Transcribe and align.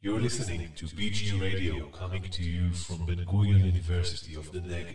You're 0.00 0.20
listening 0.20 0.70
to 0.76 0.86
BG 0.86 1.40
Radio 1.40 1.88
coming 1.88 2.22
to 2.22 2.44
you 2.44 2.70
from 2.72 3.04
Ben 3.04 3.24
Gurion 3.26 3.64
University 3.64 4.36
of 4.36 4.52
the 4.52 4.60
Negev. 4.60 4.94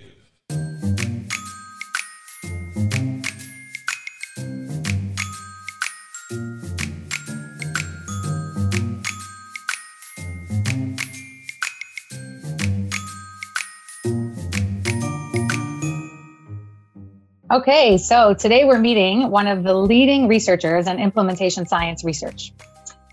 Okay, 17.52 17.98
so 17.98 18.34
today 18.34 18.63
we're 18.63 18.80
meeting 18.80 19.30
one 19.30 19.48
of 19.48 19.63
the 19.63 19.73
leading 19.73 20.30
researchers 20.30 20.88
in 20.88 20.98
implementation 20.98 21.66
science 21.66 22.05
research. 22.05 22.54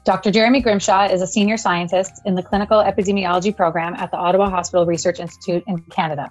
Dr. 0.05 0.31
Jeremy 0.31 0.63
Grimshaw 0.63 1.09
is 1.13 1.21
a 1.21 1.27
senior 1.27 1.59
scientist 1.59 2.23
in 2.25 2.35
the 2.35 2.43
clinical 2.43 2.79
epidemiology 2.83 3.55
program 3.55 3.95
at 3.95 4.11
the 4.11 4.17
Ottawa 4.17 4.49
Hospital 4.49 4.87
Research 4.87 5.21
Institute 5.21 5.63
in 5.67 5.79
Canada. 5.79 6.31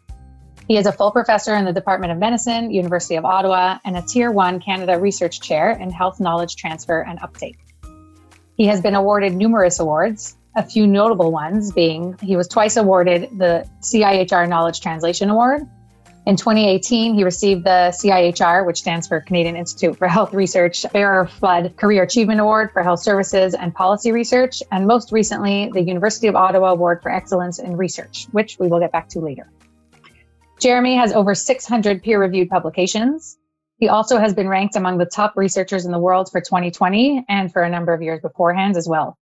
He 0.67 0.77
is 0.77 0.87
a 0.87 0.91
full 0.91 1.11
professor 1.11 1.55
in 1.55 1.65
the 1.65 1.73
Department 1.73 2.11
of 2.11 2.17
Medicine, 2.17 2.71
University 2.71 3.15
of 3.15 3.25
Ottawa, 3.25 3.77
and 3.85 3.95
a 3.95 4.01
Tier 4.01 4.31
1 4.31 4.59
Canada 4.59 4.99
Research 4.99 5.39
Chair 5.39 5.71
in 5.71 5.91
Health 5.91 6.19
Knowledge 6.19 6.55
Transfer 6.55 7.01
and 7.01 7.19
Uptake. 7.21 7.59
He 8.55 8.65
has 8.65 8.81
been 8.81 8.95
awarded 8.95 9.35
numerous 9.35 9.79
awards, 9.79 10.35
a 10.55 10.63
few 10.63 10.88
notable 10.88 11.31
ones 11.31 11.71
being 11.71 12.17
he 12.21 12.35
was 12.35 12.47
twice 12.47 12.75
awarded 12.75 13.29
the 13.38 13.69
CIHR 13.81 14.49
Knowledge 14.49 14.81
Translation 14.81 15.29
Award. 15.29 15.61
In 16.29 16.35
2018, 16.35 17.15
he 17.15 17.23
received 17.23 17.63
the 17.63 17.89
CIHR, 17.89 18.63
which 18.63 18.77
stands 18.77 19.07
for 19.07 19.19
Canadian 19.19 19.55
Institute 19.55 19.97
for 19.97 20.07
Health 20.07 20.31
Research, 20.31 20.85
Barer 20.93 21.25
Flood 21.25 21.75
Career 21.75 22.03
Achievement 22.03 22.39
Award 22.39 22.71
for 22.71 22.83
Health 22.83 22.99
Services 22.99 23.55
and 23.55 23.73
Policy 23.73 24.11
Research, 24.11 24.61
and 24.71 24.85
most 24.85 25.11
recently, 25.11 25.71
the 25.73 25.81
University 25.81 26.27
of 26.27 26.35
Ottawa 26.35 26.73
Award 26.73 27.02
for 27.02 27.11
Excellence 27.11 27.57
in 27.57 27.75
Research, 27.75 28.27
which 28.31 28.59
we 28.59 28.67
will 28.67 28.80
get 28.80 28.91
back 28.91 29.09
to 29.09 29.19
later. 29.19 29.50
Jeremy 30.61 30.97
has 30.97 31.13
over 31.13 31.33
600 31.33 32.03
peer 32.03 32.22
reviewed 32.22 32.52
publications. 32.52 33.39
He 33.80 33.89
also 33.89 34.19
has 34.19 34.31
been 34.31 34.47
ranked 34.47 34.75
among 34.75 35.00
the 35.00 35.07
top 35.07 35.35
researchers 35.35 35.88
in 35.88 35.91
the 35.91 35.97
world 35.97 36.30
for 36.31 36.41
2020 36.41 37.25
and 37.27 37.52
for 37.52 37.63
a 37.63 37.69
number 37.72 37.91
of 37.91 38.03
years 38.03 38.22
beforehand 38.22 38.77
as 38.77 38.88
well. 38.88 39.17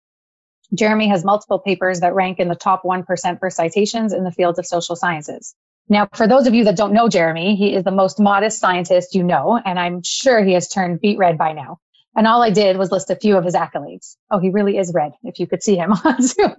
Jeremy 0.74 1.06
has 1.06 1.24
multiple 1.24 1.60
papers 1.60 2.00
that 2.00 2.16
rank 2.16 2.40
in 2.40 2.48
the 2.48 2.56
top 2.56 2.82
1% 2.82 3.38
for 3.38 3.48
citations 3.48 4.12
in 4.12 4.24
the 4.24 4.32
fields 4.32 4.58
of 4.58 4.66
social 4.66 4.96
sciences. 4.96 5.54
Now, 5.88 6.08
for 6.12 6.26
those 6.26 6.46
of 6.46 6.54
you 6.54 6.64
that 6.64 6.76
don't 6.76 6.92
know 6.92 7.08
Jeremy, 7.08 7.54
he 7.54 7.74
is 7.74 7.84
the 7.84 7.92
most 7.92 8.18
modest 8.18 8.58
scientist 8.58 9.14
you 9.14 9.22
know, 9.22 9.60
and 9.64 9.78
I'm 9.78 10.02
sure 10.02 10.42
he 10.42 10.52
has 10.54 10.68
turned 10.68 11.00
beet 11.00 11.18
red 11.18 11.38
by 11.38 11.52
now. 11.52 11.78
And 12.16 12.26
all 12.26 12.42
I 12.42 12.50
did 12.50 12.78
was 12.78 12.90
list 12.90 13.10
a 13.10 13.16
few 13.16 13.36
of 13.36 13.44
his 13.44 13.54
accolades. 13.54 14.16
Oh, 14.30 14.38
he 14.38 14.48
really 14.48 14.78
is 14.78 14.92
red, 14.94 15.12
if 15.22 15.38
you 15.38 15.46
could 15.46 15.62
see 15.62 15.76
him 15.76 15.92
on 16.04 16.22
Zoom. 16.22 16.56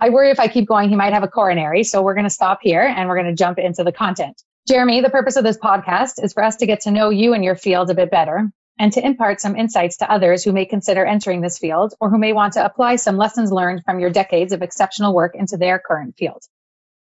I 0.00 0.08
worry 0.08 0.30
if 0.30 0.40
I 0.40 0.48
keep 0.48 0.66
going, 0.66 0.88
he 0.88 0.96
might 0.96 1.12
have 1.12 1.22
a 1.22 1.28
coronary. 1.28 1.84
So 1.84 2.02
we're 2.02 2.14
going 2.14 2.24
to 2.24 2.30
stop 2.30 2.60
here 2.62 2.82
and 2.82 3.08
we're 3.08 3.16
going 3.16 3.28
to 3.28 3.34
jump 3.34 3.58
into 3.58 3.84
the 3.84 3.92
content. 3.92 4.42
Jeremy, 4.66 5.02
the 5.02 5.10
purpose 5.10 5.36
of 5.36 5.44
this 5.44 5.58
podcast 5.58 6.22
is 6.22 6.32
for 6.32 6.42
us 6.42 6.56
to 6.56 6.66
get 6.66 6.80
to 6.80 6.90
know 6.90 7.10
you 7.10 7.34
and 7.34 7.44
your 7.44 7.54
field 7.54 7.90
a 7.90 7.94
bit 7.94 8.10
better 8.10 8.50
and 8.78 8.92
to 8.92 9.04
impart 9.04 9.40
some 9.40 9.56
insights 9.56 9.98
to 9.98 10.10
others 10.10 10.42
who 10.42 10.52
may 10.52 10.64
consider 10.64 11.04
entering 11.04 11.42
this 11.42 11.58
field 11.58 11.94
or 12.00 12.10
who 12.10 12.18
may 12.18 12.32
want 12.32 12.54
to 12.54 12.64
apply 12.64 12.96
some 12.96 13.16
lessons 13.16 13.52
learned 13.52 13.84
from 13.84 14.00
your 14.00 14.10
decades 14.10 14.52
of 14.52 14.62
exceptional 14.62 15.14
work 15.14 15.34
into 15.34 15.56
their 15.56 15.78
current 15.78 16.16
field. 16.16 16.42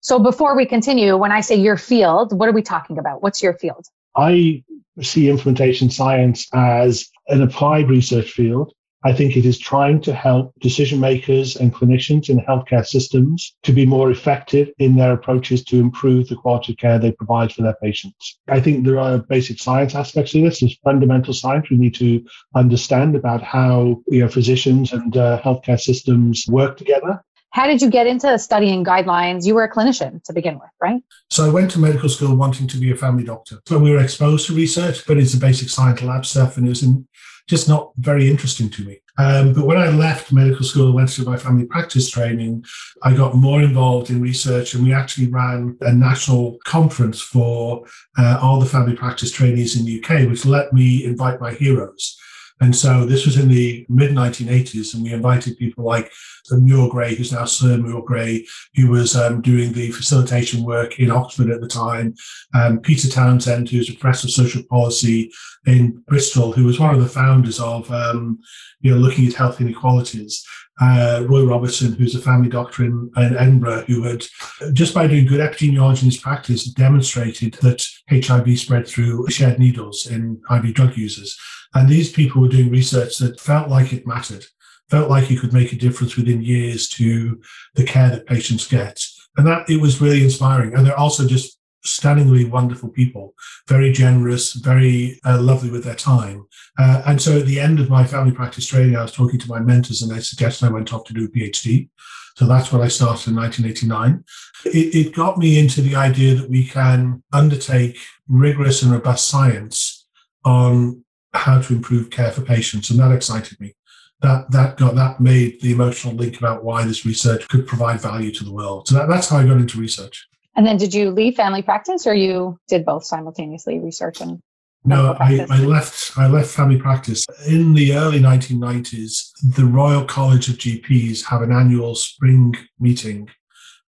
So 0.02 0.18
before 0.18 0.56
we 0.56 0.66
continue, 0.66 1.16
when 1.16 1.30
I 1.30 1.40
say 1.40 1.54
your 1.54 1.76
field, 1.76 2.36
what 2.36 2.48
are 2.48 2.52
we 2.52 2.62
talking 2.62 2.98
about? 2.98 3.22
What's 3.22 3.40
your 3.40 3.54
field? 3.54 3.86
I 4.16 4.64
see 5.00 5.30
implementation 5.30 5.90
science 5.90 6.48
as 6.52 7.08
an 7.28 7.40
applied 7.40 7.88
research 7.88 8.32
field. 8.32 8.74
I 9.04 9.12
think 9.12 9.36
it 9.36 9.46
is 9.46 9.60
trying 9.60 10.00
to 10.02 10.12
help 10.12 10.54
decision 10.60 10.98
makers 10.98 11.54
and 11.54 11.72
clinicians 11.72 12.28
in 12.28 12.38
healthcare 12.38 12.84
systems 12.84 13.54
to 13.62 13.72
be 13.72 13.86
more 13.86 14.10
effective 14.10 14.70
in 14.78 14.96
their 14.96 15.12
approaches 15.12 15.62
to 15.66 15.78
improve 15.78 16.28
the 16.28 16.36
quality 16.36 16.72
of 16.72 16.78
care 16.78 16.98
they 16.98 17.12
provide 17.12 17.52
for 17.52 17.62
their 17.62 17.76
patients. 17.80 18.40
I 18.48 18.58
think 18.60 18.84
there 18.84 18.98
are 18.98 19.18
basic 19.18 19.60
science 19.60 19.94
aspects 19.94 20.34
of 20.34 20.42
this. 20.42 20.60
There's 20.60 20.78
fundamental 20.82 21.32
science 21.32 21.70
we 21.70 21.78
need 21.78 21.94
to 21.96 22.24
understand 22.56 23.14
about 23.14 23.42
how 23.42 24.02
you 24.08 24.20
know, 24.20 24.28
physicians 24.28 24.92
and 24.92 25.16
uh, 25.16 25.40
healthcare 25.40 25.80
systems 25.80 26.44
work 26.48 26.76
together. 26.76 27.22
How 27.52 27.66
did 27.66 27.82
you 27.82 27.90
get 27.90 28.06
into 28.06 28.38
studying 28.38 28.82
guidelines? 28.82 29.44
You 29.44 29.54
were 29.54 29.64
a 29.64 29.70
clinician 29.70 30.24
to 30.24 30.32
begin 30.32 30.54
with, 30.54 30.70
right? 30.80 31.02
So 31.30 31.44
I 31.44 31.50
went 31.50 31.70
to 31.72 31.78
medical 31.78 32.08
school 32.08 32.34
wanting 32.34 32.66
to 32.68 32.78
be 32.78 32.90
a 32.90 32.96
family 32.96 33.24
doctor. 33.24 33.60
So 33.68 33.78
we 33.78 33.90
were 33.90 34.02
exposed 34.02 34.46
to 34.46 34.54
research, 34.54 35.06
but 35.06 35.18
it's 35.18 35.32
the 35.32 35.38
basic 35.38 35.68
science 35.68 36.00
lab 36.00 36.24
stuff, 36.24 36.56
and 36.56 36.66
it 36.66 36.70
was 36.70 36.82
in, 36.82 37.06
just 37.48 37.68
not 37.68 37.92
very 37.98 38.30
interesting 38.30 38.70
to 38.70 38.84
me. 38.84 39.02
Um, 39.18 39.52
but 39.52 39.66
when 39.66 39.76
I 39.76 39.88
left 39.88 40.32
medical 40.32 40.64
school 40.64 40.86
and 40.86 40.94
went 40.94 41.10
through 41.10 41.26
my 41.26 41.36
family 41.36 41.66
practice 41.66 42.08
training, 42.08 42.64
I 43.02 43.12
got 43.12 43.34
more 43.34 43.60
involved 43.60 44.08
in 44.08 44.22
research, 44.22 44.72
and 44.72 44.82
we 44.82 44.94
actually 44.94 45.26
ran 45.26 45.76
a 45.82 45.92
national 45.92 46.56
conference 46.64 47.20
for 47.20 47.84
uh, 48.16 48.38
all 48.40 48.60
the 48.60 48.66
family 48.66 48.96
practice 48.96 49.30
trainees 49.30 49.78
in 49.78 49.84
the 49.84 50.02
UK, 50.02 50.26
which 50.26 50.46
let 50.46 50.72
me 50.72 51.04
invite 51.04 51.38
my 51.38 51.52
heroes. 51.52 52.16
And 52.60 52.74
so 52.74 53.04
this 53.04 53.26
was 53.26 53.36
in 53.36 53.48
the 53.48 53.84
mid 53.88 54.12
1980s, 54.12 54.94
and 54.94 55.02
we 55.02 55.12
invited 55.12 55.58
people 55.58 55.84
like 55.84 56.10
Muir 56.50 56.88
Gray, 56.88 57.14
who's 57.14 57.32
now 57.32 57.44
Sir 57.44 57.76
Muir 57.76 58.02
Gray, 58.02 58.46
who 58.74 58.90
was 58.90 59.16
um, 59.16 59.40
doing 59.40 59.72
the 59.72 59.90
facilitation 59.92 60.64
work 60.64 60.98
in 60.98 61.10
Oxford 61.10 61.50
at 61.50 61.60
the 61.60 61.68
time, 61.68 62.14
um, 62.54 62.80
Peter 62.80 63.08
Townsend, 63.08 63.68
who's 63.68 63.90
a 63.90 63.94
professor 63.94 64.26
of 64.26 64.32
social 64.32 64.62
policy 64.64 65.32
in 65.66 66.02
Bristol, 66.06 66.52
who 66.52 66.64
was 66.64 66.80
one 66.80 66.94
of 66.94 67.00
the 67.00 67.08
founders 67.08 67.60
of 67.60 67.90
um, 67.90 68.38
you 68.80 68.92
know 68.92 68.98
looking 68.98 69.26
at 69.26 69.34
health 69.34 69.60
inequalities. 69.60 70.44
Uh, 70.80 71.24
Roy 71.28 71.44
Robertson, 71.44 71.92
who's 71.92 72.14
a 72.14 72.20
family 72.20 72.48
doctor 72.48 72.84
in, 72.84 73.10
in, 73.16 73.36
Edinburgh, 73.36 73.82
who 73.82 74.02
had 74.02 74.24
just 74.72 74.94
by 74.94 75.06
doing 75.06 75.26
good 75.26 75.38
epidemiology 75.38 76.02
in 76.02 76.06
his 76.06 76.16
practice 76.16 76.64
demonstrated 76.64 77.54
that 77.60 77.86
HIV 78.10 78.58
spread 78.58 78.88
through 78.88 79.28
shared 79.28 79.58
needles 79.58 80.06
in 80.06 80.40
IV 80.50 80.74
drug 80.74 80.96
users. 80.96 81.38
And 81.74 81.88
these 81.88 82.12
people 82.12 82.42
were 82.42 82.48
doing 82.48 82.70
research 82.70 83.18
that 83.18 83.40
felt 83.40 83.68
like 83.68 83.92
it 83.92 84.06
mattered, 84.06 84.44
felt 84.90 85.08
like 85.10 85.30
it 85.30 85.40
could 85.40 85.52
make 85.52 85.72
a 85.72 85.76
difference 85.76 86.16
within 86.16 86.42
years 86.42 86.88
to 86.90 87.40
the 87.74 87.84
care 87.84 88.10
that 88.10 88.26
patients 88.26 88.66
get. 88.66 89.00
And 89.36 89.46
that 89.46 89.68
it 89.70 89.80
was 89.80 90.00
really 90.00 90.22
inspiring. 90.22 90.74
And 90.74 90.86
they're 90.86 90.98
also 90.98 91.26
just 91.26 91.58
stunningly 91.84 92.44
wonderful 92.44 92.88
people, 92.88 93.34
very 93.68 93.92
generous, 93.92 94.52
very 94.52 95.20
uh, 95.24 95.40
lovely 95.40 95.70
with 95.70 95.84
their 95.84 95.94
time. 95.94 96.46
Uh, 96.78 97.02
and 97.06 97.20
so 97.20 97.38
at 97.38 97.46
the 97.46 97.58
end 97.58 97.80
of 97.80 97.90
my 97.90 98.04
family 98.04 98.32
practice 98.32 98.66
training, 98.66 98.96
I 98.96 99.02
was 99.02 99.12
talking 99.12 99.40
to 99.40 99.48
my 99.48 99.58
mentors 99.58 100.02
and 100.02 100.10
they 100.10 100.20
suggested 100.20 100.66
I 100.66 100.72
went 100.72 100.92
off 100.92 101.04
to 101.06 101.14
do 101.14 101.24
a 101.24 101.28
PhD. 101.28 101.88
So 102.36 102.46
that's 102.46 102.72
when 102.72 102.82
I 102.82 102.88
started 102.88 103.28
in 103.28 103.36
1989. 103.36 104.24
It, 104.64 104.94
it 104.94 105.14
got 105.14 105.38
me 105.38 105.58
into 105.58 105.82
the 105.82 105.96
idea 105.96 106.34
that 106.34 106.48
we 106.48 106.66
can 106.66 107.22
undertake 107.32 107.98
rigorous 108.28 108.82
and 108.82 108.92
robust 108.92 109.28
science 109.28 110.06
on 110.44 111.04
how 111.34 111.60
to 111.60 111.74
improve 111.74 112.10
care 112.10 112.30
for 112.30 112.42
patients, 112.42 112.90
and 112.90 112.98
that 113.00 113.12
excited 113.12 113.60
me. 113.60 113.74
That 114.20 114.50
that 114.52 114.76
got 114.76 114.94
that 114.94 115.20
made 115.20 115.60
the 115.60 115.72
emotional 115.72 116.14
link 116.14 116.38
about 116.38 116.62
why 116.62 116.84
this 116.84 117.04
research 117.04 117.48
could 117.48 117.66
provide 117.66 118.00
value 118.00 118.32
to 118.32 118.44
the 118.44 118.52
world. 118.52 118.88
So 118.88 118.94
that, 118.94 119.08
that's 119.08 119.28
how 119.28 119.38
I 119.38 119.46
got 119.46 119.56
into 119.56 119.78
research. 119.78 120.28
And 120.54 120.66
then, 120.66 120.76
did 120.76 120.94
you 120.94 121.10
leave 121.10 121.34
family 121.34 121.62
practice, 121.62 122.06
or 122.06 122.14
you 122.14 122.58
did 122.68 122.84
both 122.84 123.04
simultaneously, 123.04 123.80
research 123.80 124.20
and? 124.20 124.40
No, 124.84 125.16
I, 125.20 125.46
I 125.48 125.58
left. 125.60 126.18
I 126.18 126.26
left 126.26 126.50
family 126.50 126.76
practice 126.76 127.24
in 127.46 127.72
the 127.72 127.94
early 127.94 128.18
1990s. 128.18 129.30
The 129.54 129.64
Royal 129.64 130.04
College 130.04 130.48
of 130.48 130.56
GPs 130.56 131.24
have 131.24 131.42
an 131.42 131.52
annual 131.52 131.94
spring 131.94 132.56
meeting 132.80 133.28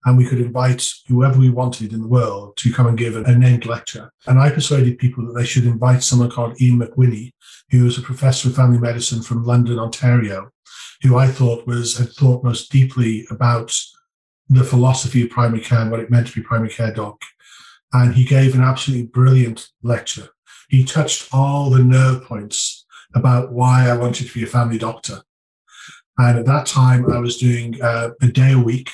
and 0.05 0.17
we 0.17 0.27
could 0.27 0.41
invite 0.41 0.87
whoever 1.09 1.39
we 1.39 1.51
wanted 1.51 1.93
in 1.93 2.01
the 2.01 2.09
world 2.09 2.57
to 2.59 2.73
come 2.73 2.87
and 2.87 2.99
give 2.99 3.17
a, 3.17 3.39
named 3.39 3.65
lecture. 3.65 4.13
And 4.27 4.39
I 4.39 4.51
persuaded 4.51 4.99
people 4.99 5.27
that 5.27 5.33
they 5.33 5.47
should 5.47 5.65
invite 5.65 6.03
someone 6.03 6.31
called 6.31 6.61
Ian 6.61 6.81
McWhinney, 6.81 7.33
who 7.71 7.85
was 7.85 7.97
a 7.97 8.03
professor 8.03 8.49
of 8.49 8.57
family 8.57 8.79
medicine 8.79 9.23
from 9.23 9.45
London, 9.45 9.79
Ontario, 9.79 10.51
who 11.03 11.17
I 11.17 11.29
thought 11.29 11.67
was 11.67 11.99
had 11.99 12.11
thought 12.13 12.45
most 12.45 12.71
deeply 12.71 13.27
about 13.31 13.75
the 14.49 14.65
philosophy 14.65 15.23
of 15.23 15.31
primary 15.31 15.63
care 15.63 15.81
and 15.81 15.91
what 15.91 16.01
it 16.01 16.11
meant 16.11 16.27
to 16.27 16.35
be 16.35 16.43
primary 16.43 16.71
care 16.71 16.93
doc. 16.93 17.23
And 17.93 18.15
he 18.15 18.25
gave 18.25 18.55
an 18.55 18.61
absolutely 18.61 19.07
brilliant 19.07 19.69
lecture. 19.83 20.29
He 20.69 20.85
touched 20.85 21.29
all 21.33 21.71
the 21.71 21.83
nerve 21.83 22.25
points 22.25 22.85
about 23.15 23.53
why 23.53 23.89
I 23.89 23.97
wanted 23.97 24.27
to 24.27 24.35
be 24.35 24.43
a 24.43 24.49
family 24.49 24.77
doctor. 24.77 25.23
And 26.19 26.39
at 26.39 26.47
that 26.47 26.67
time, 26.67 27.11
I 27.11 27.19
was 27.19 27.39
doing 27.39 27.81
uh, 27.81 28.11
a 28.21 28.29
day 28.29 28.53
a 28.53 28.59
week 28.59 28.91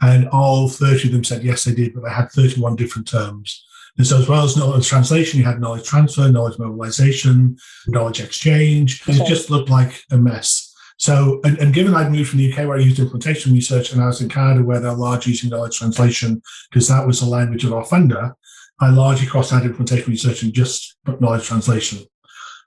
And 0.01 0.27
all 0.29 0.67
30 0.67 1.07
of 1.07 1.13
them 1.13 1.23
said 1.23 1.43
yes, 1.43 1.63
they 1.63 1.73
did, 1.73 1.93
but 1.93 2.03
they 2.03 2.11
had 2.11 2.29
31 2.31 2.75
different 2.75 3.07
terms. 3.07 3.65
And 3.97 4.05
so, 4.05 4.17
as 4.19 4.27
well 4.27 4.43
as 4.43 4.57
knowledge 4.57 4.87
translation, 4.87 5.39
you 5.39 5.45
had 5.45 5.61
knowledge 5.61 5.85
transfer, 5.85 6.29
knowledge 6.29 6.57
mobilization, 6.57 7.57
knowledge 7.87 8.19
exchange. 8.19 9.03
It 9.07 9.25
just 9.27 9.51
looked 9.51 9.69
like 9.69 10.01
a 10.11 10.17
mess. 10.17 10.62
So, 11.03 11.41
and, 11.43 11.57
and, 11.57 11.73
given 11.73 11.93
I'd 11.93 12.13
moved 12.13 12.29
from 12.29 12.39
the 12.39 12.49
UK 12.49 12.59
where 12.59 12.77
I 12.77 12.79
used 12.79 12.97
implementation 12.97 13.51
research 13.51 13.91
and 13.91 14.01
I 14.01 14.07
was 14.07 14.21
in 14.21 14.29
Canada 14.29 14.63
where 14.63 14.79
they're 14.79 14.93
largely 14.93 15.33
using 15.33 15.49
knowledge 15.49 15.77
translation 15.77 16.41
because 16.71 16.87
that 16.87 17.05
was 17.05 17.19
the 17.19 17.25
language 17.25 17.65
of 17.65 17.73
our 17.73 17.83
funder, 17.83 18.31
I 18.79 18.89
largely 18.89 19.27
crossed 19.27 19.51
out 19.51 19.65
implementation 19.65 20.09
research 20.09 20.43
and 20.43 20.53
just 20.53 20.95
knowledge 21.19 21.43
translation. 21.43 21.99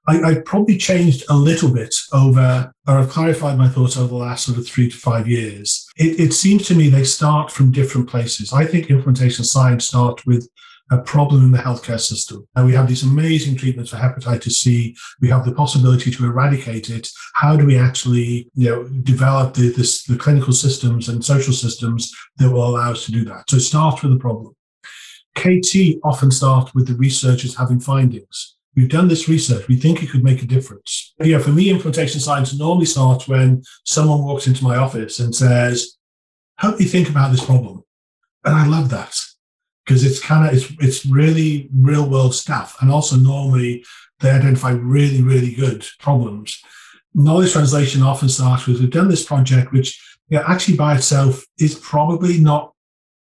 I, 0.06 0.20
I 0.20 0.34
probably 0.44 0.76
changed 0.76 1.24
a 1.30 1.34
little 1.34 1.72
bit 1.72 1.94
over, 2.12 2.70
or 2.86 2.98
I've 2.98 3.08
clarified 3.08 3.56
my 3.56 3.70
thoughts 3.70 3.96
over 3.96 4.08
the 4.08 4.16
last 4.16 4.44
sort 4.44 4.58
of 4.58 4.68
three 4.68 4.90
to 4.90 4.96
five 4.98 5.26
years. 5.26 5.88
It, 5.96 6.20
it 6.20 6.34
seems 6.34 6.66
to 6.66 6.74
me 6.74 6.90
they 6.90 7.04
start 7.04 7.50
from 7.50 7.72
different 7.72 8.06
places. 8.06 8.52
I 8.52 8.66
think 8.66 8.90
implementation 8.90 9.46
science 9.46 9.86
starts 9.86 10.26
with 10.26 10.46
a 10.90 10.98
problem 10.98 11.44
in 11.44 11.52
the 11.52 11.58
healthcare 11.58 12.00
system. 12.00 12.46
And 12.54 12.66
we 12.66 12.72
have 12.74 12.88
these 12.88 13.02
amazing 13.02 13.56
treatments 13.56 13.90
for 13.90 13.96
hepatitis 13.96 14.52
C. 14.52 14.96
We 15.20 15.28
have 15.28 15.44
the 15.44 15.52
possibility 15.52 16.10
to 16.12 16.24
eradicate 16.24 16.90
it. 16.90 17.08
How 17.34 17.56
do 17.56 17.66
we 17.66 17.76
actually, 17.76 18.48
you 18.54 18.70
know, 18.70 18.84
develop 19.02 19.54
the, 19.54 19.70
this, 19.70 20.04
the 20.04 20.16
clinical 20.16 20.52
systems 20.52 21.08
and 21.08 21.24
social 21.24 21.52
systems 21.52 22.14
that 22.36 22.50
will 22.50 22.66
allow 22.66 22.92
us 22.92 23.04
to 23.06 23.12
do 23.12 23.24
that? 23.24 23.50
So 23.50 23.56
it 23.56 23.60
starts 23.60 24.02
with 24.02 24.12
the 24.12 24.18
problem. 24.18 24.54
KT 25.34 25.98
often 26.04 26.30
starts 26.30 26.74
with 26.74 26.86
the 26.86 26.94
researchers 26.94 27.56
having 27.56 27.80
findings. 27.80 28.56
We've 28.74 28.88
done 28.88 29.08
this 29.08 29.28
research. 29.28 29.68
We 29.68 29.76
think 29.76 30.02
it 30.02 30.10
could 30.10 30.22
make 30.22 30.42
a 30.42 30.46
difference. 30.46 31.14
You 31.20 31.38
for 31.40 31.50
me, 31.50 31.70
implementation 31.70 32.20
science 32.20 32.56
normally 32.56 32.86
starts 32.86 33.26
when 33.26 33.62
someone 33.84 34.22
walks 34.22 34.46
into 34.46 34.64
my 34.64 34.76
office 34.76 35.18
and 35.18 35.34
says, 35.34 35.96
help 36.58 36.78
me 36.78 36.84
think 36.84 37.08
about 37.08 37.32
this 37.32 37.44
problem. 37.44 37.82
And 38.44 38.54
I 38.54 38.66
love 38.66 38.90
that 38.90 39.18
because 39.86 40.04
it's 40.04 40.20
kind 40.20 40.46
of 40.46 40.54
it's 40.54 40.72
it's 40.80 41.06
really 41.06 41.68
real 41.72 42.08
world 42.08 42.34
stuff, 42.34 42.76
and 42.80 42.90
also 42.90 43.16
normally 43.16 43.84
they 44.20 44.30
identify 44.30 44.70
really 44.70 45.22
really 45.22 45.54
good 45.54 45.86
problems. 46.00 46.60
Knowledge 47.14 47.52
translation 47.52 48.02
often 48.02 48.28
starts 48.28 48.66
with 48.66 48.80
we've 48.80 48.90
done 48.90 49.08
this 49.08 49.24
project, 49.24 49.72
which 49.72 50.00
know, 50.30 50.44
actually 50.46 50.76
by 50.76 50.96
itself 50.96 51.44
is 51.58 51.76
probably 51.76 52.38
not 52.38 52.72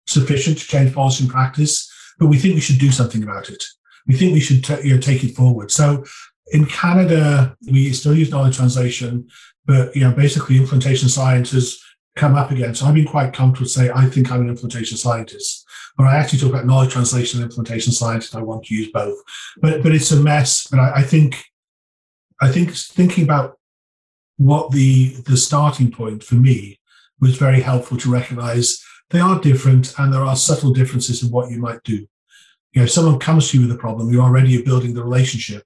sufficient 0.08 0.58
to 0.58 0.68
change 0.68 0.94
policy 0.94 1.24
and 1.24 1.32
practice, 1.32 1.92
but 2.20 2.28
we 2.28 2.38
think 2.38 2.56
we 2.56 2.62
should 2.62 2.80
do 2.80 2.92
something 2.92 3.24
about 3.24 3.50
it. 3.50 3.64
We 4.08 4.16
think 4.16 4.34
we 4.34 4.40
should 4.40 4.64
t- 4.64 4.88
you 4.88 4.96
know, 4.96 5.02
take 5.02 5.24
it 5.24 5.36
forward. 5.36 5.72
So 5.72 6.04
in 6.52 6.66
Canada, 6.66 7.56
we 7.72 7.94
still 7.94 8.16
use 8.16 8.32
knowledge 8.32 8.58
translation, 8.58 9.28
but 9.66 9.96
you 9.96 10.02
know 10.02 10.12
basically 10.12 10.58
implementation 10.58 11.10
science 11.10 11.52
has 11.52 11.80
come 12.16 12.36
up 12.36 12.52
again. 12.52 12.74
So 12.74 12.86
I've 12.86 12.94
been 12.94 13.06
quite 13.06 13.34
comfortable 13.34 13.66
to 13.66 13.72
say 13.72 13.92
I 13.94 14.06
think 14.06 14.32
I'm 14.32 14.42
an 14.42 14.50
implementation 14.50 14.98
scientist 14.98 15.63
or 15.98 16.06
I 16.06 16.16
actually 16.16 16.40
talk 16.40 16.50
about 16.50 16.66
knowledge 16.66 16.92
translation 16.92 17.42
and 17.42 17.50
implementation 17.50 17.94
science. 17.94 18.34
I 18.34 18.42
want 18.42 18.66
to 18.66 18.76
use 18.76 18.90
both, 18.92 19.18
but 19.62 19.84
but 19.84 19.94
it's 19.94 20.12
a 20.12 20.20
mess. 20.20 20.68
But 20.68 20.80
I, 20.80 20.94
I 20.98 21.02
think 21.04 21.44
I 22.42 22.52
think 22.52 22.72
thinking 22.72 23.24
about 23.24 23.58
what 24.38 24.72
the 24.72 25.16
the 25.26 25.38
starting 25.38 25.92
point 25.92 26.24
for 26.24 26.36
me 26.36 26.80
was 27.20 27.38
very 27.38 27.62
helpful 27.62 27.98
to 27.98 28.12
recognize 28.12 28.84
they 29.10 29.20
are 29.20 29.40
different 29.40 29.94
and 30.00 30.12
there 30.12 30.24
are 30.24 30.36
subtle 30.36 30.74
differences 30.74 31.24
in 31.24 31.30
what 31.30 31.52
you 31.52 31.60
might 31.60 31.84
do. 31.84 32.08
You 32.72 32.82
know, 32.82 32.84
if 32.84 32.92
someone 32.92 33.20
comes 33.20 33.50
to 33.50 33.60
you 33.60 33.68
with 33.68 33.76
a 33.76 33.80
problem, 33.80 34.12
you're 34.12 34.24
already 34.24 34.62
building 34.64 34.94
the 34.94 35.04
relationship 35.04 35.64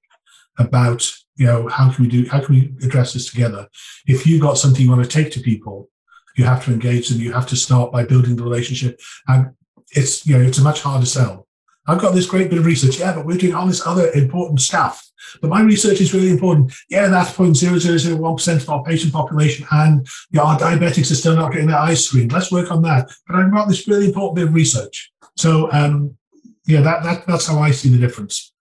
about, 0.60 1.10
you 1.38 1.46
know, 1.46 1.68
how 1.70 1.90
can 1.92 2.04
we 2.04 2.12
do, 2.12 2.28
how 2.30 2.44
can 2.44 2.56
we 2.56 2.74
address 2.86 3.14
this 3.14 3.32
together? 3.32 3.68
If 4.06 4.28
you've 4.28 4.42
got 4.42 4.58
something 4.58 4.84
you 4.84 4.92
want 4.92 5.04
to 5.04 5.10
take 5.10 5.32
to 5.34 5.40
people, 5.40 5.90
you 6.36 6.44
have 6.44 6.64
to 6.66 6.74
engage 6.74 7.10
them. 7.10 7.22
You 7.22 7.32
have 7.32 7.48
to 7.48 7.56
start 7.56 7.92
by 7.92 8.04
building 8.04 8.36
the 8.36 8.44
relationship. 8.44 9.00
And 9.28 9.52
it's 9.92 10.26
you 10.26 10.38
know 10.38 10.44
it's 10.44 10.58
a 10.58 10.64
much 10.64 10.82
harder 10.82 11.06
sell. 11.06 11.48
I've 11.90 12.02
got 12.02 12.14
this 12.14 12.26
great 12.26 12.50
bit 12.50 12.60
of 12.60 12.66
research, 12.66 13.00
yeah, 13.00 13.14
but 13.14 13.26
we're 13.26 13.38
doing 13.38 13.56
all 13.56 13.66
this 13.66 13.86
other 13.86 14.12
important 14.12 14.60
stuff. 14.60 15.10
But 15.42 15.50
my 15.50 15.62
research 15.62 16.02
is 16.02 16.14
really 16.14 16.32
important. 16.32 16.74
Yeah, 16.90 17.08
that's 17.08 17.32
0.0001% 17.32 18.56
of 18.56 18.70
our 18.70 18.84
patient 18.84 19.14
population, 19.14 19.66
and 19.72 20.06
you 20.32 20.40
know, 20.40 20.46
our 20.46 20.60
diabetics 20.60 21.12
are 21.12 21.16
still 21.16 21.36
not 21.36 21.54
getting 21.54 21.68
their 21.68 21.78
eyes 21.78 22.06
screened. 22.06 22.34
Let's 22.34 22.52
work 22.52 22.72
on 22.72 22.82
that. 22.84 23.10
But 23.26 23.38
I've 23.38 23.52
got 23.52 23.70
this 23.70 23.88
really 23.88 24.08
important 24.08 24.36
bit 24.36 24.48
of 24.48 24.54
research. 24.54 25.12
So 25.38 25.72
um, 25.72 26.18
yeah, 26.66 26.82
that, 26.82 27.04
that 27.04 27.26
that's 27.26 27.48
how 27.48 27.60
I 27.60 27.72
see 27.72 27.90
the 27.90 27.98
difference. 27.98 28.54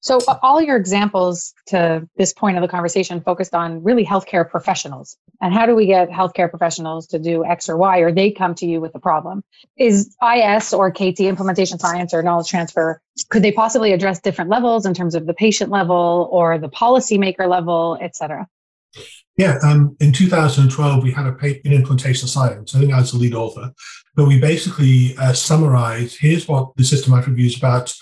So, 0.00 0.20
all 0.42 0.62
your 0.62 0.76
examples 0.76 1.54
to 1.66 2.08
this 2.16 2.32
point 2.32 2.56
of 2.56 2.62
the 2.62 2.68
conversation 2.68 3.20
focused 3.20 3.54
on 3.54 3.82
really 3.82 4.04
healthcare 4.04 4.48
professionals. 4.48 5.16
And 5.40 5.52
how 5.52 5.66
do 5.66 5.74
we 5.74 5.86
get 5.86 6.08
healthcare 6.08 6.48
professionals 6.48 7.08
to 7.08 7.18
do 7.18 7.44
X 7.44 7.68
or 7.68 7.76
Y, 7.76 7.98
or 7.98 8.12
they 8.12 8.30
come 8.30 8.54
to 8.56 8.66
you 8.66 8.80
with 8.80 8.94
a 8.94 9.00
problem? 9.00 9.42
Is 9.76 10.16
IS 10.22 10.72
or 10.72 10.92
KT 10.92 11.20
implementation 11.20 11.78
science 11.78 12.14
or 12.14 12.22
knowledge 12.22 12.48
transfer, 12.48 13.00
could 13.28 13.42
they 13.42 13.52
possibly 13.52 13.92
address 13.92 14.20
different 14.20 14.50
levels 14.50 14.86
in 14.86 14.94
terms 14.94 15.14
of 15.14 15.26
the 15.26 15.34
patient 15.34 15.70
level 15.70 16.28
or 16.30 16.58
the 16.58 16.68
policymaker 16.68 17.48
level, 17.48 17.98
et 18.00 18.14
cetera? 18.14 18.46
Yeah, 19.36 19.58
um, 19.62 19.96
in 20.00 20.12
2012, 20.12 21.02
we 21.02 21.12
had 21.12 21.26
a 21.26 21.32
paper 21.32 21.60
in 21.64 21.72
implementation 21.72 22.26
science. 22.26 22.74
I 22.74 22.80
think 22.80 22.92
I 22.92 23.00
was 23.00 23.12
the 23.12 23.18
lead 23.18 23.34
author, 23.34 23.72
but 24.18 24.26
we 24.26 24.40
basically 24.40 25.16
uh, 25.18 25.32
summarized 25.32 26.18
here's 26.18 26.48
what 26.48 26.74
the 26.74 26.82
systematic 26.82 27.28
reviews 27.28 27.56
about 27.56 27.94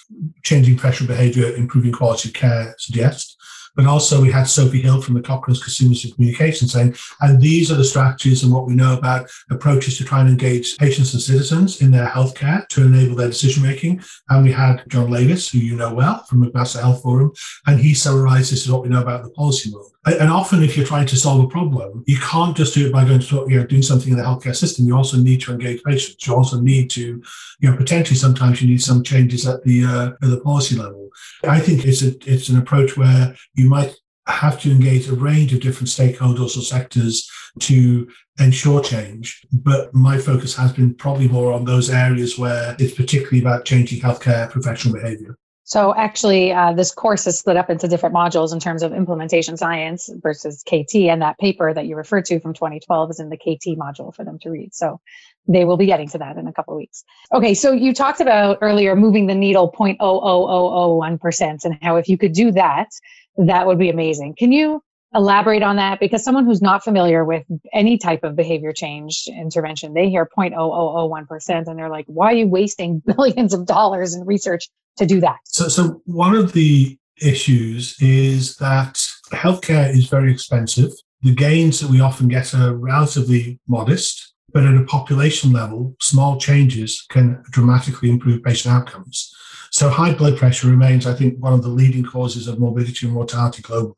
changing 0.42 0.74
professional 0.74 1.06
behavior, 1.06 1.54
improving 1.54 1.92
quality 1.92 2.30
of 2.30 2.34
care 2.34 2.74
suggest. 2.78 3.35
But 3.76 3.86
also, 3.86 4.22
we 4.22 4.32
had 4.32 4.44
Sophie 4.44 4.80
Hill 4.80 5.02
from 5.02 5.14
the 5.14 5.22
Cochrane's 5.22 5.62
Consumers 5.62 6.04
and 6.04 6.14
Communication 6.14 6.66
saying, 6.66 6.96
and 7.20 7.40
these 7.40 7.70
are 7.70 7.76
the 7.76 7.84
strategies 7.84 8.42
and 8.42 8.52
what 8.52 8.66
we 8.66 8.74
know 8.74 8.96
about 8.96 9.30
approaches 9.50 9.98
to 9.98 10.04
try 10.04 10.20
and 10.20 10.30
engage 10.30 10.78
patients 10.78 11.12
and 11.12 11.22
citizens 11.22 11.82
in 11.82 11.90
their 11.90 12.06
healthcare 12.06 12.66
to 12.68 12.86
enable 12.86 13.14
their 13.14 13.28
decision 13.28 13.62
making. 13.62 14.02
And 14.30 14.44
we 14.44 14.52
had 14.52 14.82
John 14.88 15.10
Lavis, 15.10 15.52
who 15.52 15.58
you 15.58 15.76
know 15.76 15.92
well 15.92 16.24
from 16.24 16.44
McMaster 16.44 16.80
Health 16.80 17.02
Forum, 17.02 17.32
and 17.66 17.78
he 17.78 17.94
summarized 17.94 18.50
this 18.50 18.64
is 18.64 18.72
what 18.72 18.82
we 18.82 18.88
know 18.88 19.02
about 19.02 19.22
the 19.22 19.30
policy 19.30 19.70
world. 19.72 19.92
And 20.06 20.30
often, 20.30 20.62
if 20.62 20.76
you're 20.76 20.86
trying 20.86 21.06
to 21.06 21.16
solve 21.16 21.42
a 21.42 21.48
problem, 21.48 22.04
you 22.06 22.16
can't 22.18 22.56
just 22.56 22.74
do 22.74 22.86
it 22.86 22.92
by 22.92 23.04
going 23.04 23.18
to 23.18 23.46
you 23.48 23.58
know 23.58 23.66
doing 23.66 23.82
something 23.82 24.12
in 24.12 24.16
the 24.16 24.22
healthcare 24.22 24.54
system. 24.54 24.86
You 24.86 24.96
also 24.96 25.16
need 25.16 25.40
to 25.42 25.52
engage 25.52 25.82
patients. 25.82 26.24
You 26.24 26.34
also 26.34 26.60
need 26.60 26.90
to, 26.90 27.20
you 27.58 27.70
know, 27.70 27.76
potentially 27.76 28.16
sometimes 28.16 28.62
you 28.62 28.68
need 28.68 28.82
some 28.82 29.02
changes 29.02 29.48
at 29.48 29.64
the 29.64 29.84
uh, 29.84 30.06
at 30.22 30.30
the 30.30 30.40
policy 30.40 30.76
level. 30.76 31.05
I 31.44 31.60
think 31.60 31.84
it's 31.84 32.02
a 32.02 32.14
it's 32.26 32.48
an 32.48 32.58
approach 32.58 32.96
where 32.96 33.34
you 33.54 33.68
might 33.68 33.94
have 34.26 34.60
to 34.60 34.70
engage 34.70 35.08
a 35.08 35.14
range 35.14 35.52
of 35.52 35.60
different 35.60 35.88
stakeholders 35.88 36.56
or 36.56 36.62
sectors 36.62 37.30
to 37.60 38.08
ensure 38.40 38.82
change. 38.82 39.40
But 39.52 39.94
my 39.94 40.18
focus 40.18 40.56
has 40.56 40.72
been 40.72 40.94
probably 40.94 41.28
more 41.28 41.52
on 41.52 41.64
those 41.64 41.90
areas 41.90 42.38
where 42.38 42.74
it's 42.78 42.94
particularly 42.94 43.40
about 43.40 43.64
changing 43.64 44.00
healthcare 44.00 44.50
professional 44.50 44.94
behavior. 44.94 45.36
So 45.66 45.92
actually, 45.96 46.52
uh, 46.52 46.74
this 46.74 46.92
course 46.92 47.26
is 47.26 47.40
split 47.40 47.56
up 47.56 47.70
into 47.70 47.88
different 47.88 48.14
modules 48.14 48.52
in 48.52 48.60
terms 48.60 48.84
of 48.84 48.92
implementation 48.92 49.56
science 49.56 50.08
versus 50.22 50.62
KT, 50.62 50.94
and 51.10 51.20
that 51.22 51.38
paper 51.38 51.74
that 51.74 51.86
you 51.86 51.96
referred 51.96 52.24
to 52.26 52.38
from 52.38 52.54
2012 52.54 53.10
is 53.10 53.18
in 53.18 53.30
the 53.30 53.36
KT 53.36 53.76
module 53.76 54.14
for 54.14 54.24
them 54.24 54.38
to 54.42 54.50
read. 54.50 54.72
So 54.72 55.00
they 55.48 55.64
will 55.64 55.76
be 55.76 55.86
getting 55.86 56.08
to 56.10 56.18
that 56.18 56.36
in 56.36 56.46
a 56.46 56.52
couple 56.52 56.74
of 56.74 56.78
weeks. 56.78 57.02
Okay, 57.34 57.52
so 57.52 57.72
you 57.72 57.92
talked 57.92 58.20
about 58.20 58.58
earlier 58.60 58.94
moving 58.94 59.26
the 59.26 59.34
needle 59.34 59.72
0.00001% 59.72 61.64
and 61.64 61.78
how 61.82 61.96
if 61.96 62.08
you 62.08 62.16
could 62.16 62.32
do 62.32 62.52
that, 62.52 62.90
that 63.36 63.66
would 63.66 63.78
be 63.78 63.90
amazing. 63.90 64.36
Can 64.38 64.52
you 64.52 64.84
elaborate 65.12 65.64
on 65.64 65.74
that? 65.76 65.98
Because 65.98 66.22
someone 66.22 66.44
who's 66.44 66.62
not 66.62 66.84
familiar 66.84 67.24
with 67.24 67.44
any 67.72 67.98
type 67.98 68.22
of 68.22 68.36
behavior 68.36 68.72
change 68.72 69.26
intervention, 69.26 69.94
they 69.94 70.10
hear 70.10 70.28
0.0001% 70.38 71.66
and 71.66 71.76
they're 71.76 71.90
like, 71.90 72.06
why 72.06 72.26
are 72.26 72.36
you 72.36 72.46
wasting 72.46 73.00
billions 73.16 73.52
of 73.52 73.66
dollars 73.66 74.14
in 74.14 74.24
research 74.24 74.68
to 74.96 75.06
do 75.06 75.20
that? 75.20 75.36
So, 75.44 75.68
so 75.68 76.02
one 76.04 76.34
of 76.34 76.52
the 76.52 76.98
issues 77.20 77.96
is 78.00 78.56
that 78.56 78.94
healthcare 79.30 79.90
is 79.90 80.08
very 80.08 80.32
expensive. 80.32 80.92
The 81.22 81.34
gains 81.34 81.80
that 81.80 81.90
we 81.90 82.00
often 82.00 82.28
get 82.28 82.54
are 82.54 82.74
relatively 82.74 83.58
modest, 83.66 84.34
but 84.52 84.64
at 84.64 84.76
a 84.76 84.84
population 84.84 85.52
level, 85.52 85.96
small 86.00 86.38
changes 86.38 87.04
can 87.10 87.42
dramatically 87.50 88.10
improve 88.10 88.42
patient 88.42 88.74
outcomes. 88.74 89.34
So, 89.70 89.88
high 89.88 90.14
blood 90.14 90.36
pressure 90.36 90.68
remains, 90.68 91.06
I 91.06 91.14
think, 91.14 91.42
one 91.42 91.52
of 91.52 91.62
the 91.62 91.68
leading 91.68 92.04
causes 92.04 92.48
of 92.48 92.58
morbidity 92.58 93.06
and 93.06 93.14
mortality 93.14 93.62
globally. 93.62 93.94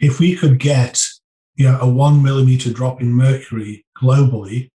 If 0.00 0.18
we 0.18 0.34
could 0.34 0.58
get 0.58 1.02
you 1.56 1.66
know, 1.66 1.78
a 1.80 1.88
one 1.88 2.22
millimeter 2.22 2.72
drop 2.72 3.00
in 3.00 3.12
mercury 3.12 3.84
globally, 3.96 4.70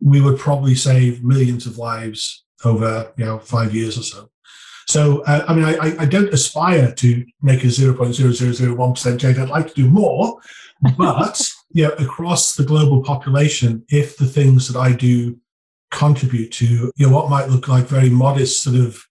we 0.00 0.20
would 0.20 0.38
probably 0.38 0.74
save 0.74 1.24
millions 1.24 1.66
of 1.66 1.78
lives 1.78 2.44
over 2.64 3.12
you 3.16 3.24
know 3.24 3.38
five 3.38 3.74
years 3.74 3.96
or 3.96 4.02
so. 4.02 4.28
So, 4.86 5.22
uh, 5.22 5.44
I 5.48 5.54
mean, 5.54 5.64
I, 5.64 5.96
I 5.98 6.06
don't 6.06 6.32
aspire 6.32 6.92
to 6.92 7.26
make 7.42 7.64
a 7.64 7.68
0.0001% 7.68 9.20
change. 9.20 9.38
I'd 9.38 9.48
like 9.48 9.68
to 9.68 9.74
do 9.74 9.90
more, 9.90 10.38
but 10.96 11.50
you 11.70 11.84
know, 11.84 11.94
across 11.94 12.54
the 12.54 12.64
global 12.64 13.02
population, 13.02 13.84
if 13.88 14.16
the 14.16 14.26
things 14.26 14.68
that 14.68 14.78
I 14.78 14.92
do 14.92 15.36
contribute 15.90 16.50
to 16.52 16.92
you 16.96 17.06
know 17.06 17.14
what 17.14 17.30
might 17.30 17.48
look 17.48 17.68
like 17.68 17.86
very 17.86 18.10
modest 18.10 18.62
sort 18.62 18.76
of 18.76 19.02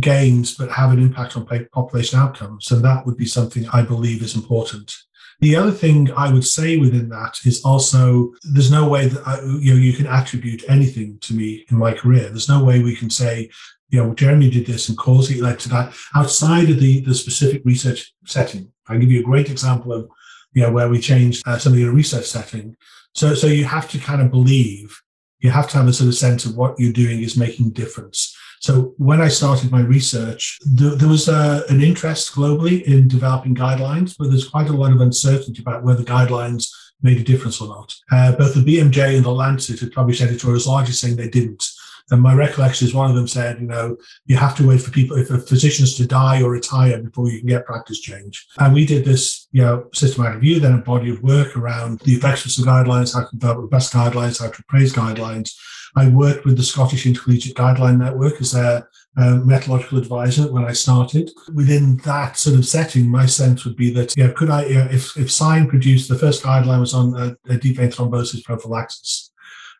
gains 0.00 0.56
but 0.56 0.70
have 0.70 0.90
an 0.90 0.98
impact 0.98 1.36
on 1.36 1.46
population 1.72 2.18
outcomes 2.18 2.70
and 2.72 2.82
that 2.82 3.04
would 3.04 3.16
be 3.16 3.26
something 3.26 3.68
i 3.68 3.82
believe 3.82 4.22
is 4.22 4.34
important 4.34 4.96
the 5.40 5.54
other 5.54 5.70
thing 5.70 6.10
I 6.12 6.32
would 6.32 6.46
say 6.46 6.78
within 6.78 7.10
that 7.10 7.40
is 7.44 7.62
also 7.62 8.32
there's 8.42 8.70
no 8.70 8.88
way 8.88 9.06
that 9.08 9.26
I, 9.26 9.40
you 9.42 9.74
know 9.74 9.80
you 9.80 9.92
can 9.92 10.06
attribute 10.06 10.64
anything 10.66 11.18
to 11.20 11.34
me 11.34 11.66
in 11.70 11.76
my 11.76 11.92
career. 11.92 12.30
There's 12.30 12.48
no 12.48 12.64
way 12.64 12.82
we 12.82 12.96
can 12.96 13.10
say 13.10 13.50
you 13.88 14.02
know, 14.02 14.14
Jeremy 14.14 14.50
did 14.50 14.66
this 14.66 14.88
and 14.88 14.98
causally 14.98 15.40
led 15.40 15.58
to 15.60 15.68
that 15.70 15.94
outside 16.14 16.68
of 16.70 16.80
the, 16.80 17.00
the 17.00 17.14
specific 17.14 17.62
research 17.64 18.12
setting. 18.24 18.72
I'll 18.88 18.98
give 18.98 19.10
you 19.10 19.20
a 19.20 19.24
great 19.24 19.50
example 19.50 19.92
of, 19.92 20.08
you 20.52 20.62
know, 20.62 20.72
where 20.72 20.88
we 20.88 20.98
changed 20.98 21.46
uh, 21.46 21.58
in 21.64 21.84
a 21.84 21.90
research 21.90 22.26
setting. 22.26 22.76
So, 23.14 23.34
so 23.34 23.46
you 23.46 23.64
have 23.64 23.88
to 23.90 23.98
kind 23.98 24.20
of 24.20 24.30
believe, 24.30 25.00
you 25.40 25.50
have 25.50 25.68
to 25.70 25.78
have 25.78 25.88
a 25.88 25.92
sort 25.92 26.08
of 26.08 26.14
sense 26.14 26.44
of 26.44 26.56
what 26.56 26.78
you're 26.78 26.92
doing 26.92 27.22
is 27.22 27.36
making 27.36 27.70
difference. 27.70 28.36
So 28.60 28.94
when 28.96 29.20
I 29.20 29.28
started 29.28 29.70
my 29.70 29.80
research, 29.80 30.58
there, 30.64 30.96
there 30.96 31.08
was 31.08 31.28
uh, 31.28 31.62
an 31.68 31.82
interest 31.82 32.34
globally 32.34 32.82
in 32.82 33.06
developing 33.06 33.54
guidelines, 33.54 34.16
but 34.18 34.30
there's 34.30 34.48
quite 34.48 34.68
a 34.68 34.72
lot 34.72 34.92
of 34.92 35.00
uncertainty 35.00 35.62
about 35.62 35.84
whether 35.84 36.02
guidelines 36.02 36.70
made 37.02 37.18
a 37.18 37.24
difference 37.24 37.60
or 37.60 37.68
not. 37.68 37.94
Uh, 38.10 38.32
both 38.32 38.54
the 38.54 38.60
BMJ 38.60 39.16
and 39.16 39.24
the 39.24 39.30
Lancet 39.30 39.80
had 39.80 39.92
published 39.92 40.22
editorials 40.22 40.66
largely 40.66 40.94
saying 40.94 41.16
they 41.16 41.28
didn't. 41.28 41.64
And 42.10 42.22
my 42.22 42.34
recollection 42.34 42.86
is 42.86 42.94
one 42.94 43.10
of 43.10 43.16
them 43.16 43.26
said, 43.26 43.60
you 43.60 43.66
know, 43.66 43.96
you 44.26 44.36
have 44.36 44.56
to 44.56 44.66
wait 44.66 44.80
for 44.80 44.90
people, 44.90 45.22
for 45.24 45.38
physicians 45.38 45.96
to 45.96 46.06
die 46.06 46.40
or 46.42 46.50
retire 46.50 47.02
before 47.02 47.28
you 47.30 47.40
can 47.40 47.48
get 47.48 47.66
practice 47.66 48.00
change. 48.00 48.46
And 48.58 48.72
we 48.72 48.86
did 48.86 49.04
this, 49.04 49.48
you 49.50 49.62
know, 49.62 49.88
systematic 49.92 50.36
review, 50.36 50.60
then 50.60 50.74
a 50.74 50.78
body 50.78 51.10
of 51.10 51.22
work 51.22 51.56
around 51.56 52.00
the 52.00 52.12
effectiveness 52.12 52.58
of 52.58 52.64
guidelines, 52.64 53.14
how 53.14 53.24
to 53.26 53.36
develop 53.36 53.58
robust 53.58 53.92
guidelines, 53.92 54.40
how 54.40 54.50
to 54.50 54.62
appraise 54.62 54.92
guidelines. 54.92 55.52
I 55.96 56.08
worked 56.08 56.44
with 56.44 56.56
the 56.56 56.62
Scottish 56.62 57.06
Intercollegiate 57.06 57.56
Guideline 57.56 57.98
Network 57.98 58.40
as 58.40 58.52
their 58.52 58.88
um, 59.16 59.46
methodological 59.46 59.98
advisor 59.98 60.52
when 60.52 60.64
I 60.64 60.72
started. 60.72 61.30
Within 61.54 61.96
that 61.98 62.36
sort 62.36 62.56
of 62.56 62.66
setting, 62.66 63.08
my 63.08 63.24
sense 63.24 63.64
would 63.64 63.76
be 63.76 63.90
that, 63.94 64.14
you 64.14 64.24
know, 64.24 64.32
could 64.34 64.50
I, 64.50 64.66
you 64.66 64.74
know, 64.74 64.88
if, 64.90 65.16
if 65.16 65.28
SIGN 65.28 65.68
produced, 65.68 66.08
the 66.08 66.18
first 66.18 66.42
guideline 66.42 66.80
was 66.80 66.92
on 66.92 67.16
a, 67.16 67.52
a 67.52 67.56
deep 67.56 67.78
vein 67.78 67.90
thrombosis 67.90 68.44
prophylaxis. 68.44 69.32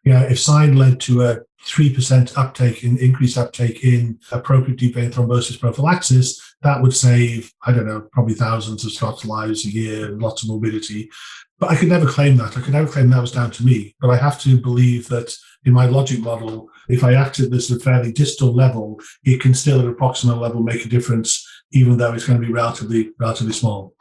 You 0.05 0.15
know, 0.15 0.23
if 0.23 0.39
SIGN 0.39 0.79
led 0.79 1.01
to 1.01 1.23
a 1.23 1.39
3% 1.67 2.37
uptake 2.39 2.85
in 2.85 2.97
increased 2.99 3.39
uptake 3.39 3.85
in 3.85 4.19
appropriate 4.33 4.79
deep 4.79 4.95
vein 4.95 5.11
thrombosis 5.11 5.59
prophylaxis, 5.59 6.41
that 6.63 6.81
would 6.81 6.95
save, 6.95 7.53
I 7.65 7.73
don't 7.73 7.87
know, 7.87 8.09
probably 8.13 8.35
thousands 8.35 8.85
of 8.85 8.93
Scots 8.93 9.25
lives 9.25 9.65
a 9.65 9.71
year 9.71 10.07
and 10.07 10.23
lots 10.23 10.43
of 10.43 10.49
morbidity. 10.49 11.11
But 11.59 11.71
I 11.71 11.77
could 11.77 11.89
never 11.89 12.07
claim 12.07 12.37
that. 12.37 12.57
I 12.57 12.61
could 12.61 12.73
never 12.73 12.91
claim 12.91 13.11
that 13.11 13.21
was 13.21 13.33
down 13.33 13.51
to 13.53 13.65
me. 13.65 13.95
But 14.01 14.11
I 14.11 14.17
have 14.17 14.41
to 14.43 14.61
believe 14.61 15.09
that 15.09 15.35
in 15.65 15.73
my 15.73 15.87
logic 15.87 16.21
model, 16.21 16.69
if 16.89 17.03
I 17.03 17.15
act 17.15 17.41
at 17.41 17.51
this 17.51 17.75
fairly 17.83 18.13
distal 18.13 18.55
level, 18.55 19.01
it 19.25 19.41
can 19.41 19.55
still 19.55 19.81
at 19.81 19.87
a 19.87 19.93
proximal 19.93 20.39
level 20.39 20.63
make 20.63 20.85
a 20.85 20.89
difference, 20.89 21.47
even 21.73 21.97
though 21.97 22.13
it's 22.13 22.27
going 22.27 22.41
to 22.41 22.47
be 22.47 22.53
relatively, 22.53 23.11
relatively 23.19 23.53
small. 23.53 23.95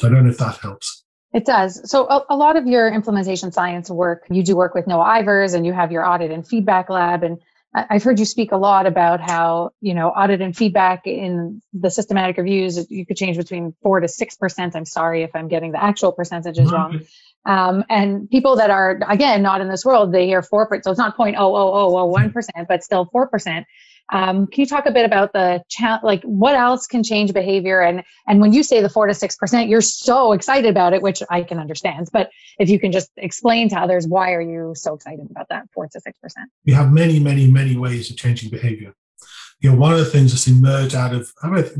So 0.00 0.08
I 0.08 0.10
don't 0.10 0.24
know 0.24 0.30
if 0.30 0.38
that 0.38 0.58
helps. 0.58 0.97
It 1.32 1.44
does. 1.44 1.90
So 1.90 2.06
a, 2.08 2.24
a, 2.30 2.36
lot 2.36 2.56
of 2.56 2.66
your 2.66 2.88
implementation 2.88 3.52
science 3.52 3.90
work, 3.90 4.26
you 4.30 4.42
do 4.42 4.56
work 4.56 4.74
with 4.74 4.86
Noah 4.86 5.04
Ivers 5.04 5.54
and 5.54 5.66
you 5.66 5.74
have 5.74 5.92
your 5.92 6.06
audit 6.06 6.30
and 6.30 6.46
feedback 6.46 6.88
lab. 6.88 7.22
And 7.22 7.38
I've 7.74 8.02
heard 8.02 8.18
you 8.18 8.24
speak 8.24 8.52
a 8.52 8.56
lot 8.56 8.86
about 8.86 9.20
how, 9.20 9.70
you 9.80 9.92
know, 9.92 10.08
audit 10.08 10.40
and 10.40 10.56
feedback 10.56 11.06
in 11.06 11.60
the 11.74 11.90
systematic 11.90 12.38
reviews, 12.38 12.90
you 12.90 13.04
could 13.04 13.18
change 13.18 13.36
between 13.36 13.74
four 13.82 14.00
to 14.00 14.06
6%. 14.06 14.74
I'm 14.74 14.84
sorry 14.86 15.22
if 15.22 15.30
I'm 15.34 15.48
getting 15.48 15.72
the 15.72 15.82
actual 15.82 16.12
percentages 16.12 16.72
wrong. 16.72 17.00
Um, 17.44 17.84
and 17.90 18.28
people 18.30 18.56
that 18.56 18.70
are, 18.70 18.98
again, 19.06 19.42
not 19.42 19.60
in 19.60 19.68
this 19.68 19.84
world, 19.84 20.12
they 20.12 20.26
hear 20.26 20.40
4%. 20.40 20.82
So 20.82 20.90
it's 20.90 20.98
not 20.98 21.16
0.00001%, 21.16 22.68
but 22.68 22.82
still 22.82 23.06
4%. 23.06 23.64
Um, 24.10 24.46
can 24.46 24.62
you 24.62 24.66
talk 24.66 24.86
a 24.86 24.90
bit 24.90 25.04
about 25.04 25.32
the 25.32 25.62
cha- 25.68 26.00
like 26.02 26.22
what 26.22 26.54
else 26.54 26.86
can 26.86 27.02
change 27.02 27.32
behavior? 27.32 27.80
And 27.80 28.02
and 28.26 28.40
when 28.40 28.52
you 28.52 28.62
say 28.62 28.80
the 28.80 28.88
four 28.88 29.06
to 29.06 29.14
six 29.14 29.36
percent, 29.36 29.68
you're 29.68 29.80
so 29.80 30.32
excited 30.32 30.70
about 30.70 30.92
it, 30.94 31.02
which 31.02 31.22
I 31.30 31.42
can 31.42 31.58
understand. 31.58 32.08
But 32.12 32.30
if 32.58 32.68
you 32.68 32.78
can 32.78 32.92
just 32.92 33.10
explain 33.16 33.68
to 33.70 33.76
others 33.76 34.06
why 34.06 34.32
are 34.32 34.40
you 34.40 34.72
so 34.76 34.94
excited 34.94 35.30
about 35.30 35.48
that 35.50 35.64
four 35.72 35.88
to 35.88 36.00
six 36.00 36.18
percent? 36.18 36.50
We 36.66 36.72
have 36.72 36.92
many, 36.92 37.18
many, 37.18 37.50
many 37.50 37.76
ways 37.76 38.10
of 38.10 38.16
changing 38.16 38.50
behavior. 38.50 38.94
You 39.60 39.72
know, 39.72 39.76
one 39.76 39.92
of 39.92 39.98
the 39.98 40.04
things 40.04 40.32
that's 40.32 40.46
emerged 40.46 40.94
out 40.94 41.12
of 41.12 41.32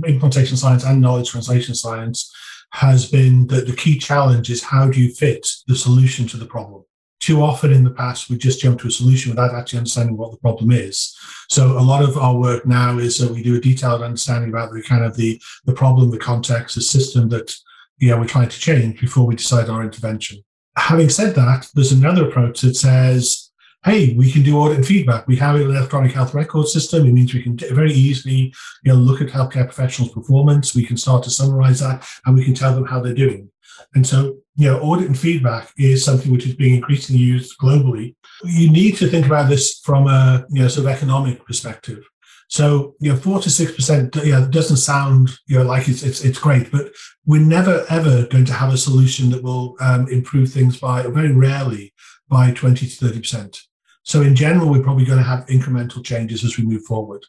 implementation 0.04 0.56
science 0.56 0.84
and 0.84 1.00
knowledge 1.00 1.30
translation 1.30 1.74
science 1.74 2.34
has 2.72 3.10
been 3.10 3.46
that 3.46 3.66
the 3.66 3.74
key 3.74 3.98
challenge 3.98 4.50
is 4.50 4.62
how 4.62 4.88
do 4.88 5.00
you 5.00 5.14
fit 5.14 5.46
the 5.66 5.76
solution 5.76 6.26
to 6.28 6.36
the 6.36 6.44
problem 6.44 6.84
too 7.20 7.42
often 7.42 7.72
in 7.72 7.84
the 7.84 7.90
past, 7.90 8.30
we 8.30 8.38
just 8.38 8.60
jump 8.60 8.80
to 8.80 8.88
a 8.88 8.90
solution 8.90 9.30
without 9.30 9.54
actually 9.54 9.78
understanding 9.78 10.16
what 10.16 10.30
the 10.30 10.38
problem 10.38 10.70
is. 10.70 11.16
So 11.48 11.78
a 11.78 11.80
lot 11.80 12.02
of 12.02 12.16
our 12.16 12.36
work 12.36 12.66
now 12.66 12.98
is 12.98 13.18
that 13.18 13.30
we 13.30 13.42
do 13.42 13.56
a 13.56 13.60
detailed 13.60 14.02
understanding 14.02 14.50
about 14.50 14.72
the 14.72 14.82
kind 14.82 15.04
of 15.04 15.16
the, 15.16 15.40
the 15.64 15.72
problem, 15.72 16.10
the 16.10 16.18
context, 16.18 16.76
the 16.76 16.82
system 16.82 17.28
that 17.30 17.54
know, 18.00 18.18
we're 18.18 18.26
trying 18.26 18.48
to 18.48 18.58
change 18.58 19.00
before 19.00 19.26
we 19.26 19.36
decide 19.36 19.68
our 19.68 19.82
intervention. 19.82 20.44
Having 20.76 21.08
said 21.08 21.34
that, 21.34 21.68
there's 21.74 21.92
another 21.92 22.28
approach 22.28 22.60
that 22.60 22.76
says, 22.76 23.50
hey, 23.84 24.14
we 24.14 24.30
can 24.30 24.42
do 24.42 24.58
audit 24.58 24.78
and 24.78 24.86
feedback. 24.86 25.26
We 25.26 25.36
have 25.36 25.56
an 25.56 25.62
electronic 25.62 26.12
health 26.12 26.34
record 26.34 26.68
system. 26.68 27.06
It 27.06 27.12
means 27.12 27.34
we 27.34 27.42
can 27.42 27.56
very 27.56 27.92
easily 27.92 28.52
you 28.84 28.92
know, 28.92 28.94
look 28.94 29.20
at 29.20 29.28
healthcare 29.28 29.64
professionals' 29.64 30.12
performance. 30.12 30.74
We 30.74 30.84
can 30.84 30.96
start 30.96 31.24
to 31.24 31.30
summarize 31.30 31.80
that 31.80 32.06
and 32.26 32.34
we 32.34 32.44
can 32.44 32.54
tell 32.54 32.74
them 32.74 32.86
how 32.86 33.00
they're 33.00 33.14
doing. 33.14 33.50
And 33.94 34.06
so, 34.06 34.38
you 34.58 34.66
know, 34.66 34.80
audit 34.80 35.06
and 35.06 35.16
feedback 35.16 35.72
is 35.78 36.04
something 36.04 36.32
which 36.32 36.44
is 36.44 36.56
being 36.56 36.74
increasingly 36.74 37.22
used 37.22 37.56
globally. 37.58 38.16
You 38.42 38.68
need 38.72 38.96
to 38.96 39.06
think 39.06 39.24
about 39.24 39.48
this 39.48 39.78
from 39.84 40.08
a 40.08 40.44
you 40.50 40.62
know 40.62 40.68
sort 40.68 40.86
of 40.86 40.92
economic 40.92 41.46
perspective. 41.46 42.04
So, 42.48 42.96
you 42.98 43.12
know, 43.12 43.16
four 43.16 43.40
to 43.40 43.50
six 43.50 43.70
percent, 43.70 44.14
doesn't 44.14 44.78
sound 44.78 45.30
you 45.46 45.58
know 45.58 45.64
like 45.64 45.88
it's 45.88 46.02
it's 46.02 46.24
it's 46.24 46.40
great, 46.40 46.72
but 46.72 46.90
we're 47.24 47.40
never 47.40 47.86
ever 47.88 48.26
going 48.26 48.46
to 48.46 48.52
have 48.52 48.74
a 48.74 48.76
solution 48.76 49.30
that 49.30 49.44
will 49.44 49.76
um, 49.80 50.08
improve 50.08 50.50
things 50.50 50.76
by, 50.76 51.04
or 51.04 51.12
very 51.12 51.32
rarely, 51.32 51.94
by 52.28 52.50
twenty 52.50 52.88
to 52.88 52.96
thirty 52.96 53.20
percent. 53.20 53.60
So, 54.02 54.22
in 54.22 54.34
general, 54.34 54.70
we're 54.70 54.82
probably 54.82 55.04
going 55.04 55.18
to 55.18 55.24
have 55.32 55.46
incremental 55.46 56.04
changes 56.04 56.42
as 56.42 56.58
we 56.58 56.64
move 56.64 56.82
forward. 56.82 57.24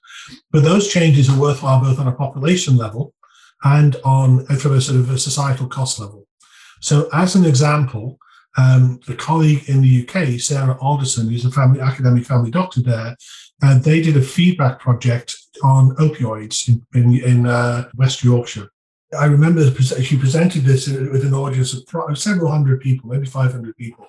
But 0.50 0.64
those 0.64 0.92
changes 0.92 1.30
are 1.30 1.40
worthwhile 1.40 1.80
both 1.80 2.00
on 2.00 2.08
a 2.08 2.12
population 2.24 2.76
level 2.76 3.14
and 3.64 3.98
on 4.04 4.48
from 4.48 4.74
a 4.74 4.82
sort 4.82 4.98
of 4.98 5.12
a 5.12 5.20
societal 5.20 5.68
cost 5.68 6.00
level. 6.00 6.26
So, 6.80 7.10
as 7.14 7.36
an 7.36 7.46
example, 7.46 8.18
um, 8.58 9.00
a 9.08 9.14
colleague 9.14 9.70
in 9.70 9.82
the 9.82 10.08
UK, 10.08 10.40
Sarah 10.40 10.78
Alderson, 10.82 11.30
who's 11.30 11.46
a 11.46 11.52
family 11.52 11.80
academic 11.80 12.26
family 12.26 12.52
doctor 12.52 12.82
there, 12.82 13.16
uh, 13.62 13.78
they 13.80 14.02
did 14.02 14.18
a 14.18 14.22
feedback 14.22 14.80
project 14.80 15.36
on 15.64 15.96
opioids 15.98 16.68
in, 16.68 16.86
in, 16.94 17.22
in 17.24 17.46
uh, 17.46 17.90
West 17.96 18.24
Yorkshire. 18.24 18.70
I 19.18 19.26
remember 19.26 19.70
she 19.82 20.18
presented 20.18 20.64
this 20.64 20.88
with 20.88 21.26
an 21.26 21.34
audience 21.34 21.74
of 21.74 22.18
several 22.18 22.52
hundred 22.52 22.80
people, 22.82 23.10
maybe 23.10 23.26
500 23.26 23.76
people. 23.76 24.06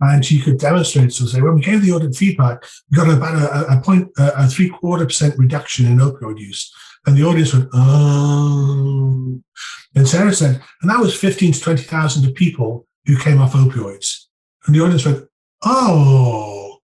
And 0.00 0.24
she 0.24 0.40
could 0.40 0.58
demonstrate, 0.58 1.12
so 1.12 1.26
say, 1.26 1.40
when 1.40 1.56
we 1.56 1.60
gave 1.60 1.82
the 1.82 1.90
audit 1.90 2.14
feedback, 2.14 2.64
we 2.88 2.96
got 2.96 3.08
about 3.08 3.34
a, 3.34 3.78
a 3.78 3.80
point, 3.80 4.08
a 4.16 4.46
three 4.46 4.68
quarter 4.68 5.04
percent 5.04 5.36
reduction 5.36 5.86
in 5.86 5.98
opioid 5.98 6.38
use. 6.38 6.72
And 7.04 7.16
the 7.16 7.24
audience 7.24 7.52
went, 7.52 7.68
oh. 7.72 9.40
And 9.94 10.06
Sarah 10.06 10.32
said, 10.32 10.60
and 10.82 10.90
that 10.90 11.00
was 11.00 11.14
15 11.14 11.52
to 11.52 11.60
20,000 11.60 12.26
of 12.26 12.34
people 12.34 12.86
who 13.06 13.18
came 13.18 13.40
off 13.40 13.54
opioids. 13.54 14.26
And 14.66 14.74
the 14.74 14.80
audience 14.80 15.04
went, 15.04 15.26
oh. 15.64 16.78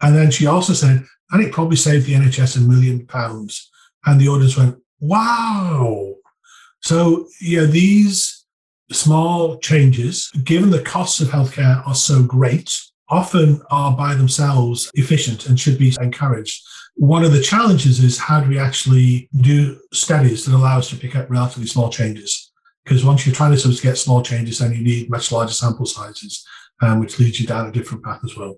And 0.00 0.14
then 0.14 0.30
she 0.30 0.46
also 0.46 0.72
said, 0.72 1.04
and 1.30 1.42
it 1.42 1.52
probably 1.52 1.76
saved 1.76 2.06
the 2.06 2.14
NHS 2.14 2.56
a 2.56 2.60
million 2.60 3.06
pounds. 3.06 3.70
And 4.04 4.20
the 4.20 4.28
audience 4.28 4.56
went, 4.56 4.76
wow. 5.00 6.14
So, 6.80 7.26
yeah, 7.40 7.64
these 7.64 8.46
small 8.92 9.58
changes, 9.58 10.30
given 10.44 10.70
the 10.70 10.82
costs 10.82 11.20
of 11.20 11.28
healthcare 11.28 11.86
are 11.86 11.94
so 11.94 12.22
great, 12.22 12.72
often 13.08 13.60
are 13.70 13.96
by 13.96 14.14
themselves 14.14 14.90
efficient 14.94 15.46
and 15.46 15.58
should 15.58 15.78
be 15.78 15.94
encouraged. 16.00 16.62
One 16.94 17.24
of 17.24 17.32
the 17.32 17.42
challenges 17.42 18.02
is 18.02 18.18
how 18.18 18.40
do 18.40 18.48
we 18.48 18.58
actually 18.58 19.28
do 19.40 19.78
studies 19.92 20.44
that 20.44 20.54
allow 20.54 20.78
us 20.78 20.88
to 20.90 20.96
pick 20.96 21.14
up 21.14 21.28
relatively 21.28 21.66
small 21.66 21.90
changes? 21.90 22.45
Because 22.86 23.04
once 23.04 23.26
you're 23.26 23.34
trying 23.34 23.50
to, 23.50 23.58
sort 23.58 23.74
of 23.74 23.82
get 23.82 23.98
small 23.98 24.22
changes, 24.22 24.60
then 24.60 24.72
you 24.72 24.80
need 24.80 25.10
much 25.10 25.32
larger 25.32 25.52
sample 25.52 25.86
sizes, 25.86 26.46
um, 26.80 27.00
which 27.00 27.18
leads 27.18 27.40
you 27.40 27.46
down 27.46 27.66
a 27.66 27.72
different 27.72 28.04
path 28.04 28.20
as 28.22 28.36
well. 28.36 28.54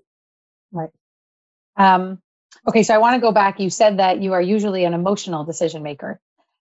Right. 0.71 0.91
Um, 1.75 2.21
okay, 2.67 2.83
so 2.83 2.93
I 2.93 2.99
want 2.99 3.15
to 3.15 3.21
go 3.21 3.31
back. 3.31 3.59
You 3.59 3.71
said 3.71 3.97
that 3.97 4.21
you 4.21 4.33
are 4.33 4.41
usually 4.41 4.83
an 4.83 4.93
emotional 4.93 5.45
decision 5.45 5.81
maker. 5.81 6.19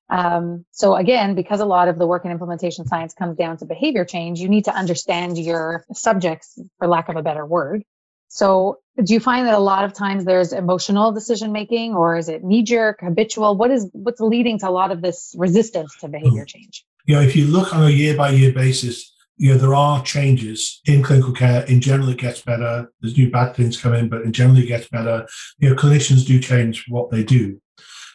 Um, 0.08 0.64
so 0.70 0.96
again, 0.96 1.34
because 1.34 1.60
a 1.60 1.66
lot 1.66 1.88
of 1.88 1.98
the 1.98 2.06
work 2.06 2.24
in 2.24 2.30
implementation 2.30 2.86
science 2.86 3.12
comes 3.12 3.36
down 3.36 3.58
to 3.58 3.66
behavior 3.66 4.06
change, 4.06 4.40
you 4.40 4.48
need 4.48 4.64
to 4.64 4.74
understand 4.74 5.36
your 5.36 5.84
subjects, 5.92 6.58
for 6.78 6.88
lack 6.88 7.10
of 7.10 7.16
a 7.16 7.22
better 7.22 7.44
word. 7.44 7.82
So 8.28 8.78
do 9.02 9.12
you 9.12 9.20
find 9.20 9.46
that 9.46 9.54
a 9.54 9.58
lot 9.58 9.84
of 9.84 9.92
times 9.92 10.24
there's 10.24 10.52
emotional 10.52 11.12
decision 11.12 11.52
making 11.52 11.94
or 11.94 12.16
is 12.16 12.30
it 12.30 12.42
knee 12.42 12.62
jerk, 12.62 13.00
habitual? 13.00 13.56
What 13.56 13.70
is 13.70 13.88
what's 13.92 14.20
leading 14.20 14.58
to 14.60 14.68
a 14.68 14.70
lot 14.70 14.90
of 14.90 15.02
this 15.02 15.34
resistance 15.36 15.94
to 16.00 16.08
behavior 16.08 16.42
hmm. 16.42 16.46
change? 16.46 16.84
You 17.08 17.14
know, 17.14 17.22
if 17.22 17.34
you 17.34 17.46
look 17.46 17.74
on 17.74 17.86
a 17.86 17.88
year 17.88 18.14
by 18.14 18.30
year 18.30 18.52
basis, 18.52 19.14
you 19.38 19.50
know, 19.50 19.58
there 19.58 19.74
are 19.74 20.02
changes 20.02 20.82
in 20.84 21.02
clinical 21.02 21.32
care. 21.32 21.64
In 21.64 21.80
general, 21.80 22.10
it 22.10 22.18
gets 22.18 22.42
better. 22.42 22.92
There's 23.00 23.16
new 23.16 23.30
bad 23.30 23.56
things 23.56 23.80
come 23.80 23.94
in, 23.94 24.10
but 24.10 24.22
in 24.22 24.32
general, 24.34 24.58
it 24.58 24.66
gets 24.66 24.88
better. 24.88 25.26
You 25.58 25.70
know, 25.70 25.74
clinicians 25.74 26.26
do 26.26 26.38
change 26.38 26.84
what 26.88 27.10
they 27.10 27.24
do. 27.24 27.62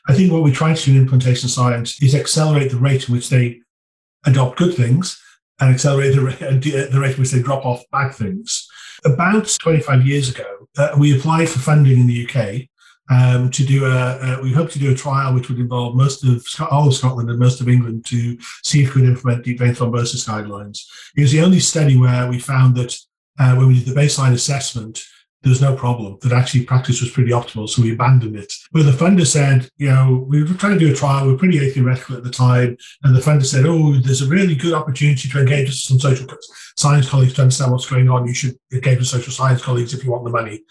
I 0.07 0.13
think 0.13 0.31
what 0.31 0.43
we 0.43 0.51
try 0.51 0.75
to 0.75 0.85
do 0.85 0.91
in 0.91 0.97
implementation 0.97 1.49
science 1.49 2.03
is 2.03 2.13
accelerate 2.13 2.69
the 2.69 2.77
rate 2.77 3.09
in 3.09 3.15
which 3.15 3.29
they 3.29 3.61
adopt 4.27 4.59
good 4.59 4.75
things 4.75 5.19
and 5.59 5.73
accelerate 5.73 6.13
the, 6.13 6.89
the 6.91 6.99
rate 6.99 7.15
in 7.15 7.21
which 7.21 7.31
they 7.31 7.41
drop 7.41 7.65
off 7.65 7.83
bad 7.91 8.13
things. 8.13 8.67
About 9.05 9.57
25 9.59 10.05
years 10.05 10.29
ago, 10.29 10.67
uh, 10.77 10.91
we 10.99 11.17
applied 11.17 11.49
for 11.49 11.57
funding 11.57 11.99
in 11.99 12.05
the 12.05 12.27
UK 12.27 12.69
um, 13.13 13.51
to 13.51 13.63
do 13.63 13.85
a, 13.85 13.89
uh, 13.89 14.39
we 14.41 14.51
hope 14.51 14.69
to 14.71 14.79
do 14.79 14.91
a 14.91 14.95
trial 14.95 15.33
which 15.33 15.49
would 15.49 15.59
involve 15.59 15.95
most 15.95 16.23
of 16.23 16.45
all 16.71 16.87
of 16.87 16.95
Scotland 16.95 17.29
and 17.29 17.39
most 17.39 17.61
of 17.61 17.69
England 17.69 18.05
to 18.05 18.37
see 18.63 18.83
if 18.83 18.95
we 18.95 19.01
could 19.01 19.09
implement 19.09 19.43
deep 19.43 19.59
vein 19.59 19.73
thrombosis 19.73 20.27
guidelines. 20.27 20.79
It 21.15 21.21
was 21.21 21.31
the 21.31 21.41
only 21.41 21.59
study 21.59 21.97
where 21.97 22.27
we 22.29 22.39
found 22.39 22.75
that 22.77 22.95
uh, 23.39 23.55
when 23.55 23.67
we 23.67 23.79
did 23.79 23.93
the 23.93 23.99
baseline 23.99 24.33
assessment, 24.33 25.03
there 25.41 25.49
was 25.49 25.61
no 25.61 25.75
problem, 25.75 26.17
that 26.21 26.31
actually 26.31 26.63
practice 26.63 27.01
was 27.01 27.11
pretty 27.11 27.31
optimal. 27.31 27.67
So 27.67 27.81
we 27.81 27.91
abandoned 27.91 28.37
it. 28.37 28.53
But 28.71 28.83
the 28.83 28.91
funder 28.91 29.27
said, 29.27 29.69
you 29.77 29.89
know, 29.89 30.25
we 30.29 30.41
were 30.41 30.53
trying 30.53 30.79
to 30.79 30.85
do 30.85 30.93
a 30.93 30.95
trial, 30.95 31.25
we 31.25 31.33
were 31.33 31.37
pretty 31.37 31.59
theoretical 31.69 32.15
at 32.15 32.23
the 32.23 32.31
time. 32.31 32.77
And 33.03 33.13
the 33.13 33.19
funder 33.19 33.45
said, 33.45 33.65
oh, 33.65 33.93
there's 33.95 34.21
a 34.21 34.27
really 34.27 34.55
good 34.55 34.73
opportunity 34.73 35.27
to 35.27 35.39
engage 35.39 35.67
with 35.67 35.75
some 35.75 35.99
social 35.99 36.27
science 36.77 37.09
colleagues 37.09 37.33
to 37.33 37.41
understand 37.41 37.73
what's 37.73 37.89
going 37.89 38.09
on. 38.09 38.25
You 38.25 38.33
should 38.33 38.57
engage 38.71 38.99
with 38.99 39.07
social 39.07 39.33
science 39.33 39.61
colleagues 39.61 39.93
if 39.93 40.05
you 40.05 40.11
want 40.11 40.23
the 40.23 40.29
money. 40.29 40.63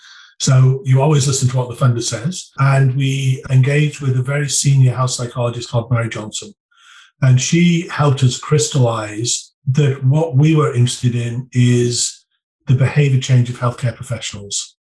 So 0.42 0.82
you 0.84 1.00
always 1.00 1.28
listen 1.28 1.48
to 1.50 1.56
what 1.56 1.68
the 1.68 1.76
funder 1.76 2.02
says. 2.02 2.50
And 2.58 2.96
we 2.96 3.44
engaged 3.48 4.00
with 4.00 4.18
a 4.18 4.24
very 4.24 4.48
senior 4.48 4.92
health 4.92 5.12
psychologist 5.12 5.70
called 5.70 5.88
Mary 5.88 6.08
Johnston. 6.08 6.52
And 7.20 7.40
she 7.40 7.86
helped 7.86 8.24
us 8.24 8.40
crystallize 8.40 9.52
that 9.68 10.04
what 10.04 10.34
we 10.34 10.56
were 10.56 10.74
interested 10.74 11.14
in 11.14 11.48
is 11.52 12.24
the 12.66 12.74
behavior 12.74 13.20
change 13.20 13.50
of 13.50 13.58
healthcare 13.60 13.94
professionals. 13.94 14.76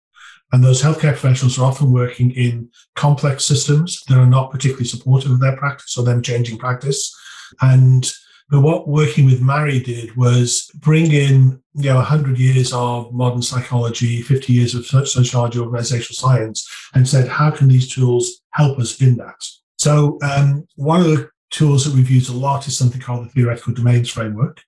And 0.50 0.64
those 0.64 0.80
healthcare 0.80 1.12
professionals 1.12 1.58
are 1.58 1.66
often 1.66 1.92
working 1.92 2.30
in 2.30 2.70
complex 2.96 3.44
systems 3.44 4.02
that 4.08 4.16
are 4.16 4.24
not 4.24 4.50
particularly 4.50 4.86
supportive 4.86 5.30
of 5.30 5.40
their 5.40 5.58
practice 5.58 5.98
or 5.98 6.04
them 6.04 6.22
changing 6.22 6.56
practice. 6.56 7.14
And 7.60 8.10
but 8.50 8.60
what 8.60 8.88
working 8.88 9.26
with 9.26 9.40
Mary 9.40 9.78
did 9.78 10.16
was 10.16 10.70
bring 10.74 11.12
in, 11.12 11.62
you 11.74 11.90
know, 11.90 11.96
100 11.96 12.36
years 12.36 12.72
of 12.72 13.12
modern 13.12 13.42
psychology, 13.42 14.22
50 14.22 14.52
years 14.52 14.74
of 14.74 14.84
sociology, 14.86 15.60
organizational 15.60 16.14
science, 16.14 16.68
and 16.94 17.08
said, 17.08 17.28
how 17.28 17.50
can 17.50 17.68
these 17.68 17.92
tools 17.92 18.42
help 18.50 18.78
us 18.80 19.00
in 19.00 19.16
that? 19.18 19.40
So 19.78 20.18
um, 20.22 20.66
one 20.74 21.00
of 21.00 21.06
the 21.06 21.30
tools 21.50 21.84
that 21.84 21.94
we've 21.94 22.10
used 22.10 22.28
a 22.28 22.36
lot 22.36 22.66
is 22.66 22.76
something 22.76 23.00
called 23.00 23.26
the 23.26 23.30
theoretical 23.30 23.72
domains 23.72 24.10
framework. 24.10 24.60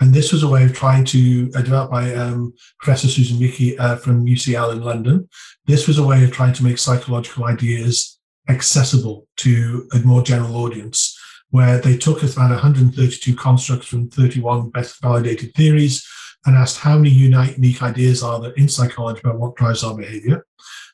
And 0.00 0.12
this 0.12 0.32
was 0.32 0.42
a 0.42 0.48
way 0.48 0.64
of 0.64 0.74
trying 0.74 1.04
to, 1.06 1.50
uh, 1.54 1.62
developed 1.62 1.92
by 1.92 2.14
um, 2.14 2.52
Professor 2.78 3.08
Susan 3.08 3.38
Michie 3.38 3.78
uh, 3.78 3.96
from 3.96 4.26
UCL 4.26 4.72
in 4.72 4.82
London. 4.82 5.28
This 5.66 5.86
was 5.86 5.98
a 5.98 6.04
way 6.04 6.24
of 6.24 6.32
trying 6.32 6.52
to 6.54 6.64
make 6.64 6.78
psychological 6.78 7.44
ideas 7.44 8.18
accessible 8.48 9.26
to 9.36 9.88
a 9.94 9.98
more 10.00 10.22
general 10.22 10.56
audience, 10.56 11.15
where 11.56 11.78
they 11.78 11.96
took 11.96 12.22
us 12.22 12.34
about 12.34 12.50
132 12.50 13.34
constructs 13.34 13.86
from 13.86 14.10
31 14.10 14.68
best 14.68 15.00
validated 15.00 15.54
theories 15.54 16.06
and 16.44 16.54
asked 16.54 16.80
how 16.80 16.98
many 16.98 17.08
unique 17.08 17.82
ideas 17.82 18.22
are 18.22 18.38
there 18.42 18.52
in 18.58 18.68
psychology 18.68 19.22
about 19.24 19.38
what 19.38 19.56
drives 19.56 19.82
our 19.82 19.96
behavior, 19.96 20.44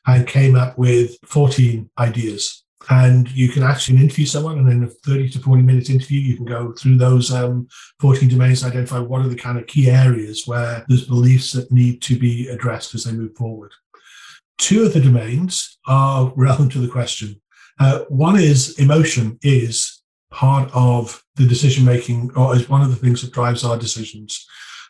and 0.07 0.25
came 0.25 0.55
up 0.55 0.77
with 0.77 1.17
14 1.25 1.89
ideas. 1.99 2.63
And 2.89 3.29
you 3.31 3.49
can 3.49 3.61
actually 3.61 3.99
interview 3.99 4.25
someone 4.25 4.57
and 4.57 4.69
in 4.69 4.85
a 4.85 4.87
30 4.87 5.31
to 5.31 5.39
40 5.39 5.63
minute 5.63 5.89
interview 5.89 6.21
you 6.21 6.37
can 6.37 6.45
go 6.45 6.71
through 6.71 6.95
those 6.95 7.29
um, 7.33 7.67
14 7.99 8.29
domains 8.29 8.63
identify 8.63 8.99
what 8.99 9.21
are 9.21 9.27
the 9.27 9.35
kind 9.35 9.57
of 9.57 9.67
key 9.67 9.89
areas 9.89 10.43
where 10.45 10.85
there's 10.87 11.07
beliefs 11.09 11.51
that 11.51 11.73
need 11.73 12.01
to 12.03 12.17
be 12.17 12.47
addressed 12.47 12.95
as 12.95 13.03
they 13.03 13.11
move 13.11 13.35
forward. 13.35 13.73
Two 14.59 14.85
of 14.85 14.93
the 14.93 15.01
domains 15.01 15.77
are 15.87 16.31
relevant 16.37 16.71
to 16.71 16.79
the 16.79 16.87
question. 16.87 17.41
Uh, 17.81 18.05
one 18.07 18.39
is 18.39 18.79
emotion 18.79 19.37
is 19.41 20.02
part 20.33 20.69
of 20.73 21.23
the 21.35 21.47
decision 21.47 21.85
making 21.85 22.31
or 22.35 22.55
is 22.55 22.67
one 22.67 22.81
of 22.81 22.89
the 22.89 22.95
things 22.95 23.21
that 23.21 23.31
drives 23.31 23.63
our 23.63 23.77
decisions 23.77 24.45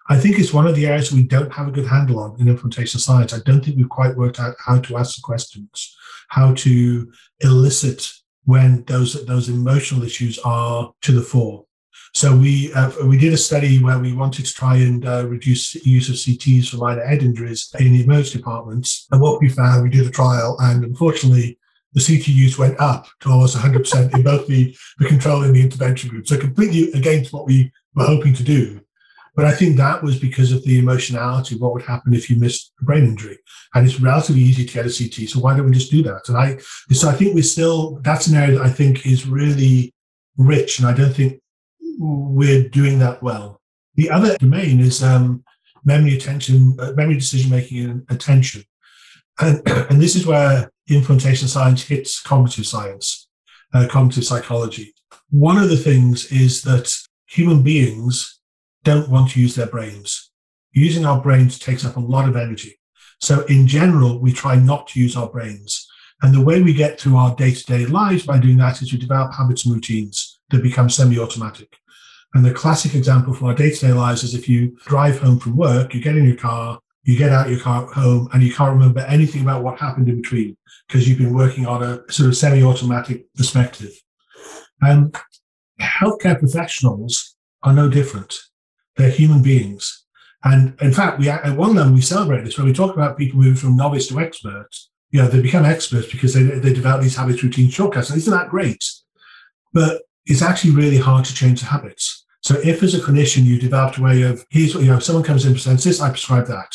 I 0.09 0.17
think 0.17 0.37
it's 0.37 0.53
one 0.53 0.67
of 0.67 0.75
the 0.75 0.87
areas 0.87 1.11
we 1.11 1.23
don't 1.23 1.53
have 1.53 1.67
a 1.67 1.71
good 1.71 1.87
handle 1.87 2.19
on 2.19 2.39
in 2.39 2.49
implementation 2.49 2.99
science. 2.99 3.33
I 3.33 3.39
don't 3.45 3.63
think 3.63 3.77
we've 3.77 3.87
quite 3.87 4.17
worked 4.17 4.39
out 4.39 4.55
how 4.59 4.79
to 4.79 4.97
ask 4.97 5.15
the 5.15 5.21
questions 5.21 5.95
how 6.27 6.53
to 6.53 7.11
elicit 7.41 8.11
when 8.45 8.83
those 8.85 9.25
those 9.25 9.49
emotional 9.49 10.03
issues 10.03 10.39
are 10.39 10.91
to 11.01 11.11
the 11.11 11.21
fore. 11.21 11.65
So 12.13 12.35
we 12.35 12.73
uh, 12.73 12.91
we 13.05 13.17
did 13.17 13.33
a 13.33 13.37
study 13.37 13.81
where 13.81 13.99
we 13.99 14.13
wanted 14.13 14.45
to 14.45 14.53
try 14.53 14.75
and 14.77 15.05
uh, 15.05 15.25
reduce 15.27 15.75
use 15.85 16.09
of 16.09 16.15
CTs 16.15 16.69
for 16.69 16.77
minor 16.77 17.05
head 17.05 17.23
injuries 17.23 17.73
in 17.79 17.93
the 17.93 18.03
emergency 18.03 18.39
departments. 18.39 19.07
And 19.11 19.21
what 19.21 19.41
we 19.41 19.47
found, 19.47 19.83
we 19.83 19.89
did 19.89 20.05
a 20.05 20.11
trial, 20.11 20.57
and 20.59 20.83
unfortunately, 20.83 21.57
the 21.93 22.03
CT 22.03 22.27
use 22.29 22.57
went 22.57 22.79
up 22.79 23.07
to 23.21 23.29
almost 23.29 23.55
100% 23.55 24.15
in 24.15 24.23
both 24.23 24.47
the, 24.47 24.75
the 24.97 25.07
control 25.07 25.43
and 25.43 25.55
the 25.55 25.61
intervention 25.61 26.09
group. 26.09 26.27
So 26.27 26.37
completely 26.37 26.91
against 26.93 27.33
what 27.33 27.45
we 27.45 27.71
were 27.95 28.05
hoping 28.05 28.33
to 28.33 28.43
do. 28.43 28.81
But 29.35 29.45
I 29.45 29.51
think 29.51 29.77
that 29.77 30.03
was 30.03 30.19
because 30.19 30.51
of 30.51 30.63
the 30.63 30.77
emotionality 30.77 31.55
of 31.55 31.61
what 31.61 31.73
would 31.73 31.83
happen 31.83 32.13
if 32.13 32.29
you 32.29 32.37
missed 32.37 32.71
a 32.81 32.85
brain 32.85 33.03
injury. 33.03 33.39
And 33.73 33.85
it's 33.85 33.99
relatively 33.99 34.43
easy 34.43 34.65
to 34.65 34.73
get 34.73 34.85
a 34.85 34.89
CT. 34.89 35.29
So 35.29 35.39
why 35.39 35.55
don't 35.55 35.65
we 35.65 35.71
just 35.71 35.91
do 35.91 36.03
that? 36.03 36.29
And 36.29 36.37
I, 36.37 36.57
so 36.91 37.09
I 37.09 37.13
think 37.13 37.33
we're 37.33 37.43
still, 37.43 37.99
that's 38.03 38.27
an 38.27 38.37
area 38.37 38.57
that 38.57 38.65
I 38.65 38.69
think 38.69 39.07
is 39.07 39.27
really 39.27 39.93
rich. 40.37 40.77
And 40.77 40.87
I 40.87 40.93
don't 40.93 41.13
think 41.13 41.41
we're 41.97 42.69
doing 42.69 42.99
that 42.99 43.23
well. 43.23 43.59
The 43.95 44.11
other 44.11 44.37
domain 44.37 44.79
is 44.79 45.03
um, 45.03 45.43
memory 45.83 46.15
attention, 46.15 46.77
uh, 46.79 46.91
memory 46.95 47.15
decision 47.15 47.49
making 47.49 47.89
and 47.89 48.05
attention. 48.09 48.63
And, 49.39 49.67
and 49.89 49.99
this 49.99 50.15
is 50.15 50.27
where 50.27 50.69
implementation 50.89 51.47
science 51.47 51.83
hits 51.83 52.21
cognitive 52.21 52.65
science, 52.65 53.27
uh, 53.73 53.87
cognitive 53.89 54.25
psychology. 54.25 54.93
One 55.29 55.57
of 55.57 55.69
the 55.69 55.77
things 55.77 56.31
is 56.31 56.61
that 56.63 56.93
human 57.27 57.63
beings 57.63 58.39
don't 58.83 59.09
want 59.09 59.31
to 59.31 59.41
use 59.41 59.55
their 59.55 59.67
brains. 59.67 60.31
Using 60.73 61.05
our 61.05 61.21
brains 61.21 61.57
takes 61.57 61.85
up 61.85 61.95
a 61.95 62.01
lot 62.01 62.27
of 62.27 62.35
energy. 62.35 62.79
So, 63.19 63.45
in 63.45 63.67
general, 63.67 64.19
we 64.19 64.33
try 64.33 64.55
not 64.55 64.87
to 64.89 64.99
use 64.99 65.15
our 65.15 65.29
brains. 65.29 65.87
And 66.21 66.33
the 66.33 66.43
way 66.43 66.61
we 66.61 66.73
get 66.73 66.99
through 66.99 67.17
our 67.17 67.35
day 67.35 67.53
to 67.53 67.65
day 67.65 67.85
lives 67.85 68.25
by 68.25 68.39
doing 68.39 68.57
that 68.57 68.81
is 68.81 68.91
we 68.91 68.99
develop 68.99 69.33
habits 69.33 69.65
and 69.65 69.75
routines 69.75 70.39
that 70.49 70.63
become 70.63 70.89
semi 70.89 71.19
automatic. 71.19 71.77
And 72.33 72.43
the 72.43 72.53
classic 72.53 72.95
example 72.95 73.33
for 73.33 73.45
our 73.45 73.53
day 73.53 73.71
to 73.71 73.79
day 73.79 73.93
lives 73.93 74.23
is 74.23 74.33
if 74.33 74.49
you 74.49 74.77
drive 74.85 75.19
home 75.19 75.39
from 75.39 75.55
work, 75.55 75.93
you 75.93 76.01
get 76.01 76.17
in 76.17 76.25
your 76.25 76.35
car, 76.35 76.79
you 77.03 77.17
get 77.17 77.31
out 77.31 77.49
your 77.49 77.59
car 77.59 77.85
home, 77.87 78.29
and 78.33 78.43
you 78.43 78.53
can't 78.53 78.73
remember 78.73 79.01
anything 79.01 79.41
about 79.41 79.63
what 79.63 79.79
happened 79.79 80.09
in 80.09 80.21
between 80.21 80.57
because 80.87 81.07
you've 81.07 81.17
been 81.17 81.33
working 81.33 81.65
on 81.65 81.83
a 81.83 82.11
sort 82.11 82.29
of 82.29 82.37
semi 82.37 82.63
automatic 82.63 83.25
perspective. 83.35 83.91
And 84.81 85.15
healthcare 85.81 86.39
professionals 86.39 87.35
are 87.63 87.73
no 87.73 87.89
different. 87.89 88.35
They're 88.95 89.09
human 89.09 89.41
beings. 89.41 90.05
And 90.43 90.75
in 90.81 90.93
fact, 90.93 91.19
we 91.19 91.29
at 91.29 91.57
one 91.57 91.75
level 91.75 91.93
we 91.93 92.01
celebrate 92.01 92.43
this 92.43 92.57
when 92.57 92.67
we 92.67 92.73
talk 92.73 92.93
about 92.93 93.17
people 93.17 93.39
moving 93.39 93.55
from 93.55 93.77
novice 93.77 94.07
to 94.07 94.19
expert. 94.19 94.69
You 95.11 95.21
know, 95.21 95.27
they 95.27 95.41
become 95.41 95.63
experts 95.63 96.11
because 96.11 96.33
they, 96.33 96.43
they 96.43 96.73
develop 96.73 97.01
these 97.01 97.15
habits, 97.15 97.43
routines, 97.43 97.73
shortcuts. 97.73 98.09
And 98.09 98.17
isn't 98.17 98.33
that 98.33 98.49
great? 98.49 98.83
but 99.73 100.03
it's 100.25 100.41
actually 100.41 100.71
really 100.71 100.97
hard 100.97 101.25
to 101.25 101.33
change 101.33 101.59
the 101.59 101.65
habits. 101.65 102.25
So 102.41 102.55
if 102.63 102.83
as 102.83 102.93
a 102.93 102.99
clinician 102.99 103.43
you 103.43 103.59
developed 103.59 103.97
a 103.97 104.01
way 104.01 104.21
of 104.21 104.45
here's 104.49 104.75
what 104.75 104.83
you 104.83 104.91
know, 104.91 104.99
someone 104.99 105.23
comes 105.23 105.45
in 105.45 105.53
presents 105.53 105.83
this, 105.83 106.01
I 106.01 106.09
prescribe 106.09 106.47
that. 106.47 106.73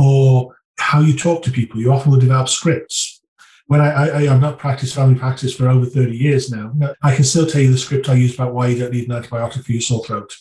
Or 0.00 0.56
how 0.78 1.00
you 1.00 1.14
talk 1.16 1.42
to 1.42 1.50
people, 1.50 1.78
you 1.78 1.92
often 1.92 2.10
will 2.10 2.18
develop 2.18 2.48
scripts. 2.48 3.20
When 3.66 3.80
I, 3.80 3.90
I, 3.90 4.16
I 4.16 4.22
have 4.22 4.40
not 4.40 4.58
practiced 4.58 4.94
family 4.94 5.18
practice 5.18 5.54
for 5.54 5.68
over 5.68 5.84
30 5.84 6.16
years 6.16 6.50
now, 6.50 6.72
I 7.02 7.14
can 7.14 7.24
still 7.24 7.46
tell 7.46 7.60
you 7.60 7.70
the 7.70 7.78
script 7.78 8.08
I 8.08 8.14
used 8.14 8.34
about 8.34 8.54
why 8.54 8.68
you 8.68 8.78
don't 8.78 8.92
need 8.92 9.08
an 9.08 9.22
antibiotic 9.22 9.64
for 9.64 9.72
your 9.72 9.82
sore 9.82 10.04
throat. 10.04 10.34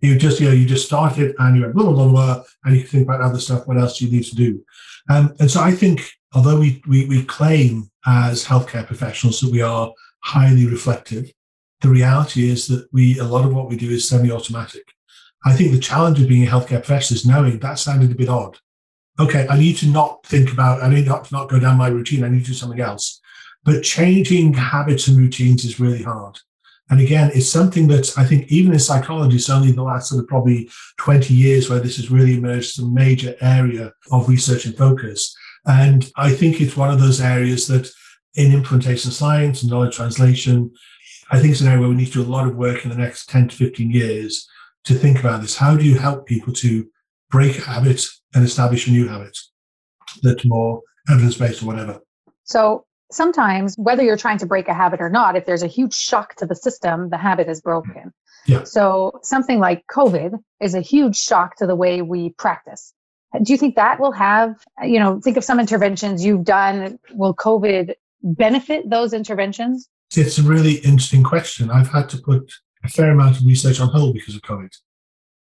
You 0.00 0.16
just, 0.16 0.40
you 0.40 0.48
know, 0.48 0.54
you 0.54 0.66
just 0.66 0.86
started 0.86 1.34
and 1.38 1.56
you 1.56 1.62
went 1.62 1.74
blah, 1.74 1.84
blah, 1.84 1.94
blah, 1.94 2.08
blah, 2.08 2.44
and 2.64 2.74
you 2.74 2.82
can 2.82 2.90
think 2.90 3.04
about 3.04 3.20
other 3.20 3.40
stuff, 3.40 3.66
what 3.66 3.76
else 3.76 3.98
do 3.98 4.06
you 4.06 4.12
need 4.12 4.24
to 4.24 4.36
do. 4.36 4.64
Um, 5.10 5.34
and 5.40 5.50
so 5.50 5.60
I 5.60 5.72
think, 5.72 6.10
although 6.32 6.58
we, 6.58 6.82
we, 6.88 7.06
we 7.06 7.24
claim 7.24 7.90
as 8.06 8.44
healthcare 8.44 8.86
professionals 8.86 9.40
that 9.40 9.52
we 9.52 9.62
are 9.62 9.92
highly 10.20 10.66
reflective, 10.66 11.30
the 11.82 11.88
reality 11.88 12.48
is 12.48 12.68
that 12.68 12.88
we 12.92 13.18
a 13.18 13.24
lot 13.24 13.44
of 13.44 13.52
what 13.52 13.68
we 13.68 13.76
do 13.76 13.90
is 13.90 14.08
semi-automatic. 14.08 14.84
I 15.44 15.52
think 15.52 15.72
the 15.72 15.78
challenge 15.78 16.20
of 16.20 16.28
being 16.28 16.46
a 16.46 16.50
healthcare 16.50 16.82
professional 16.84 17.16
is 17.16 17.26
knowing 17.26 17.58
that 17.58 17.78
sounded 17.78 18.12
a 18.12 18.14
bit 18.14 18.28
odd. 18.28 18.56
Okay, 19.20 19.46
I 19.48 19.58
need 19.58 19.76
to 19.78 19.86
not 19.86 20.24
think 20.26 20.52
about, 20.52 20.82
I 20.82 20.88
need 20.88 21.06
not 21.06 21.26
to 21.26 21.34
not 21.34 21.48
go 21.48 21.60
down 21.60 21.76
my 21.76 21.88
routine, 21.88 22.24
I 22.24 22.28
need 22.28 22.40
to 22.40 22.48
do 22.48 22.54
something 22.54 22.80
else. 22.80 23.20
But 23.64 23.82
changing 23.82 24.54
habits 24.54 25.06
and 25.06 25.18
routines 25.18 25.64
is 25.64 25.78
really 25.78 26.02
hard. 26.02 26.38
And 26.90 27.00
again, 27.00 27.30
it's 27.34 27.48
something 27.48 27.88
that 27.88 28.12
I 28.18 28.24
think 28.24 28.50
even 28.50 28.72
in 28.72 28.78
psychology, 28.78 29.36
it's 29.36 29.48
only 29.48 29.72
the 29.72 29.82
last 29.82 30.08
sort 30.08 30.22
of 30.22 30.28
probably 30.28 30.70
20 30.98 31.32
years 31.32 31.70
where 31.70 31.80
this 31.80 31.96
has 31.96 32.10
really 32.10 32.36
emerged 32.36 32.78
as 32.78 32.84
a 32.84 32.88
major 32.88 33.34
area 33.40 33.92
of 34.10 34.28
research 34.28 34.66
and 34.66 34.76
focus. 34.76 35.34
And 35.64 36.10
I 36.16 36.32
think 36.32 36.60
it's 36.60 36.76
one 36.76 36.90
of 36.90 37.00
those 37.00 37.20
areas 37.20 37.66
that 37.68 37.90
in 38.34 38.52
implementation 38.52 39.10
science 39.10 39.62
and 39.62 39.70
knowledge 39.70 39.96
translation, 39.96 40.72
I 41.30 41.38
think 41.38 41.52
it's 41.52 41.60
an 41.60 41.68
area 41.68 41.80
where 41.80 41.88
we 41.88 41.94
need 41.94 42.06
to 42.06 42.22
do 42.22 42.22
a 42.22 42.30
lot 42.30 42.48
of 42.48 42.56
work 42.56 42.84
in 42.84 42.90
the 42.90 42.96
next 42.96 43.28
10 43.28 43.48
to 43.48 43.56
15 43.56 43.90
years 43.90 44.48
to 44.84 44.94
think 44.94 45.20
about 45.20 45.40
this. 45.40 45.56
How 45.56 45.76
do 45.76 45.84
you 45.84 45.98
help 45.98 46.26
people 46.26 46.52
to 46.54 46.86
break 47.30 47.56
habits 47.56 48.21
and 48.34 48.44
establish 48.44 48.86
a 48.86 48.90
new 48.90 49.08
habit 49.08 49.36
that's 50.22 50.44
more 50.44 50.82
evidence 51.10 51.36
based 51.36 51.62
or 51.62 51.66
whatever? 51.66 52.00
So 52.44 52.84
sometimes, 53.10 53.76
whether 53.76 54.02
you're 54.02 54.16
trying 54.16 54.38
to 54.38 54.46
break 54.46 54.68
a 54.68 54.74
habit 54.74 55.00
or 55.00 55.08
not, 55.08 55.36
if 55.36 55.46
there's 55.46 55.62
a 55.62 55.68
huge 55.68 55.94
shock 55.94 56.34
to 56.36 56.46
the 56.46 56.54
system, 56.54 57.10
the 57.10 57.16
habit 57.16 57.48
is 57.48 57.60
broken. 57.60 57.92
Mm-hmm. 57.92 58.52
Yeah. 58.52 58.64
So 58.64 59.20
something 59.22 59.60
like 59.60 59.84
COVID 59.86 60.38
is 60.60 60.74
a 60.74 60.80
huge 60.80 61.16
shock 61.16 61.56
to 61.56 61.66
the 61.66 61.76
way 61.76 62.02
we 62.02 62.30
practice. 62.30 62.92
Do 63.40 63.52
you 63.52 63.58
think 63.58 63.76
that 63.76 63.98
will 63.98 64.12
have, 64.12 64.56
you 64.82 64.98
know, 64.98 65.20
think 65.20 65.36
of 65.36 65.44
some 65.44 65.58
interventions 65.58 66.24
you've 66.24 66.44
done. 66.44 66.98
Will 67.12 67.34
COVID 67.34 67.94
benefit 68.22 68.90
those 68.90 69.12
interventions? 69.12 69.88
It's 70.14 70.38
a 70.38 70.42
really 70.42 70.74
interesting 70.74 71.22
question. 71.22 71.70
I've 71.70 71.88
had 71.88 72.10
to 72.10 72.18
put 72.18 72.52
a 72.84 72.88
fair 72.88 73.10
amount 73.12 73.38
of 73.38 73.46
research 73.46 73.80
on 73.80 73.88
hold 73.88 74.14
because 74.14 74.34
of 74.34 74.42
COVID, 74.42 74.68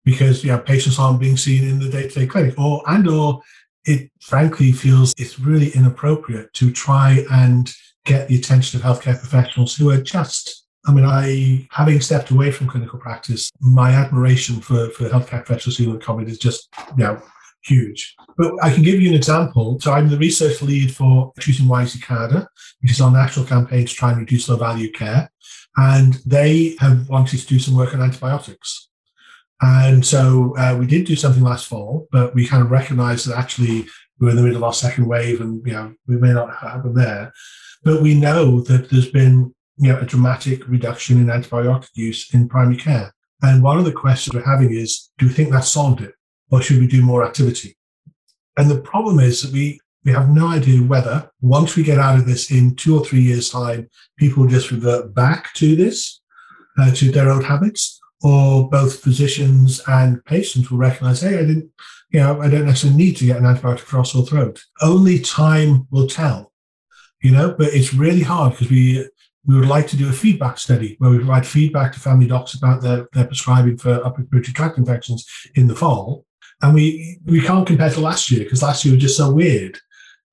because 0.04 0.44
yeah, 0.44 0.58
patients 0.58 1.00
aren't 1.00 1.20
being 1.20 1.38
seen 1.38 1.68
in 1.68 1.80
the 1.80 1.90
day-to-day 1.90 2.28
clinic, 2.28 2.60
or 2.60 2.84
and 2.88 3.08
or 3.08 3.42
it 3.86 4.12
frankly 4.22 4.72
feels 4.72 5.14
it's 5.18 5.40
really 5.40 5.70
inappropriate 5.70 6.54
to 6.54 6.72
try 6.72 7.26
and 7.32 7.74
get 8.06 8.28
the 8.28 8.38
attention 8.38 8.80
of 8.80 8.86
healthcare 8.86 9.18
professionals 9.18 9.76
who 9.76 9.90
are 9.90 10.02
just 10.02 10.62
I 10.88 10.94
mean, 10.94 11.06
I, 11.06 11.68
having 11.72 12.02
stepped 12.02 12.32
away 12.32 12.52
from 12.52 12.68
clinical 12.68 12.98
practice, 12.98 13.52
my 13.60 13.92
admiration 13.92 14.62
for, 14.62 14.90
for 14.90 15.08
healthcare 15.10 15.46
professionals 15.46 15.78
who 15.78 15.94
are 15.94 16.00
COVID 16.00 16.28
is 16.28 16.40
just, 16.40 16.70
you 16.98 17.04
know, 17.04 17.22
huge. 17.64 18.16
But 18.38 18.54
I 18.64 18.74
can 18.74 18.84
give 18.84 19.00
you 19.00 19.10
an 19.10 19.16
example. 19.16 19.80
So 19.80 19.92
I'm 19.92 20.10
the 20.10 20.18
research 20.18 20.62
lead 20.62 20.96
for 20.96 21.32
Choosing 21.40 21.68
Wisely 21.68 22.02
Canada, 22.02 22.48
which 22.82 22.92
is 22.92 23.02
our 23.02 23.12
national 23.12 23.46
campaign 23.46 23.86
to 23.86 23.94
try 23.94 24.12
and 24.12 24.20
reduce 24.20 24.50
low 24.50 24.58
value 24.58 24.92
care. 24.92 25.32
And 25.78 26.16
they 26.26 26.76
have 26.80 27.08
wanted 27.10 27.40
to 27.40 27.48
do 27.48 27.60
some 27.60 27.76
work 27.76 27.94
on 27.94 28.02
antibiotics. 28.02 28.90
And 29.62 30.06
so 30.06 30.56
uh, 30.58 30.76
we 30.80 30.88
did 30.88 31.06
do 31.06 31.16
something 31.16 31.44
last 31.44 31.68
fall, 31.68 32.08
but 32.12 32.34
we 32.34 32.48
kind 32.48 32.64
of 32.64 32.72
recognized 32.72 33.28
that 33.28 33.38
actually 33.38 33.86
we 34.20 34.26
were 34.26 34.30
in 34.32 34.36
the 34.36 34.42
middle 34.42 34.58
of 34.58 34.64
our 34.64 34.74
second 34.74 35.06
wave 35.06 35.40
and, 35.40 35.66
you 35.66 35.74
know, 35.74 35.94
we 36.08 36.18
may 36.18 36.34
not 36.34 36.56
have 36.58 36.84
them 36.84 36.96
there. 36.96 37.32
But 37.84 38.02
we 38.02 38.16
know 38.16 38.62
that 38.62 38.90
there's 38.90 39.12
been, 39.12 39.54
you 39.78 39.92
know, 39.92 40.00
a 40.00 40.06
dramatic 40.06 40.68
reduction 40.68 41.18
in 41.18 41.28
antibiotic 41.28 41.90
use 41.94 42.34
in 42.34 42.50
primary 42.50 42.78
care. 42.78 43.14
And 43.44 43.64
one 43.64 43.78
of 43.78 43.86
the 43.86 43.92
questions 43.92 44.34
we're 44.34 44.46
having 44.46 44.74
is, 44.74 45.12
do 45.18 45.28
we 45.28 45.34
think 45.34 45.52
that 45.52 45.64
solved 45.64 46.02
it? 46.02 46.14
or 46.52 46.62
should 46.62 46.80
we 46.80 46.88
do 46.88 47.02
more 47.02 47.26
activity? 47.26 47.76
And 48.58 48.70
the 48.70 48.82
problem 48.82 49.20
is 49.20 49.42
that 49.42 49.54
we, 49.54 49.80
we 50.04 50.12
have 50.12 50.30
no 50.30 50.48
idea 50.48 50.84
whether 50.84 51.30
once 51.40 51.76
we 51.76 51.84
get 51.84 51.98
out 51.98 52.20
of 52.20 52.28
this 52.28 52.52
in 52.52 52.76
two 52.76 52.98
or 52.98 53.06
three 53.06 53.22
years' 53.22 53.50
time, 53.50 53.90
people 54.18 54.46
just 54.46 54.72
revert 54.72 55.16
back 55.16 55.54
to 55.54 55.76
this, 55.76 56.22
uh, 56.78 56.92
to 56.92 57.12
their 57.12 57.32
old 57.32 57.46
habits, 57.46 58.00
or 58.24 58.70
both 58.70 59.02
physicians 59.02 59.82
and 59.88 60.24
patients 60.26 60.70
will 60.70 60.78
recognize, 60.78 61.22
hey, 61.22 61.40
I 61.40 61.46
didn't, 61.46 61.72
you 62.10 62.20
know, 62.20 62.40
I 62.42 62.50
don't 62.50 62.66
necessarily 62.66 62.98
need 62.98 63.18
to 63.18 63.26
get 63.26 63.38
an 63.38 63.44
antibiotic 63.44 63.80
for 63.80 64.00
a 64.00 64.06
sore 64.06 64.26
throat. 64.26 64.64
Only 64.82 65.20
time 65.20 65.88
will 65.90 66.08
tell, 66.08 66.52
you 67.22 67.32
know, 67.32 67.56
but 67.58 67.74
it's 67.74 67.94
really 67.94 68.22
hard 68.22 68.54
because 68.54 68.70
we, 68.70 69.08
we 69.46 69.56
would 69.56 69.68
like 69.68 69.88
to 69.88 69.98
do 69.98 70.10
a 70.10 70.14
feedback 70.14 70.60
study 70.60 70.96
where 71.00 71.10
we 71.10 71.18
provide 71.18 71.48
feedback 71.48 71.94
to 71.94 72.00
family 72.00 72.28
docs 72.28 72.54
about 72.54 72.82
their, 72.82 73.08
their 73.14 73.26
prescribing 73.26 73.78
for 73.78 74.06
upper 74.06 74.22
respiratory 74.22 74.54
tract 74.54 74.78
infections 74.78 75.28
in 75.56 75.68
the 75.68 75.76
fall 75.76 76.26
and 76.62 76.74
we 76.74 77.20
we 77.26 77.42
can't 77.42 77.68
compare 77.68 77.90
to 77.90 78.00
last 78.00 78.30
year 78.32 78.44
because 78.44 78.64
last 78.64 78.86
year 78.86 78.94
was 78.94 79.04
just 79.04 79.18
so 79.18 79.32
weird. 79.32 79.78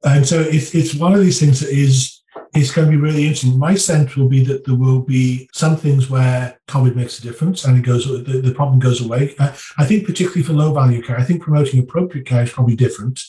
And 0.05 0.27
so 0.27 0.40
it's 0.40 0.74
it's 0.74 0.94
one 0.94 1.14
of 1.14 1.20
these 1.20 1.40
things 1.40 1.61
that 1.61 1.70
is 1.70 2.18
it's 2.55 2.71
going 2.71 2.91
to 2.91 2.91
be 2.91 3.01
really 3.01 3.23
interesting. 3.23 3.59
My 3.59 3.75
sense 3.75 4.17
will 4.17 4.29
be 4.29 4.45
that 4.45 4.65
there 4.65 4.75
will 4.75 5.01
be 5.01 5.49
some 5.53 5.77
things 5.77 6.09
where 6.09 6.59
COVID 6.69 6.95
makes 6.95 7.19
a 7.19 7.23
difference 7.23 7.65
and 7.65 7.79
it 7.79 7.83
goes 7.83 8.07
the, 8.07 8.41
the 8.41 8.55
problem 8.55 8.79
goes 8.79 9.05
away. 9.05 9.35
I, 9.39 9.57
I 9.79 9.85
think 9.85 10.07
particularly 10.07 10.43
for 10.43 10.53
low 10.53 10.73
value 10.73 11.03
care, 11.03 11.19
I 11.19 11.25
think 11.25 11.43
promoting 11.43 11.81
appropriate 11.81 12.27
care 12.27 12.43
is 12.43 12.53
probably 12.53 12.77
different. 12.77 13.21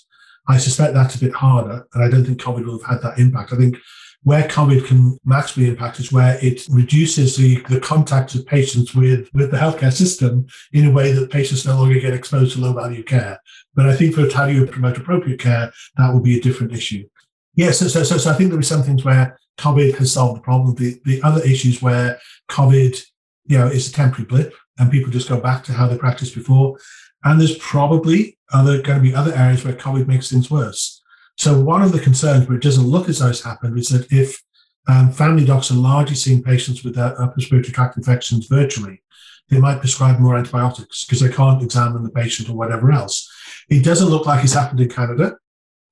I 0.47 0.57
suspect 0.57 0.93
that's 0.93 1.15
a 1.15 1.19
bit 1.19 1.33
harder, 1.33 1.87
and 1.93 2.03
I 2.03 2.09
don't 2.09 2.25
think 2.25 2.41
COVID 2.41 2.65
will 2.65 2.79
have 2.79 2.89
had 2.89 3.01
that 3.03 3.19
impact. 3.19 3.53
I 3.53 3.57
think 3.57 3.77
where 4.23 4.43
COVID 4.43 4.85
can 4.85 5.17
maximally 5.25 5.67
impact 5.67 5.99
is 5.99 6.11
where 6.11 6.37
it 6.43 6.65
reduces 6.69 7.37
the, 7.37 7.61
the 7.69 7.79
contact 7.79 8.35
of 8.35 8.45
patients 8.45 8.93
with, 8.93 9.29
with 9.33 9.51
the 9.51 9.57
healthcare 9.57 9.93
system 9.93 10.45
in 10.73 10.87
a 10.87 10.91
way 10.91 11.11
that 11.13 11.31
patients 11.31 11.65
no 11.65 11.77
longer 11.77 11.99
get 11.99 12.13
exposed 12.13 12.53
to 12.53 12.61
low 12.61 12.73
value 12.73 13.03
care. 13.03 13.39
But 13.75 13.87
I 13.87 13.95
think 13.95 14.15
for 14.15 14.29
how 14.33 14.47
do 14.47 14.53
you 14.53 14.65
promote 14.65 14.97
appropriate 14.97 15.39
care, 15.39 15.71
that 15.97 16.11
will 16.11 16.19
be 16.19 16.37
a 16.37 16.41
different 16.41 16.73
issue. 16.73 17.07
Yes, 17.55 17.81
yeah, 17.81 17.87
so, 17.87 17.87
so, 17.87 18.03
so, 18.03 18.17
so 18.17 18.31
I 18.31 18.33
think 18.33 18.51
there 18.51 18.59
are 18.59 18.63
some 18.63 18.83
things 18.83 19.03
where 19.03 19.37
COVID 19.59 19.95
has 19.97 20.13
solved 20.13 20.37
the 20.37 20.41
problem. 20.43 20.75
The, 20.75 20.99
the 21.05 21.21
other 21.23 21.41
issues 21.43 21.81
where 21.81 22.19
COVID, 22.49 22.99
you 23.47 23.57
know, 23.57 23.67
is 23.67 23.89
a 23.89 23.93
temporary 23.93 24.25
blip 24.25 24.53
and 24.77 24.91
people 24.91 25.11
just 25.11 25.29
go 25.29 25.39
back 25.39 25.63
to 25.65 25.73
how 25.73 25.87
they 25.87 25.97
practiced 25.97 26.35
before. 26.35 26.77
And 27.23 27.39
there's 27.39 27.57
probably 27.57 28.37
other 28.53 28.81
going 28.81 28.99
to 28.99 29.03
be 29.03 29.13
other 29.13 29.33
areas 29.35 29.63
where 29.63 29.73
COVID 29.73 30.07
makes 30.07 30.29
things 30.29 30.49
worse. 30.49 31.01
So 31.37 31.59
one 31.59 31.81
of 31.81 31.91
the 31.91 31.99
concerns, 31.99 32.47
where 32.47 32.57
it 32.57 32.63
doesn't 32.63 32.87
look 32.87 33.09
as 33.09 33.19
though 33.19 33.29
it's 33.29 33.43
happened, 33.43 33.77
is 33.77 33.89
that 33.89 34.11
if 34.11 34.41
um, 34.87 35.11
family 35.11 35.45
docs 35.45 35.71
are 35.71 35.75
largely 35.75 36.15
seeing 36.15 36.41
patients 36.41 36.83
with 36.83 36.97
upper 36.97 37.33
respiratory 37.37 37.73
tract 37.73 37.97
infections 37.97 38.47
virtually, 38.47 39.01
they 39.49 39.59
might 39.59 39.79
prescribe 39.79 40.19
more 40.19 40.37
antibiotics 40.37 41.05
because 41.05 41.19
they 41.19 41.31
can't 41.31 41.61
examine 41.61 42.03
the 42.03 42.09
patient 42.09 42.49
or 42.49 42.53
whatever 42.55 42.91
else. 42.91 43.29
It 43.69 43.83
doesn't 43.83 44.09
look 44.09 44.25
like 44.25 44.43
it's 44.43 44.53
happened 44.53 44.79
in 44.79 44.89
Canada 44.89 45.37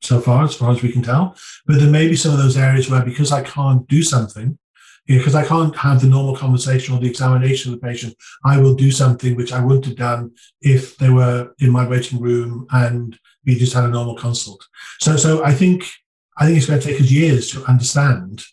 so 0.02 0.20
far, 0.22 0.44
as 0.44 0.56
far 0.56 0.72
as 0.72 0.82
we 0.82 0.92
can 0.92 1.02
tell. 1.02 1.36
But 1.66 1.80
there 1.80 1.90
may 1.90 2.08
be 2.08 2.16
some 2.16 2.34
of 2.34 2.40
those 2.40 2.58
areas 2.58 2.90
where 2.90 3.04
because 3.04 3.32
I 3.32 3.44
can't 3.44 3.88
do 3.88 4.04
something, 4.04 4.58
because 5.08 5.36
I 5.36 5.46
can't 5.46 5.76
have 5.78 6.02
the 6.02 6.08
normal 6.08 6.36
conversation 6.36 6.94
or 6.94 7.00
the 7.00 7.10
examination 7.10 7.74
of 7.74 7.80
the 7.80 7.88
patient, 7.88 8.16
I 8.44 8.60
will 8.60 8.76
do 8.76 8.92
something 8.92 9.36
which 9.36 9.54
I 9.54 9.64
wouldn't 9.64 9.86
have 9.86 9.96
done 9.96 10.32
if 10.62 10.98
they 10.98 11.10
were 11.10 11.54
in 11.60 11.72
my 11.72 11.88
waiting 11.88 12.20
room 12.20 12.68
and 12.72 13.18
we 13.46 13.58
just 13.58 13.74
had 13.74 13.86
a 13.86 13.90
normal 13.90 14.16
consult. 14.16 14.68
So, 15.00 15.16
so 15.16 15.44
I 15.44 15.54
think 15.54 15.90
I 16.38 16.46
think 16.46 16.58
it's 16.58 16.68
going 16.68 16.80
to 16.80 16.86
take 16.86 17.02
us 17.02 17.10
years 17.10 17.50
to 17.52 17.64
understand, 17.66 18.44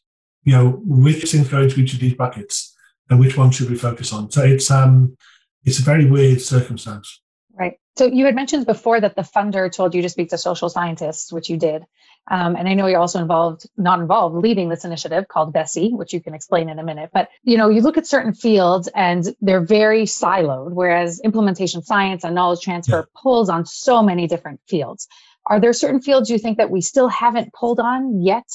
you 0.44 0.52
know, 0.52 0.80
which 0.84 1.30
things 1.30 1.48
go 1.48 1.62
into 1.62 1.80
each 1.80 1.92
of 1.92 2.00
these 2.00 2.14
buckets 2.14 2.74
and 3.10 3.20
which 3.20 3.36
one 3.36 3.50
should 3.50 3.68
we 3.68 3.76
focus 3.76 4.12
on. 4.12 4.30
So 4.30 4.42
it's 4.42 4.70
um 4.70 5.16
it's 5.64 5.80
a 5.80 5.82
very 5.82 6.06
weird 6.06 6.40
circumstance. 6.40 7.20
Right. 7.56 7.78
So 7.96 8.06
you 8.06 8.24
had 8.24 8.34
mentioned 8.34 8.66
before 8.66 9.00
that 9.00 9.14
the 9.14 9.22
funder 9.22 9.70
told 9.70 9.94
you 9.94 10.02
to 10.02 10.08
speak 10.08 10.30
to 10.30 10.38
social 10.38 10.68
scientists, 10.68 11.32
which 11.32 11.48
you 11.48 11.56
did. 11.56 11.84
Um, 12.28 12.56
and 12.56 12.68
I 12.68 12.74
know 12.74 12.86
you're 12.86 13.00
also 13.00 13.20
involved, 13.20 13.68
not 13.76 14.00
involved, 14.00 14.36
leading 14.36 14.68
this 14.68 14.84
initiative 14.84 15.28
called 15.28 15.52
BESSY, 15.52 15.90
which 15.92 16.12
you 16.12 16.20
can 16.20 16.34
explain 16.34 16.68
in 16.68 16.78
a 16.78 16.82
minute. 16.82 17.10
But 17.12 17.28
you 17.42 17.56
know, 17.56 17.68
you 17.68 17.82
look 17.82 17.98
at 17.98 18.06
certain 18.06 18.34
fields 18.34 18.88
and 18.94 19.24
they're 19.40 19.64
very 19.64 20.04
siloed, 20.04 20.72
whereas 20.72 21.20
implementation 21.20 21.82
science 21.82 22.24
and 22.24 22.34
knowledge 22.34 22.62
transfer 22.62 23.06
yeah. 23.08 23.20
pulls 23.22 23.48
on 23.48 23.66
so 23.66 24.02
many 24.02 24.26
different 24.26 24.60
fields. 24.66 25.06
Are 25.46 25.60
there 25.60 25.74
certain 25.74 26.00
fields 26.00 26.30
you 26.30 26.38
think 26.38 26.58
that 26.58 26.70
we 26.70 26.80
still 26.80 27.08
haven't 27.08 27.52
pulled 27.52 27.78
on 27.78 28.22
yet? 28.22 28.48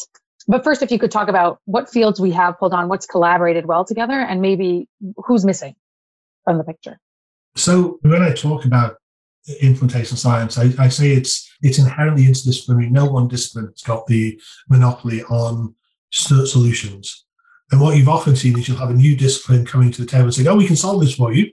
But 0.47 0.63
first, 0.63 0.81
if 0.81 0.91
you 0.91 0.97
could 0.97 1.11
talk 1.11 1.29
about 1.29 1.59
what 1.65 1.89
fields 1.89 2.19
we 2.19 2.31
have 2.31 2.57
pulled 2.57 2.73
on, 2.73 2.89
what's 2.89 3.05
collaborated 3.05 3.67
well 3.67 3.85
together, 3.85 4.19
and 4.19 4.41
maybe 4.41 4.89
who's 5.15 5.45
missing 5.45 5.75
from 6.43 6.57
the 6.57 6.63
picture. 6.63 6.99
So 7.59 7.99
when 8.01 8.21
I 8.21 8.33
talk 8.33 8.65
about 8.65 8.97
implementation 9.61 10.17
science. 10.17 10.57
I, 10.57 10.71
I 10.77 10.89
say 10.89 11.11
it's 11.11 11.49
it's 11.61 11.79
inherently 11.79 12.25
interdisciplinary. 12.25 12.89
No 12.89 13.05
one 13.05 13.27
discipline 13.27 13.67
has 13.67 13.81
got 13.81 14.07
the 14.07 14.39
monopoly 14.69 15.23
on 15.23 15.75
solutions. 16.11 17.25
And 17.71 17.81
what 17.81 17.97
you've 17.97 18.09
often 18.09 18.35
seen 18.35 18.57
is 18.57 18.67
you'll 18.67 18.77
have 18.77 18.89
a 18.89 18.95
new 18.95 19.15
discipline 19.15 19.65
coming 19.65 19.91
to 19.91 20.01
the 20.01 20.07
table 20.07 20.25
and 20.25 20.33
saying, 20.33 20.47
oh, 20.47 20.55
we 20.55 20.65
can 20.65 20.75
solve 20.75 21.01
this 21.01 21.15
for 21.15 21.33
you. 21.33 21.51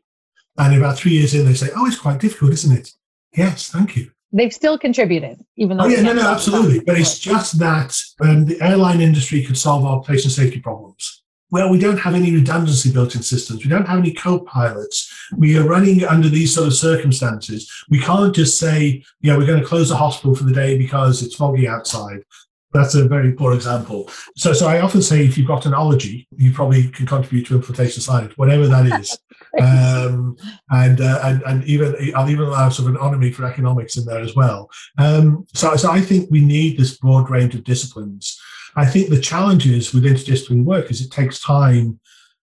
And 0.56 0.74
about 0.74 0.96
three 0.96 1.12
years 1.12 1.34
in, 1.34 1.44
they 1.44 1.52
say, 1.52 1.68
oh, 1.76 1.86
it's 1.86 1.98
quite 1.98 2.20
difficult, 2.20 2.52
isn't 2.52 2.78
it? 2.78 2.90
Yes, 3.36 3.68
thank 3.68 3.96
you. 3.96 4.10
They've 4.32 4.52
still 4.52 4.78
contributed, 4.78 5.44
even 5.56 5.76
though. 5.76 5.84
Oh, 5.84 5.88
yeah, 5.88 6.00
no, 6.00 6.14
no, 6.14 6.30
absolutely. 6.30 6.80
But 6.80 6.98
it's 6.98 7.18
just 7.18 7.58
that 7.58 7.98
um, 8.20 8.46
the 8.46 8.60
airline 8.62 9.02
industry 9.02 9.42
could 9.42 9.58
solve 9.58 9.84
our 9.84 10.02
patient 10.02 10.32
safety 10.32 10.60
problems. 10.60 11.15
Well, 11.50 11.70
we 11.70 11.78
don't 11.78 11.98
have 11.98 12.14
any 12.14 12.34
redundancy 12.34 12.92
built 12.92 13.14
in 13.14 13.22
systems. 13.22 13.64
We 13.64 13.70
don't 13.70 13.86
have 13.86 13.98
any 13.98 14.12
co 14.12 14.40
pilots. 14.40 15.12
We 15.36 15.56
are 15.56 15.66
running 15.66 16.04
under 16.04 16.28
these 16.28 16.54
sort 16.54 16.66
of 16.66 16.74
circumstances. 16.74 17.72
We 17.88 18.00
can't 18.00 18.34
just 18.34 18.58
say, 18.58 19.04
yeah, 19.20 19.36
we're 19.36 19.46
going 19.46 19.60
to 19.60 19.66
close 19.66 19.88
the 19.88 19.96
hospital 19.96 20.34
for 20.34 20.44
the 20.44 20.52
day 20.52 20.76
because 20.76 21.22
it's 21.22 21.36
foggy 21.36 21.68
outside. 21.68 22.22
That's 22.72 22.94
a 22.94 23.06
very 23.06 23.32
poor 23.32 23.54
example. 23.54 24.10
So, 24.36 24.52
so 24.52 24.66
I 24.66 24.80
often 24.80 25.00
say 25.00 25.24
if 25.24 25.38
you've 25.38 25.46
got 25.46 25.66
an 25.66 25.72
ology, 25.72 26.28
you 26.36 26.52
probably 26.52 26.88
can 26.88 27.06
contribute 27.06 27.46
to 27.46 27.54
implementation 27.54 28.02
science, 28.02 28.36
whatever 28.36 28.66
that 28.66 29.00
is. 29.00 29.16
um, 29.60 30.36
and, 30.70 31.00
uh, 31.00 31.20
and 31.22 31.42
and 31.46 31.64
even 31.64 31.94
I'll 32.14 32.28
even 32.28 32.44
allow 32.44 32.68
sort 32.68 32.88
of 32.88 32.96
an 32.96 33.00
onomy 33.00 33.32
for 33.32 33.44
economics 33.44 33.96
in 33.96 34.04
there 34.04 34.20
as 34.20 34.34
well. 34.34 34.68
Um, 34.98 35.46
so, 35.54 35.76
so 35.76 35.90
I 35.90 36.00
think 36.00 36.30
we 36.30 36.40
need 36.40 36.76
this 36.76 36.98
broad 36.98 37.30
range 37.30 37.54
of 37.54 37.64
disciplines. 37.64 38.38
I 38.76 38.86
think 38.86 39.08
the 39.08 39.20
challenges 39.20 39.92
with 39.92 40.04
interdisciplinary 40.04 40.64
work 40.64 40.90
is 40.90 41.00
it 41.00 41.10
takes 41.10 41.40
time 41.40 41.98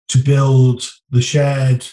to 0.08 0.18
build 0.18 0.90
the 1.10 1.22
shared 1.22 1.86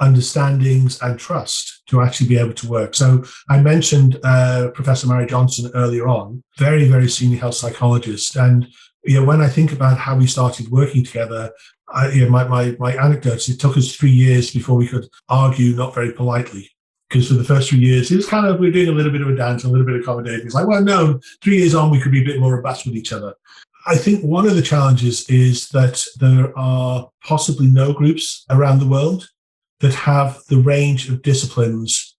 understandings 0.00 1.00
and 1.02 1.18
trust 1.18 1.82
to 1.86 2.00
actually 2.00 2.28
be 2.28 2.38
able 2.38 2.54
to 2.54 2.68
work. 2.68 2.94
So 2.94 3.24
I 3.48 3.60
mentioned 3.60 4.18
uh, 4.24 4.70
Professor 4.74 5.06
Mary 5.06 5.26
Johnston 5.26 5.70
earlier 5.74 6.08
on, 6.08 6.42
very, 6.58 6.88
very 6.88 7.08
senior 7.08 7.38
health 7.38 7.54
psychologist. 7.54 8.36
And 8.36 8.66
you 9.04 9.20
know, 9.20 9.26
when 9.26 9.40
I 9.40 9.48
think 9.48 9.72
about 9.72 9.98
how 9.98 10.16
we 10.16 10.26
started 10.26 10.70
working 10.70 11.04
together, 11.04 11.52
I, 11.88 12.08
you 12.08 12.24
know, 12.24 12.30
my, 12.30 12.44
my, 12.44 12.76
my 12.78 12.92
anecdotes, 12.94 13.48
it 13.48 13.60
took 13.60 13.76
us 13.76 13.94
three 13.94 14.10
years 14.10 14.50
before 14.50 14.76
we 14.76 14.88
could 14.88 15.06
argue 15.28 15.76
not 15.76 15.94
very 15.94 16.12
politely. 16.12 16.70
Because 17.08 17.28
for 17.28 17.34
the 17.34 17.44
first 17.44 17.68
three 17.68 17.80
years, 17.80 18.10
it 18.10 18.16
was 18.16 18.26
kind 18.26 18.46
of, 18.46 18.58
we 18.58 18.68
are 18.68 18.72
doing 18.72 18.88
a 18.88 18.92
little 18.92 19.12
bit 19.12 19.20
of 19.20 19.28
a 19.28 19.36
dance, 19.36 19.62
a 19.62 19.68
little 19.68 19.86
bit 19.86 19.94
of 19.94 20.00
accommodating. 20.00 20.46
It's 20.46 20.54
like, 20.54 20.66
well, 20.66 20.82
no, 20.82 21.20
three 21.42 21.58
years 21.58 21.74
on, 21.74 21.90
we 21.90 22.00
could 22.00 22.10
be 22.10 22.22
a 22.22 22.24
bit 22.24 22.40
more 22.40 22.56
robust 22.56 22.86
with 22.86 22.96
each 22.96 23.12
other. 23.12 23.34
I 23.86 23.96
think 23.96 24.22
one 24.22 24.46
of 24.46 24.56
the 24.56 24.62
challenges 24.62 25.28
is 25.28 25.68
that 25.70 26.02
there 26.18 26.56
are 26.58 27.10
possibly 27.22 27.66
no 27.66 27.92
groups 27.92 28.44
around 28.48 28.78
the 28.78 28.88
world 28.88 29.28
that 29.80 29.94
have 29.94 30.40
the 30.48 30.58
range 30.58 31.08
of 31.10 31.22
disciplines 31.22 32.16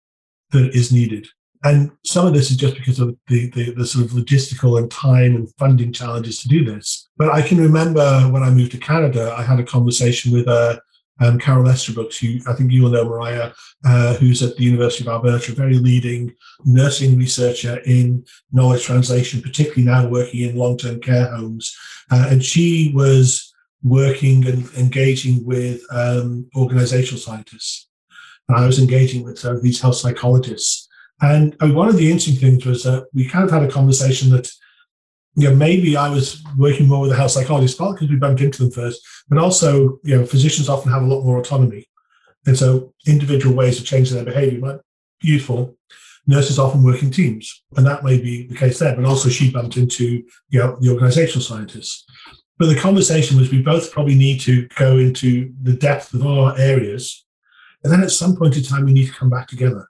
that 0.51 0.75
is 0.75 0.91
needed. 0.91 1.27
And 1.63 1.91
some 2.05 2.27
of 2.27 2.33
this 2.33 2.51
is 2.51 2.57
just 2.57 2.75
because 2.75 2.99
of 2.99 3.17
the, 3.27 3.49
the, 3.49 3.71
the, 3.71 3.87
sort 3.87 4.05
of 4.05 4.11
logistical 4.11 4.77
and 4.77 4.91
time 4.91 5.35
and 5.35 5.51
funding 5.57 5.91
challenges 5.91 6.39
to 6.41 6.47
do 6.47 6.63
this. 6.63 7.09
But 7.17 7.29
I 7.29 7.41
can 7.41 7.57
remember 7.57 8.21
when 8.29 8.43
I 8.43 8.51
moved 8.51 8.73
to 8.73 8.77
Canada, 8.77 9.33
I 9.35 9.41
had 9.41 9.59
a 9.59 9.63
conversation 9.63 10.31
with 10.31 10.47
uh, 10.47 10.77
um, 11.19 11.39
Carol 11.39 11.67
Estabrooks, 11.67 12.17
who 12.17 12.39
I 12.47 12.53
think 12.53 12.71
you 12.71 12.83
will 12.83 12.89
know, 12.89 13.05
Mariah, 13.05 13.51
uh, 13.85 14.15
who's 14.15 14.43
at 14.43 14.55
the 14.57 14.63
University 14.63 15.03
of 15.03 15.09
Alberta, 15.09 15.51
a 15.51 15.55
very 15.55 15.75
leading 15.75 16.33
nursing 16.65 17.17
researcher 17.17 17.77
in 17.85 18.25
knowledge 18.51 18.83
translation, 18.83 19.41
particularly 19.41 19.83
now 19.83 20.07
working 20.07 20.41
in 20.41 20.57
long 20.57 20.77
term 20.77 20.99
care 20.99 21.27
homes. 21.35 21.75
Uh, 22.11 22.27
and 22.29 22.43
she 22.43 22.91
was 22.93 23.53
working 23.83 24.45
and 24.47 24.67
engaging 24.73 25.45
with 25.45 25.81
um, 25.91 26.49
organizational 26.55 27.19
scientists. 27.19 27.87
And 28.47 28.57
I 28.57 28.65
was 28.65 28.79
engaging 28.79 29.23
with 29.23 29.43
these 29.61 29.81
health 29.81 29.95
psychologists. 29.95 30.87
And 31.21 31.55
uh, 31.61 31.69
one 31.69 31.87
of 31.87 31.95
the 31.95 32.11
interesting 32.11 32.35
things 32.35 32.65
was 32.65 32.83
that 32.83 33.07
we 33.13 33.27
kind 33.27 33.45
of 33.45 33.51
had 33.51 33.63
a 33.63 33.71
conversation 33.71 34.29
that, 34.31 34.49
you 35.35 35.49
know, 35.49 35.55
maybe 35.55 35.97
I 35.97 36.09
was 36.09 36.43
working 36.57 36.87
more 36.87 37.01
with 37.01 37.11
a 37.11 37.15
health 37.15 37.31
psychologist, 37.31 37.77
partly 37.77 37.95
because 37.95 38.09
we 38.09 38.15
bumped 38.19 38.41
into 38.41 38.63
them 38.63 38.71
first, 38.71 39.05
but 39.27 39.37
also, 39.37 39.99
you 40.03 40.15
know, 40.15 40.25
physicians 40.25 40.69
often 40.69 40.91
have 40.91 41.03
a 41.03 41.07
lot 41.07 41.23
more 41.23 41.37
autonomy. 41.37 41.87
And 42.45 42.57
so 42.57 42.93
individual 43.05 43.55
ways 43.55 43.79
of 43.79 43.85
changing 43.85 44.15
their 44.15 44.25
behavior 44.25 44.59
might 44.59 44.79
be 45.21 45.27
useful. 45.27 45.75
Nurses 46.27 46.57
often 46.57 46.83
work 46.83 47.03
in 47.03 47.11
teams, 47.11 47.63
and 47.75 47.85
that 47.85 48.03
may 48.03 48.19
be 48.19 48.47
the 48.47 48.55
case 48.55 48.79
there. 48.79 48.95
But 48.95 49.05
also, 49.05 49.29
she 49.29 49.51
bumped 49.51 49.77
into 49.77 50.23
you 50.49 50.59
know, 50.59 50.77
the 50.79 50.91
organizational 50.91 51.41
scientists. 51.41 52.05
But 52.57 52.67
the 52.67 52.79
conversation 52.79 53.37
was 53.37 53.51
we 53.51 53.61
both 53.61 53.91
probably 53.91 54.15
need 54.15 54.39
to 54.41 54.67
go 54.79 54.97
into 54.97 55.53
the 55.61 55.73
depth 55.73 56.13
of 56.13 56.25
our 56.25 56.57
areas. 56.57 57.25
And 57.83 57.91
then 57.91 58.01
at 58.01 58.11
some 58.11 58.35
point 58.35 58.57
in 58.57 58.63
time, 58.63 58.85
we 58.85 58.93
need 58.93 59.07
to 59.07 59.13
come 59.13 59.29
back 59.29 59.47
together. 59.47 59.87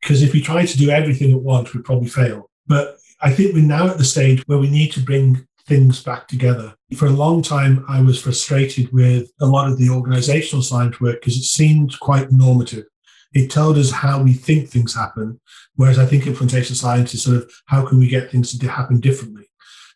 Because 0.00 0.22
if 0.22 0.32
we 0.32 0.40
try 0.40 0.66
to 0.66 0.78
do 0.78 0.90
everything 0.90 1.32
at 1.32 1.40
once, 1.40 1.74
we 1.74 1.82
probably 1.82 2.08
fail. 2.08 2.50
But 2.66 2.98
I 3.22 3.32
think 3.32 3.54
we're 3.54 3.62
now 3.62 3.88
at 3.88 3.98
the 3.98 4.04
stage 4.04 4.42
where 4.46 4.58
we 4.58 4.70
need 4.70 4.92
to 4.92 5.00
bring 5.00 5.46
things 5.66 6.02
back 6.02 6.26
together. 6.26 6.74
For 6.96 7.06
a 7.06 7.10
long 7.10 7.42
time, 7.42 7.84
I 7.88 8.00
was 8.00 8.20
frustrated 8.20 8.92
with 8.92 9.30
a 9.40 9.46
lot 9.46 9.70
of 9.70 9.78
the 9.78 9.90
organizational 9.90 10.62
science 10.62 11.00
work 11.00 11.20
because 11.20 11.36
it 11.36 11.44
seemed 11.44 11.98
quite 12.00 12.32
normative. 12.32 12.86
It 13.32 13.50
told 13.50 13.78
us 13.78 13.90
how 13.90 14.22
we 14.22 14.32
think 14.32 14.68
things 14.68 14.94
happen, 14.94 15.40
whereas 15.76 15.98
I 15.98 16.06
think 16.06 16.26
implementation 16.26 16.74
science 16.74 17.14
is 17.14 17.22
sort 17.22 17.36
of 17.36 17.50
how 17.66 17.86
can 17.86 17.98
we 17.98 18.08
get 18.08 18.30
things 18.30 18.58
to 18.58 18.68
happen 18.68 18.98
differently. 18.98 19.48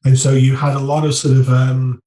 And 0.04 0.18
so 0.18 0.32
you 0.32 0.54
had 0.54 0.76
a 0.76 0.80
lot 0.80 1.04
of 1.04 1.14
sort 1.14 1.36
of 1.36 1.48
um, 1.48 2.00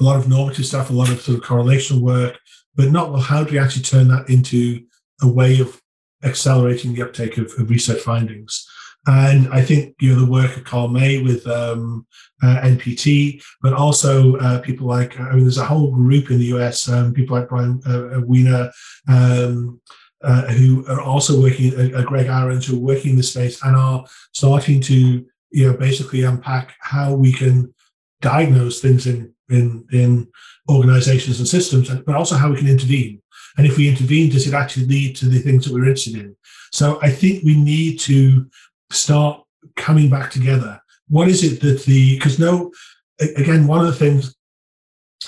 a 0.00 0.04
lot 0.04 0.16
of 0.16 0.28
normative 0.28 0.66
stuff, 0.66 0.90
a 0.90 0.92
lot 0.92 1.10
of 1.10 1.20
sort 1.20 1.38
of 1.38 1.44
correlational 1.44 2.00
work, 2.00 2.38
but 2.74 2.90
not 2.90 3.12
well. 3.12 3.20
How 3.20 3.44
do 3.44 3.52
we 3.52 3.58
actually 3.58 3.82
turn 3.82 4.08
that 4.08 4.28
into 4.28 4.84
a 5.22 5.28
way 5.28 5.60
of 5.60 5.80
accelerating 6.24 6.94
the 6.94 7.02
uptake 7.02 7.38
of, 7.38 7.52
of 7.58 7.70
research 7.70 8.00
findings? 8.00 8.66
And 9.06 9.52
I 9.52 9.62
think 9.62 9.94
you 10.00 10.14
know 10.14 10.20
the 10.20 10.30
work 10.30 10.56
of 10.56 10.64
Carl 10.64 10.88
May 10.88 11.22
with 11.22 11.46
um, 11.46 12.06
uh, 12.42 12.60
NPT, 12.62 13.42
but 13.60 13.74
also 13.74 14.36
uh, 14.36 14.60
people 14.60 14.86
like 14.86 15.18
I 15.20 15.32
mean, 15.32 15.44
there's 15.44 15.58
a 15.58 15.64
whole 15.64 15.90
group 15.90 16.30
in 16.30 16.38
the 16.38 16.52
US, 16.56 16.88
um, 16.88 17.12
people 17.12 17.36
like 17.36 17.48
Bryan 17.48 17.80
uh, 17.86 18.20
Weiner, 18.24 18.70
um, 19.08 19.80
uh, 20.22 20.46
who 20.52 20.86
are 20.88 21.02
also 21.02 21.40
working, 21.40 21.94
uh, 21.94 22.02
Greg 22.02 22.28
Aarons, 22.28 22.66
who 22.66 22.76
are 22.76 22.80
working 22.80 23.10
in 23.10 23.16
the 23.16 23.22
space 23.22 23.62
and 23.62 23.76
are 23.76 24.04
starting 24.32 24.80
to 24.82 25.24
you 25.54 25.70
know, 25.70 25.76
basically 25.76 26.24
unpack 26.24 26.74
how 26.80 27.14
we 27.14 27.32
can 27.32 27.72
diagnose 28.20 28.80
things 28.80 29.06
in 29.06 29.32
in 29.50 29.86
in 29.92 30.26
organizations 30.68 31.38
and 31.38 31.46
systems, 31.46 31.88
but 32.06 32.16
also 32.16 32.34
how 32.34 32.50
we 32.50 32.56
can 32.56 32.68
intervene. 32.68 33.22
And 33.56 33.66
if 33.66 33.76
we 33.76 33.88
intervene, 33.88 34.30
does 34.30 34.48
it 34.48 34.54
actually 34.54 34.86
lead 34.86 35.14
to 35.16 35.26
the 35.26 35.38
things 35.38 35.64
that 35.64 35.72
we're 35.72 35.84
interested 35.84 36.16
in? 36.16 36.34
So 36.72 36.98
I 37.02 37.10
think 37.10 37.44
we 37.44 37.56
need 37.56 38.00
to 38.00 38.50
start 38.90 39.42
coming 39.76 40.10
back 40.10 40.30
together. 40.30 40.80
What 41.08 41.28
is 41.28 41.42
it 41.42 41.60
that 41.60 41.84
the 41.84 42.16
because 42.16 42.38
no 42.38 42.72
again, 43.20 43.66
one 43.66 43.80
of 43.80 43.86
the 43.86 43.92
things 43.92 44.34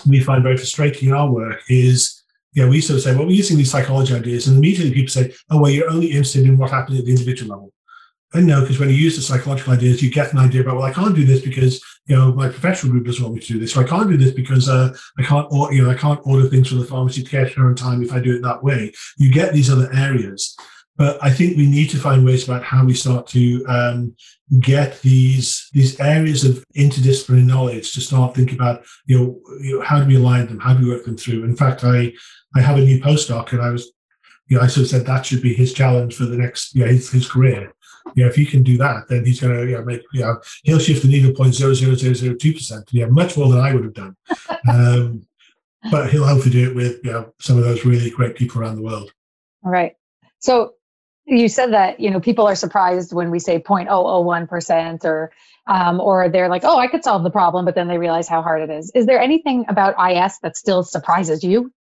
we 0.07 0.21
find 0.21 0.43
very 0.43 0.57
frustrating 0.57 1.09
in 1.09 1.15
our 1.15 1.31
work 1.31 1.63
is 1.69 2.23
yeah, 2.57 2.67
we 2.67 2.81
sort 2.81 2.97
of 2.97 3.03
say, 3.03 3.15
well, 3.15 3.27
we're 3.27 3.33
using 3.33 3.59
these 3.59 3.71
psychology 3.71 4.15
ideas, 4.15 4.49
and 4.49 4.57
immediately 4.57 4.95
people 4.95 5.11
say, 5.11 5.35
oh, 5.51 5.61
well, 5.61 5.71
you're 5.71 5.91
only 5.91 6.07
interested 6.07 6.47
in 6.47 6.57
what 6.57 6.71
happens 6.71 6.99
at 6.99 7.05
the 7.05 7.11
individual 7.11 7.51
level. 7.51 7.73
And 8.33 8.47
no, 8.47 8.63
because 8.63 8.79
when 8.79 8.89
you 8.89 8.95
use 8.95 9.15
the 9.15 9.23
psychological 9.23 9.75
ideas, 9.75 10.03
you 10.03 10.11
get 10.11 10.33
an 10.33 10.39
idea 10.39 10.63
about, 10.63 10.77
well, 10.77 10.85
I 10.85 10.93
can't 10.93 11.15
do 11.15 11.27
this 11.27 11.43
because 11.43 11.85
you 12.07 12.17
know 12.17 12.33
my 12.33 12.49
professional 12.49 12.93
group 12.93 13.05
doesn't 13.05 13.23
want 13.23 13.35
me 13.35 13.41
to 13.43 13.53
do 13.53 13.59
this, 13.59 13.77
or 13.77 13.85
I 13.85 13.87
can't 13.87 14.09
do 14.09 14.17
this 14.17 14.33
because 14.33 14.71
uh, 14.71 14.97
I 15.19 15.23
can't, 15.23 15.47
or, 15.51 15.73
you 15.73 15.85
know, 15.85 15.91
I 15.91 15.95
can't 15.95 16.21
order 16.25 16.49
things 16.49 16.69
from 16.69 16.79
the 16.79 16.87
pharmacy 16.87 17.23
to 17.23 17.31
get 17.31 17.49
here 17.49 17.69
in 17.69 17.75
time 17.75 18.03
if 18.03 18.13
I 18.13 18.21
do 18.21 18.37
it 18.37 18.43
that 18.43 18.65
way. 18.65 18.93
You 19.19 19.31
get 19.31 19.53
these 19.53 19.71
other 19.71 19.93
areas, 19.93 20.57
but 20.97 21.23
I 21.23 21.31
think 21.31 21.57
we 21.57 21.67
need 21.67 21.91
to 21.91 21.99
find 21.99 22.25
ways 22.25 22.45
about 22.45 22.63
how 22.63 22.85
we 22.85 22.95
start 22.95 23.27
to 23.29 23.65
um, 23.67 24.17
get 24.61 25.01
these 25.03 25.69
these 25.73 25.99
areas 26.01 26.45
of 26.45 26.65
interdisciplinary 26.77 27.45
knowledge 27.45 27.93
to 27.93 28.01
start 28.01 28.35
thinking 28.35 28.57
about, 28.57 28.85
you 29.07 29.19
know, 29.19 29.41
you 29.61 29.77
know, 29.77 29.83
how 29.83 30.01
do 30.01 30.07
we 30.07 30.17
align 30.17 30.47
them, 30.47 30.61
how 30.61 30.75
do 30.75 30.85
we 30.85 30.91
work 30.91 31.05
them 31.05 31.17
through. 31.17 31.45
In 31.45 31.57
fact, 31.57 31.85
I 31.85 32.13
I 32.55 32.61
have 32.61 32.79
a 32.79 32.85
new 32.85 33.01
postdoc, 33.01 33.53
and 33.53 33.63
I 33.63 33.71
was 33.71 33.93
you 34.49 34.57
know, 34.57 34.63
I 34.63 34.69
sort 34.69 34.85
of 34.85 34.91
said 34.91 35.07
that 35.07 35.27
should 35.27 35.43
be 35.43 35.55
his 35.55 35.73
challenge 35.73 36.15
for 36.15 36.25
the 36.25 36.37
next, 36.37 36.73
you 36.73 36.85
know, 36.85 36.91
his, 36.93 37.11
his 37.11 37.29
career 37.29 37.73
yeah, 38.15 38.27
if 38.27 38.37
he 38.37 38.47
can 38.47 38.63
do 38.63 38.77
that, 38.79 39.09
then 39.09 39.25
he's 39.25 39.41
going 39.41 39.57
to 39.57 39.71
yeah, 39.71 39.81
make 39.81 40.03
yeah 40.13 40.35
he'll 40.63 40.79
shift 40.79 41.03
the 41.03 41.09
needle 41.09 41.33
point 41.33 41.55
zero 41.55 41.75
zero 41.75 41.95
zero 41.95 42.15
zero 42.15 42.35
two 42.35 42.53
percent. 42.53 42.89
Yeah, 42.93 43.07
much 43.07 43.37
more 43.37 43.49
than 43.49 43.61
I 43.61 43.75
would 43.75 43.85
have 43.85 43.95
done. 43.95 44.17
Um, 44.69 45.25
but 45.93 46.11
he'll 46.11 46.27
hopefully 46.27 46.51
do 46.51 46.69
it 46.69 46.75
with 46.75 46.99
you 47.05 47.13
know 47.13 47.33
some 47.39 47.57
of 47.57 47.63
those 47.63 47.85
really 47.85 48.11
great 48.11 48.35
people 48.35 48.61
around 48.61 48.75
the 48.75 48.83
world. 48.83 49.13
All 49.65 49.71
right. 49.71 49.95
So 50.41 50.75
you 51.27 51.49
said 51.49 51.73
that 51.73 52.01
you 52.01 52.11
know 52.11 52.21
people 52.21 52.47
are 52.47 52.55
surprised 52.55 53.13
when 53.13 53.31
we 53.31 53.39
say 53.39 53.59
0.001 53.59 54.49
percent 54.49 55.05
or 55.05 55.33
um, 55.67 56.01
or 56.01 56.29
they're 56.29 56.49
like, 56.49 56.63
oh, 56.65 56.79
I 56.79 56.87
could 56.87 57.03
solve 57.03 57.25
the 57.25 57.31
problem, 57.31 57.65
but 57.65 57.75
then 57.75 57.89
they 57.89 57.99
realize 57.99 58.29
how 58.29 58.41
hard 58.41 58.63
it 58.63 58.71
is. 58.71 58.91
Is 58.95 59.07
there 59.07 59.21
anything 59.21 59.65
about 59.69 59.95
IS 59.99 60.39
that 60.43 60.57
still 60.57 60.85
surprises 60.85 61.43
you? 61.43 61.73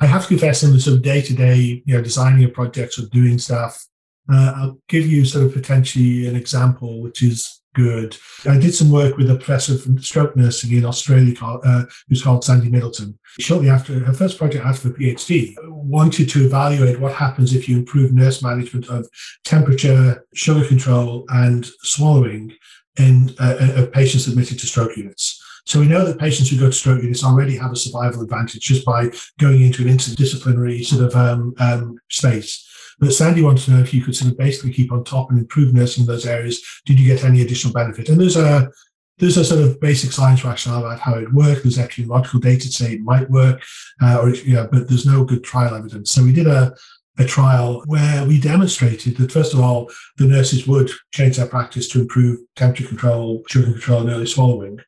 I 0.00 0.06
have 0.06 0.22
to 0.22 0.28
confess, 0.28 0.62
in 0.62 0.72
the 0.72 0.80
sort 0.80 0.96
of 0.96 1.02
day 1.02 1.22
to 1.22 1.34
day, 1.34 1.82
you 1.84 1.94
know, 1.94 2.02
designing 2.02 2.44
a 2.44 2.48
project 2.48 2.98
or 2.98 3.06
doing 3.06 3.38
stuff, 3.38 3.84
uh, 4.32 4.52
I'll 4.56 4.78
give 4.88 5.06
you 5.06 5.24
sort 5.24 5.44
of 5.44 5.52
potentially 5.52 6.26
an 6.26 6.36
example, 6.36 7.02
which 7.02 7.22
is 7.22 7.61
good. 7.74 8.16
I 8.48 8.58
did 8.58 8.74
some 8.74 8.90
work 8.90 9.16
with 9.16 9.30
a 9.30 9.36
professor 9.36 9.76
from 9.76 9.98
stroke 9.98 10.36
nursing 10.36 10.72
in 10.72 10.84
Australia 10.84 11.34
called, 11.34 11.62
uh, 11.64 11.84
who's 12.08 12.22
called 12.22 12.44
Sandy 12.44 12.70
Middleton. 12.70 13.18
Shortly 13.38 13.70
after 13.70 13.98
her 14.00 14.12
first 14.12 14.38
project 14.38 14.64
after 14.64 14.88
the 14.88 14.94
PhD, 14.94 15.54
wanted 15.68 16.28
to 16.30 16.44
evaluate 16.44 17.00
what 17.00 17.14
happens 17.14 17.54
if 17.54 17.68
you 17.68 17.78
improve 17.78 18.12
nurse 18.12 18.42
management 18.42 18.88
of 18.88 19.08
temperature, 19.44 20.24
sugar 20.34 20.66
control, 20.66 21.24
and 21.30 21.66
swallowing 21.82 22.52
in 22.98 23.34
uh, 23.38 23.86
patients 23.92 24.26
admitted 24.26 24.58
to 24.58 24.66
stroke 24.66 24.96
units. 24.96 25.42
So 25.64 25.78
we 25.80 25.86
know 25.86 26.04
that 26.04 26.18
patients 26.18 26.50
who 26.50 26.58
go 26.58 26.66
to 26.66 26.72
stroke 26.72 27.02
units 27.02 27.24
already 27.24 27.56
have 27.56 27.72
a 27.72 27.76
survival 27.76 28.22
advantage 28.22 28.62
just 28.62 28.84
by 28.84 29.10
going 29.38 29.62
into 29.62 29.82
an 29.82 29.88
interdisciplinary 29.88 30.84
sort 30.84 31.04
of 31.04 31.14
um, 31.14 31.54
um, 31.58 31.98
space. 32.10 32.68
But 32.98 33.12
Sandy 33.12 33.42
wanted 33.42 33.64
to 33.64 33.70
know 33.72 33.80
if 33.80 33.92
you 33.92 34.02
could 34.02 34.16
sort 34.16 34.30
of 34.30 34.38
basically 34.38 34.72
keep 34.72 34.92
on 34.92 35.04
top 35.04 35.30
and 35.30 35.38
improve 35.38 35.74
nursing 35.74 36.02
in 36.02 36.06
those 36.06 36.26
areas. 36.26 36.62
Did 36.86 36.98
you 36.98 37.06
get 37.06 37.24
any 37.24 37.42
additional 37.42 37.74
benefit? 37.74 38.08
And 38.08 38.20
there's 38.20 38.36
a 38.36 38.70
there's 39.18 39.36
a 39.36 39.44
sort 39.44 39.60
of 39.60 39.80
basic 39.80 40.10
science 40.10 40.44
rationale 40.44 40.84
about 40.84 40.98
how 40.98 41.14
it 41.14 41.32
works. 41.32 41.62
There's 41.62 41.78
actually 41.78 42.06
logical 42.06 42.40
data 42.40 42.66
to 42.66 42.72
say 42.72 42.94
it 42.94 43.00
might 43.02 43.30
work, 43.30 43.62
uh, 44.00 44.18
or 44.20 44.30
yeah, 44.30 44.66
but 44.70 44.88
there's 44.88 45.06
no 45.06 45.24
good 45.24 45.44
trial 45.44 45.74
evidence. 45.74 46.10
So 46.10 46.22
we 46.22 46.32
did 46.32 46.46
a 46.46 46.74
a 47.18 47.24
trial 47.24 47.82
where 47.86 48.26
we 48.26 48.40
demonstrated 48.40 49.16
that 49.18 49.32
first 49.32 49.52
of 49.52 49.60
all, 49.60 49.90
the 50.16 50.26
nurses 50.26 50.66
would 50.66 50.90
change 51.12 51.36
their 51.36 51.46
practice 51.46 51.88
to 51.88 52.00
improve 52.00 52.40
temperature 52.56 52.88
control, 52.88 53.42
sugar 53.48 53.72
control, 53.72 54.00
and 54.00 54.10
early 54.10 54.26
swallowing. 54.26 54.80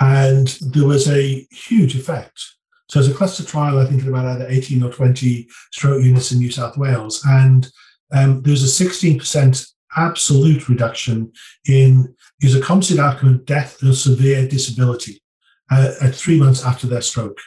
And 0.00 0.48
there 0.60 0.86
was 0.86 1.08
a 1.08 1.46
huge 1.50 1.94
effect. 1.94 2.56
So 2.90 2.98
as 2.98 3.08
a 3.08 3.14
cluster 3.14 3.44
trial, 3.44 3.78
I 3.78 3.84
think 3.86 4.02
at 4.02 4.08
about 4.08 4.26
either 4.26 4.48
18 4.48 4.82
or 4.82 4.90
20 4.90 5.48
stroke 5.70 6.02
units 6.02 6.32
in 6.32 6.38
New 6.38 6.50
South 6.50 6.76
Wales. 6.76 7.24
And 7.24 7.70
um, 8.12 8.42
there 8.42 8.50
was 8.50 8.64
a 8.64 8.84
16% 8.84 9.72
absolute 9.96 10.68
reduction 10.68 11.32
in 11.68 12.12
is 12.40 12.56
a 12.56 12.60
composite 12.60 12.98
outcome 12.98 13.34
of 13.34 13.44
death 13.44 13.80
or 13.84 13.92
severe 13.92 14.46
disability 14.48 15.22
uh, 15.70 15.92
at 16.02 16.16
three 16.16 16.38
months 16.40 16.64
after 16.64 16.88
their 16.88 17.00
stroke. 17.00 17.38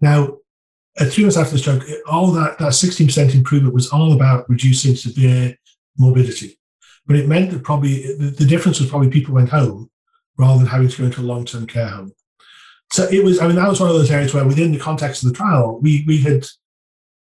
Now, 0.00 0.36
at 1.00 1.08
three 1.08 1.24
months 1.24 1.36
after 1.36 1.52
the 1.52 1.58
stroke, 1.58 1.82
all 2.08 2.30
that, 2.32 2.58
that 2.58 2.72
16% 2.72 3.34
improvement 3.34 3.74
was 3.74 3.90
all 3.90 4.12
about 4.12 4.48
reducing 4.48 4.94
severe 4.94 5.56
morbidity. 5.98 6.60
But 7.06 7.16
it 7.16 7.28
meant 7.28 7.50
that 7.50 7.64
probably 7.64 8.16
the, 8.16 8.30
the 8.30 8.46
difference 8.46 8.78
was 8.78 8.88
probably 8.88 9.10
people 9.10 9.34
went 9.34 9.48
home 9.48 9.90
rather 10.38 10.58
than 10.58 10.68
having 10.68 10.88
to 10.88 10.98
go 10.98 11.04
into 11.04 11.22
a 11.22 11.22
long-term 11.22 11.66
care 11.66 11.88
home. 11.88 12.12
So 12.92 13.04
it 13.04 13.24
was, 13.24 13.40
I 13.40 13.46
mean, 13.46 13.56
that 13.56 13.68
was 13.68 13.80
one 13.80 13.90
of 13.90 13.96
those 13.96 14.10
areas 14.10 14.32
where 14.32 14.46
within 14.46 14.72
the 14.72 14.78
context 14.78 15.22
of 15.22 15.30
the 15.30 15.36
trial, 15.36 15.80
we 15.80 16.04
we 16.06 16.18
had, 16.18 16.46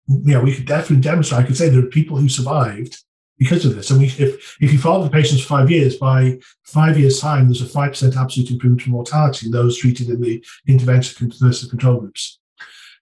you 0.07 0.33
know, 0.33 0.41
we 0.41 0.55
could 0.55 0.65
definitely 0.65 1.01
demonstrate, 1.01 1.41
I 1.41 1.45
could 1.45 1.57
say 1.57 1.69
there 1.69 1.83
are 1.83 1.87
people 1.87 2.17
who 2.17 2.29
survived 2.29 3.03
because 3.37 3.65
of 3.65 3.75
this. 3.75 3.89
And 3.89 3.99
we, 3.99 4.05
if, 4.05 4.57
if 4.61 4.71
you 4.71 4.79
follow 4.79 5.03
the 5.03 5.09
patients 5.09 5.41
for 5.41 5.47
five 5.47 5.71
years, 5.71 5.97
by 5.97 6.39
five 6.63 6.97
years' 6.97 7.19
time, 7.19 7.45
there's 7.45 7.61
a 7.61 7.65
5% 7.65 8.15
absolute 8.15 8.51
improvement 8.51 8.85
in 8.85 8.93
mortality 8.93 9.47
in 9.47 9.51
those 9.51 9.77
treated 9.77 10.09
in 10.09 10.21
the 10.21 10.43
intervention 10.67 11.31
versus 11.39 11.69
control 11.69 11.99
groups. 11.99 12.39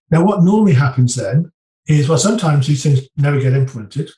Now, 0.10 0.24
what 0.24 0.44
normally 0.44 0.74
happens 0.74 1.16
then 1.16 1.52
is, 1.88 2.10
well, 2.10 2.18
sometimes 2.18 2.68
these 2.68 2.84
things 2.84 3.02
never 3.18 3.40
get 3.40 3.54
implemented. 3.54 4.10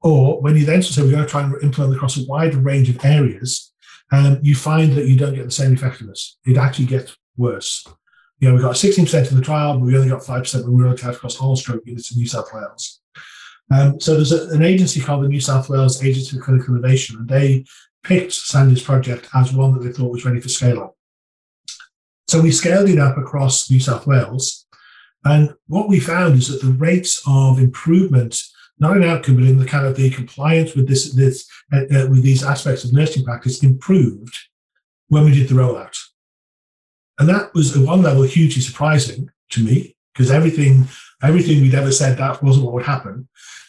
Or 0.00 0.40
when 0.40 0.56
you 0.56 0.64
then 0.64 0.82
say 0.82 1.02
we're 1.02 1.10
going 1.10 1.24
to 1.24 1.30
try 1.30 1.42
and 1.42 1.54
implement 1.62 1.96
across 1.96 2.18
a 2.18 2.26
wide 2.26 2.54
range 2.54 2.88
of 2.88 3.04
areas, 3.04 3.72
um, 4.12 4.38
you 4.42 4.54
find 4.54 4.92
that 4.92 5.06
you 5.06 5.18
don't 5.18 5.34
get 5.34 5.44
the 5.44 5.50
same 5.50 5.72
effectiveness. 5.72 6.38
It 6.46 6.56
actually 6.56 6.86
gets 6.86 7.16
worse. 7.38 7.86
You 8.40 8.48
know, 8.48 8.54
we 8.54 8.60
got 8.60 8.74
16% 8.74 9.30
in 9.30 9.36
the 9.36 9.42
trial, 9.42 9.74
but 9.74 9.84
we 9.84 9.96
only 9.96 10.10
got 10.10 10.22
5% 10.22 10.64
when 10.64 10.76
we 10.76 10.82
were 10.82 10.90
out 10.90 11.02
across 11.02 11.40
all 11.40 11.56
stroke 11.56 11.86
units 11.86 12.12
in 12.12 12.18
New 12.18 12.26
South 12.26 12.48
Wales. 12.52 13.00
Um, 13.70 14.00
so 14.00 14.14
there's 14.14 14.32
a, 14.32 14.48
an 14.50 14.62
agency 14.62 15.00
called 15.00 15.24
the 15.24 15.28
New 15.28 15.40
South 15.40 15.68
Wales 15.68 16.02
Agency 16.02 16.36
for 16.36 16.42
Clinical 16.42 16.74
Innovation, 16.74 17.16
and 17.16 17.28
they 17.28 17.64
picked 18.04 18.32
Sandy's 18.32 18.82
project 18.82 19.28
as 19.34 19.52
one 19.52 19.72
that 19.74 19.80
they 19.80 19.92
thought 19.92 20.12
was 20.12 20.24
ready 20.24 20.40
for 20.40 20.48
scale 20.48 20.80
up. 20.80 20.96
So 22.28 22.40
we 22.40 22.52
scaled 22.52 22.88
it 22.88 22.98
up 22.98 23.16
across 23.18 23.70
New 23.70 23.80
South 23.80 24.06
Wales. 24.06 24.66
And 25.24 25.54
what 25.66 25.88
we 25.88 25.98
found 25.98 26.36
is 26.36 26.48
that 26.48 26.64
the 26.64 26.72
rates 26.72 27.22
of 27.26 27.58
improvement, 27.58 28.40
not 28.78 28.96
in 28.96 29.04
outcome, 29.04 29.36
but 29.36 29.44
in 29.44 29.58
the 29.58 29.66
kind 29.66 29.86
of 29.86 29.96
the 29.96 30.10
compliance 30.10 30.74
with 30.74 30.86
this, 30.86 31.12
this 31.12 31.48
uh, 31.72 31.80
uh, 31.80 32.06
with 32.08 32.22
these 32.22 32.44
aspects 32.44 32.84
of 32.84 32.92
nursing 32.92 33.24
practice 33.24 33.62
improved 33.62 34.38
when 35.08 35.24
we 35.24 35.32
did 35.32 35.48
the 35.48 35.54
rollout. 35.54 35.96
And 37.18 37.28
that 37.28 37.52
was 37.54 37.76
at 37.76 37.86
one 37.86 38.02
level 38.02 38.22
hugely 38.22 38.62
surprising 38.62 39.30
to 39.50 39.64
me 39.64 39.96
because 40.12 40.30
everything 40.30 40.86
everything 41.22 41.60
we'd 41.60 41.74
ever 41.74 41.92
said 41.92 42.16
that 42.18 42.42
wasn't 42.42 42.64
what 42.64 42.74
would 42.74 42.86
happen. 42.86 43.28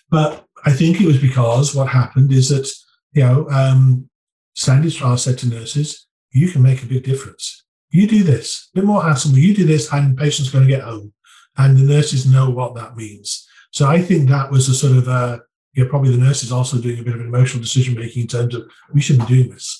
But 0.10 0.46
I 0.66 0.72
think 0.72 1.00
it 1.00 1.08
was 1.08 1.20
because 1.20 1.74
what 1.74 1.88
happened 1.88 2.32
is 2.32 2.50
that, 2.50 2.70
you 3.14 3.24
know, 3.24 3.48
um, 3.50 4.10
Sandy's 4.56 4.96
trial 4.96 5.18
said 5.18 5.38
to 5.40 5.48
nurses, 5.48 6.08
you 6.32 6.50
can 6.50 6.62
make 6.62 6.84
a 6.84 6.88
big 6.88 7.04
difference. 7.04 7.64
You 7.90 8.08
do 8.08 8.24
this, 8.24 8.70
a 8.74 8.80
bit 8.80 8.86
more 8.86 9.02
hassle, 9.02 9.32
but 9.32 9.40
you 9.40 9.56
do 9.56 9.66
this, 9.66 9.92
and 9.92 10.16
the 10.16 10.22
patient's 10.22 10.52
going 10.52 10.68
to 10.68 10.72
get 10.72 10.84
home. 10.84 11.14
And 11.58 11.78
the 11.78 11.84
nurses 11.84 12.32
know 12.32 12.50
what 12.50 12.76
that 12.76 12.96
means. 12.96 13.48
So 13.72 13.88
I 13.88 14.02
think 14.02 14.30
that 14.30 14.52
was 14.52 14.70
a 14.70 14.76
sort 14.76 14.98
of, 14.98 15.08
uh, 15.08 15.40
yeah, 15.74 15.86
probably 15.90 16.12
the 16.12 16.24
nurses 16.24 16.52
also 16.52 16.80
doing 16.80 17.00
a 17.00 17.04
bit 17.04 17.16
of 17.16 17.22
emotional 17.22 17.62
decision 17.62 17.96
making 17.96 18.24
in 18.24 18.28
terms 18.28 18.54
of 18.56 18.70
we 18.94 19.02
should 19.02 19.20
be 19.20 19.26
doing 19.26 19.50
this. 19.50 19.79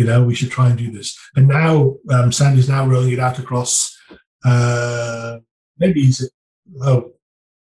You 0.00 0.06
know, 0.06 0.24
we 0.24 0.34
should 0.34 0.50
try 0.50 0.68
and 0.70 0.78
do 0.78 0.90
this. 0.90 1.08
And 1.36 1.46
now 1.46 1.96
um, 2.08 2.32
Sandy's 2.32 2.70
now 2.70 2.86
rolling 2.86 3.12
it 3.12 3.18
out 3.18 3.38
across 3.38 3.72
uh, 4.44 5.38
maybe 5.78 6.00
he's 6.02 6.30
oh, 6.82 7.12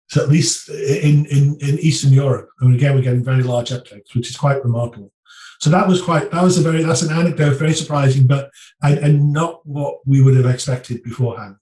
so 0.08 0.22
at 0.22 0.28
least 0.28 0.68
in, 0.68 1.24
in, 1.26 1.56
in 1.60 1.78
Eastern 1.78 2.12
Europe. 2.12 2.48
I 2.60 2.64
mean, 2.64 2.74
again, 2.74 2.94
we're 2.94 3.02
getting 3.02 3.24
very 3.24 3.42
large 3.42 3.70
uptakes, 3.70 4.14
which 4.14 4.28
is 4.28 4.36
quite 4.36 4.62
remarkable. 4.64 5.12
So 5.60 5.70
that 5.70 5.86
was 5.86 6.02
quite, 6.02 6.30
that 6.32 6.42
was 6.42 6.58
a 6.58 6.62
very, 6.62 6.82
that's 6.82 7.02
an 7.02 7.16
anecdote, 7.16 7.54
very 7.58 7.74
surprising, 7.74 8.26
but, 8.26 8.50
and, 8.82 8.98
and 8.98 9.32
not 9.32 9.64
what 9.64 9.98
we 10.06 10.20
would 10.20 10.36
have 10.36 10.46
expected 10.46 11.02
beforehand. 11.04 11.56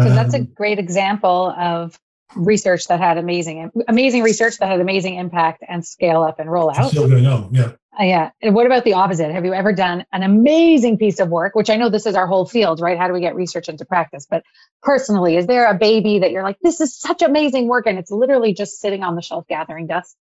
So 0.00 0.08
um, 0.08 0.14
that's 0.14 0.34
a 0.34 0.40
um, 0.40 0.52
great 0.54 0.78
example 0.78 1.54
of 1.58 1.98
research 2.36 2.86
that 2.88 3.00
had 3.00 3.18
amazing, 3.18 3.70
amazing 3.88 4.22
research 4.22 4.58
that 4.58 4.68
had 4.68 4.80
amazing 4.80 5.16
impact 5.16 5.64
and 5.68 5.84
scale 5.84 6.22
up 6.22 6.38
and 6.38 6.50
roll 6.50 6.70
out. 6.70 6.90
Still 6.90 7.08
going 7.08 7.26
on, 7.26 7.52
yeah. 7.52 7.72
Uh, 7.98 8.04
yeah. 8.04 8.30
And 8.40 8.54
what 8.54 8.66
about 8.66 8.84
the 8.84 8.92
opposite? 8.92 9.32
Have 9.32 9.44
you 9.44 9.52
ever 9.52 9.72
done 9.72 10.04
an 10.12 10.22
amazing 10.22 10.96
piece 10.96 11.18
of 11.18 11.28
work, 11.28 11.54
which 11.54 11.68
I 11.68 11.76
know 11.76 11.88
this 11.88 12.06
is 12.06 12.14
our 12.14 12.26
whole 12.26 12.46
field, 12.46 12.80
right? 12.80 12.96
How 12.96 13.08
do 13.08 13.12
we 13.12 13.20
get 13.20 13.34
research 13.34 13.68
into 13.68 13.84
practice? 13.84 14.26
But 14.30 14.44
personally, 14.82 15.36
is 15.36 15.46
there 15.46 15.66
a 15.66 15.74
baby 15.74 16.20
that 16.20 16.30
you're 16.30 16.44
like, 16.44 16.58
this 16.62 16.80
is 16.80 16.96
such 16.96 17.20
amazing 17.20 17.66
work 17.66 17.86
and 17.86 17.98
it's 17.98 18.10
literally 18.10 18.54
just 18.54 18.80
sitting 18.80 19.02
on 19.02 19.16
the 19.16 19.22
shelf 19.22 19.46
gathering 19.48 19.86
dust? 19.86 20.16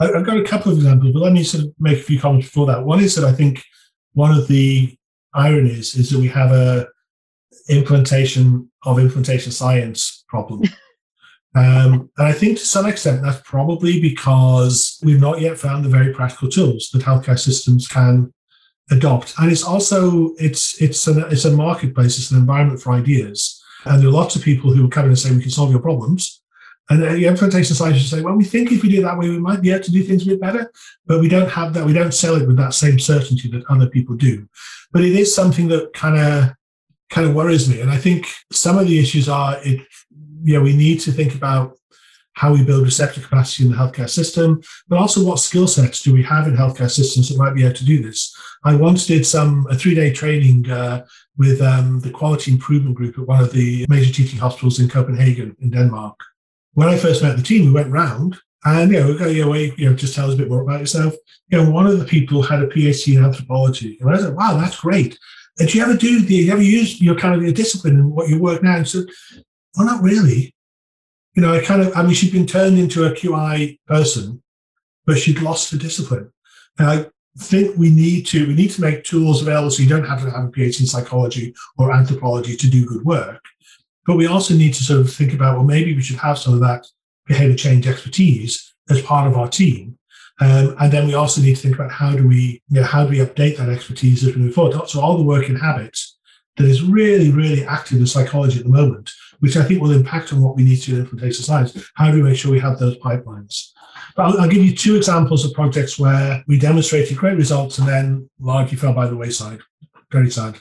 I've 0.00 0.24
got 0.24 0.36
a 0.36 0.44
couple 0.44 0.72
of 0.72 0.78
examples, 0.78 1.12
but 1.12 1.20
let 1.20 1.32
me 1.32 1.42
sort 1.42 1.64
of 1.64 1.74
make 1.78 1.98
a 1.98 2.02
few 2.02 2.20
comments 2.20 2.46
before 2.46 2.66
that. 2.66 2.84
One 2.84 3.00
is 3.00 3.14
that 3.16 3.24
I 3.24 3.32
think 3.32 3.64
one 4.12 4.36
of 4.36 4.46
the 4.48 4.96
ironies 5.34 5.94
is 5.94 6.10
that 6.10 6.18
we 6.18 6.28
have 6.28 6.52
a 6.52 6.86
implementation 7.68 8.70
of 8.84 8.98
implementation 8.98 9.52
science 9.52 10.24
problem. 10.28 10.62
Um, 11.54 12.10
and 12.18 12.26
I 12.26 12.32
think 12.32 12.58
to 12.58 12.66
some 12.66 12.86
extent 12.86 13.22
that's 13.22 13.40
probably 13.40 14.00
because 14.00 15.00
we've 15.02 15.20
not 15.20 15.40
yet 15.40 15.58
found 15.58 15.84
the 15.84 15.88
very 15.88 16.12
practical 16.12 16.48
tools 16.48 16.90
that 16.92 17.02
healthcare 17.02 17.38
systems 17.38 17.88
can 17.88 18.32
adopt. 18.90 19.34
And 19.38 19.50
it's 19.50 19.64
also 19.64 20.34
it's 20.38 20.80
it's 20.80 21.06
an 21.06 21.24
it's 21.30 21.44
a 21.44 21.50
marketplace, 21.50 22.18
it's 22.18 22.30
an 22.30 22.38
environment 22.38 22.80
for 22.80 22.92
ideas. 22.92 23.62
And 23.84 24.00
there 24.00 24.08
are 24.08 24.12
lots 24.12 24.36
of 24.36 24.42
people 24.42 24.72
who 24.72 24.88
come 24.88 25.04
in 25.04 25.10
and 25.10 25.18
say 25.18 25.30
we 25.30 25.42
can 25.42 25.50
solve 25.50 25.70
your 25.70 25.80
problems. 25.80 26.42
And 26.90 27.02
the 27.02 27.26
implementation 27.26 27.76
scientists 27.76 28.10
say, 28.10 28.22
well, 28.22 28.34
we 28.34 28.44
think 28.44 28.72
if 28.72 28.82
we 28.82 28.88
do 28.88 29.02
that 29.02 29.18
way, 29.18 29.28
we 29.28 29.38
might 29.38 29.60
be 29.60 29.70
able 29.70 29.84
to 29.84 29.92
do 29.92 30.02
things 30.02 30.22
a 30.22 30.30
bit 30.30 30.40
better, 30.40 30.72
but 31.04 31.20
we 31.20 31.28
don't 31.28 31.50
have 31.50 31.74
that. 31.74 31.84
We 31.84 31.92
don't 31.92 32.14
sell 32.14 32.36
it 32.36 32.46
with 32.46 32.56
that 32.56 32.72
same 32.72 32.98
certainty 32.98 33.48
that 33.50 33.64
other 33.68 33.90
people 33.90 34.16
do. 34.16 34.48
But 34.90 35.04
it 35.04 35.14
is 35.14 35.34
something 35.34 35.68
that 35.68 35.92
kind 35.92 36.18
of 36.18 36.54
kind 37.10 37.26
of 37.26 37.34
worries 37.34 37.68
me. 37.68 37.80
And 37.80 37.90
I 37.90 37.96
think 37.98 38.26
some 38.52 38.78
of 38.78 38.86
the 38.86 38.98
issues 38.98 39.28
are 39.28 39.58
it 39.62 39.86
know, 40.44 40.60
we 40.60 40.76
need 40.76 41.00
to 41.00 41.12
think 41.12 41.34
about 41.34 41.76
how 42.34 42.52
we 42.52 42.64
build 42.64 42.84
receptor 42.84 43.20
capacity 43.20 43.64
in 43.64 43.72
the 43.72 43.76
healthcare 43.76 44.08
system, 44.08 44.62
but 44.86 44.98
also 44.98 45.24
what 45.24 45.40
skill 45.40 45.66
sets 45.66 46.02
do 46.02 46.12
we 46.12 46.22
have 46.22 46.46
in 46.46 46.54
healthcare 46.54 46.90
systems 46.90 47.28
that 47.28 47.38
might 47.38 47.54
be 47.54 47.64
able 47.64 47.74
to 47.74 47.84
do 47.84 48.00
this. 48.00 48.34
I 48.64 48.76
once 48.76 49.06
did 49.06 49.26
some 49.26 49.66
a 49.70 49.74
three 49.74 49.94
day 49.94 50.12
training 50.12 50.70
uh, 50.70 51.04
with 51.36 51.60
um, 51.60 52.00
the 52.00 52.10
quality 52.10 52.52
improvement 52.52 52.96
group 52.96 53.18
at 53.18 53.26
one 53.26 53.42
of 53.42 53.52
the 53.52 53.86
major 53.88 54.12
teaching 54.12 54.38
hospitals 54.38 54.78
in 54.78 54.88
Copenhagen 54.88 55.56
in 55.60 55.70
Denmark. 55.70 56.18
When 56.74 56.88
I 56.88 56.96
first 56.96 57.22
met 57.22 57.36
the 57.36 57.42
team, 57.42 57.66
we 57.66 57.72
went 57.72 57.90
round 57.90 58.38
and 58.64 58.92
you 58.92 59.00
know, 59.00 59.06
we 59.08 59.18
go 59.18 59.26
your 59.26 59.50
way, 59.50 59.72
you 59.76 59.88
know, 59.88 59.94
just 59.94 60.14
tell 60.14 60.28
us 60.28 60.34
a 60.34 60.36
bit 60.36 60.48
more 60.48 60.62
about 60.62 60.80
yourself. 60.80 61.14
You 61.48 61.58
know, 61.58 61.70
one 61.70 61.86
of 61.86 61.98
the 61.98 62.04
people 62.04 62.42
had 62.42 62.62
a 62.62 62.66
PhD 62.66 63.16
in 63.16 63.24
anthropology, 63.24 63.98
and 64.00 64.10
I 64.10 64.18
said, 64.18 64.34
"Wow, 64.34 64.58
that's 64.58 64.80
great." 64.80 65.18
Did 65.56 65.74
you 65.74 65.82
ever 65.82 65.96
do? 65.96 66.24
Do 66.24 66.34
you 66.34 66.52
ever 66.52 66.62
use 66.62 67.00
your 67.00 67.14
kind 67.14 67.34
of 67.34 67.42
your 67.42 67.52
discipline 67.52 67.96
and 67.96 68.10
what 68.10 68.28
you 68.28 68.38
work 68.38 68.62
now? 68.62 68.76
And 68.76 68.88
so 68.88 69.04
well, 69.76 69.86
not 69.86 70.02
really. 70.02 70.54
You 71.34 71.42
know, 71.42 71.54
I 71.54 71.60
kind 71.60 71.82
of, 71.82 71.96
I 71.96 72.02
mean, 72.02 72.14
she'd 72.14 72.32
been 72.32 72.46
turned 72.46 72.78
into 72.78 73.04
a 73.04 73.12
QI 73.12 73.78
person, 73.86 74.42
but 75.06 75.18
she'd 75.18 75.40
lost 75.40 75.70
her 75.70 75.78
discipline. 75.78 76.32
And 76.78 76.88
I 76.88 77.06
think 77.38 77.76
we 77.76 77.90
need 77.90 78.26
to, 78.26 78.46
we 78.46 78.54
need 78.54 78.70
to 78.72 78.80
make 78.80 79.04
tools 79.04 79.42
available 79.42 79.70
so 79.70 79.82
you 79.82 79.88
don't 79.88 80.06
have 80.06 80.22
to 80.22 80.30
have 80.30 80.44
a 80.44 80.48
PhD 80.48 80.80
in 80.80 80.86
psychology 80.86 81.54
or 81.76 81.92
anthropology 81.92 82.56
to 82.56 82.68
do 82.68 82.86
good 82.86 83.04
work. 83.04 83.44
But 84.06 84.16
we 84.16 84.26
also 84.26 84.54
need 84.54 84.74
to 84.74 84.84
sort 84.84 85.00
of 85.00 85.12
think 85.12 85.34
about, 85.34 85.56
well, 85.56 85.64
maybe 85.64 85.94
we 85.94 86.02
should 86.02 86.16
have 86.16 86.38
some 86.38 86.54
of 86.54 86.60
that 86.60 86.86
behavior 87.26 87.56
change 87.56 87.86
expertise 87.86 88.74
as 88.90 89.02
part 89.02 89.28
of 89.28 89.36
our 89.36 89.48
team. 89.48 89.98
Um, 90.40 90.74
and 90.80 90.92
then 90.92 91.06
we 91.06 91.14
also 91.14 91.40
need 91.40 91.56
to 91.56 91.62
think 91.62 91.74
about 91.74 91.90
how 91.90 92.12
do 92.12 92.26
we, 92.26 92.62
you 92.68 92.80
know, 92.80 92.84
how 92.84 93.04
do 93.04 93.10
we 93.10 93.18
update 93.18 93.56
that 93.58 93.68
expertise 93.68 94.26
as 94.26 94.34
we 94.34 94.42
move 94.42 94.54
forward? 94.54 94.88
So 94.88 95.00
all 95.00 95.18
the 95.18 95.24
work 95.24 95.48
in 95.48 95.56
habits 95.56 96.16
that 96.56 96.66
is 96.66 96.82
really, 96.82 97.30
really 97.30 97.64
active 97.64 97.98
in 97.98 98.06
psychology 98.06 98.58
at 98.58 98.64
the 98.64 98.70
moment 98.70 99.12
which 99.40 99.56
I 99.56 99.62
think 99.62 99.80
will 99.80 99.92
impact 99.92 100.32
on 100.32 100.40
what 100.40 100.56
we 100.56 100.64
need 100.64 100.80
to 100.82 100.90
do 100.90 101.08
in 101.10 101.16
data 101.16 101.42
science. 101.42 101.90
How 101.94 102.10
do 102.10 102.16
we 102.16 102.22
make 102.22 102.36
sure 102.36 102.50
we 102.50 102.60
have 102.60 102.78
those 102.78 102.98
pipelines? 102.98 103.70
But 104.16 104.26
I'll, 104.26 104.40
I'll, 104.42 104.48
give 104.48 104.64
you 104.64 104.74
two 104.74 104.96
examples 104.96 105.44
of 105.44 105.52
projects 105.52 105.98
where 105.98 106.42
we 106.46 106.58
demonstrated 106.58 107.16
great 107.16 107.36
results 107.36 107.78
and 107.78 107.86
then 107.86 108.28
largely 108.40 108.76
fell 108.76 108.92
by 108.92 109.06
the 109.06 109.16
wayside. 109.16 109.60
Very 110.10 110.30
sad. 110.30 110.58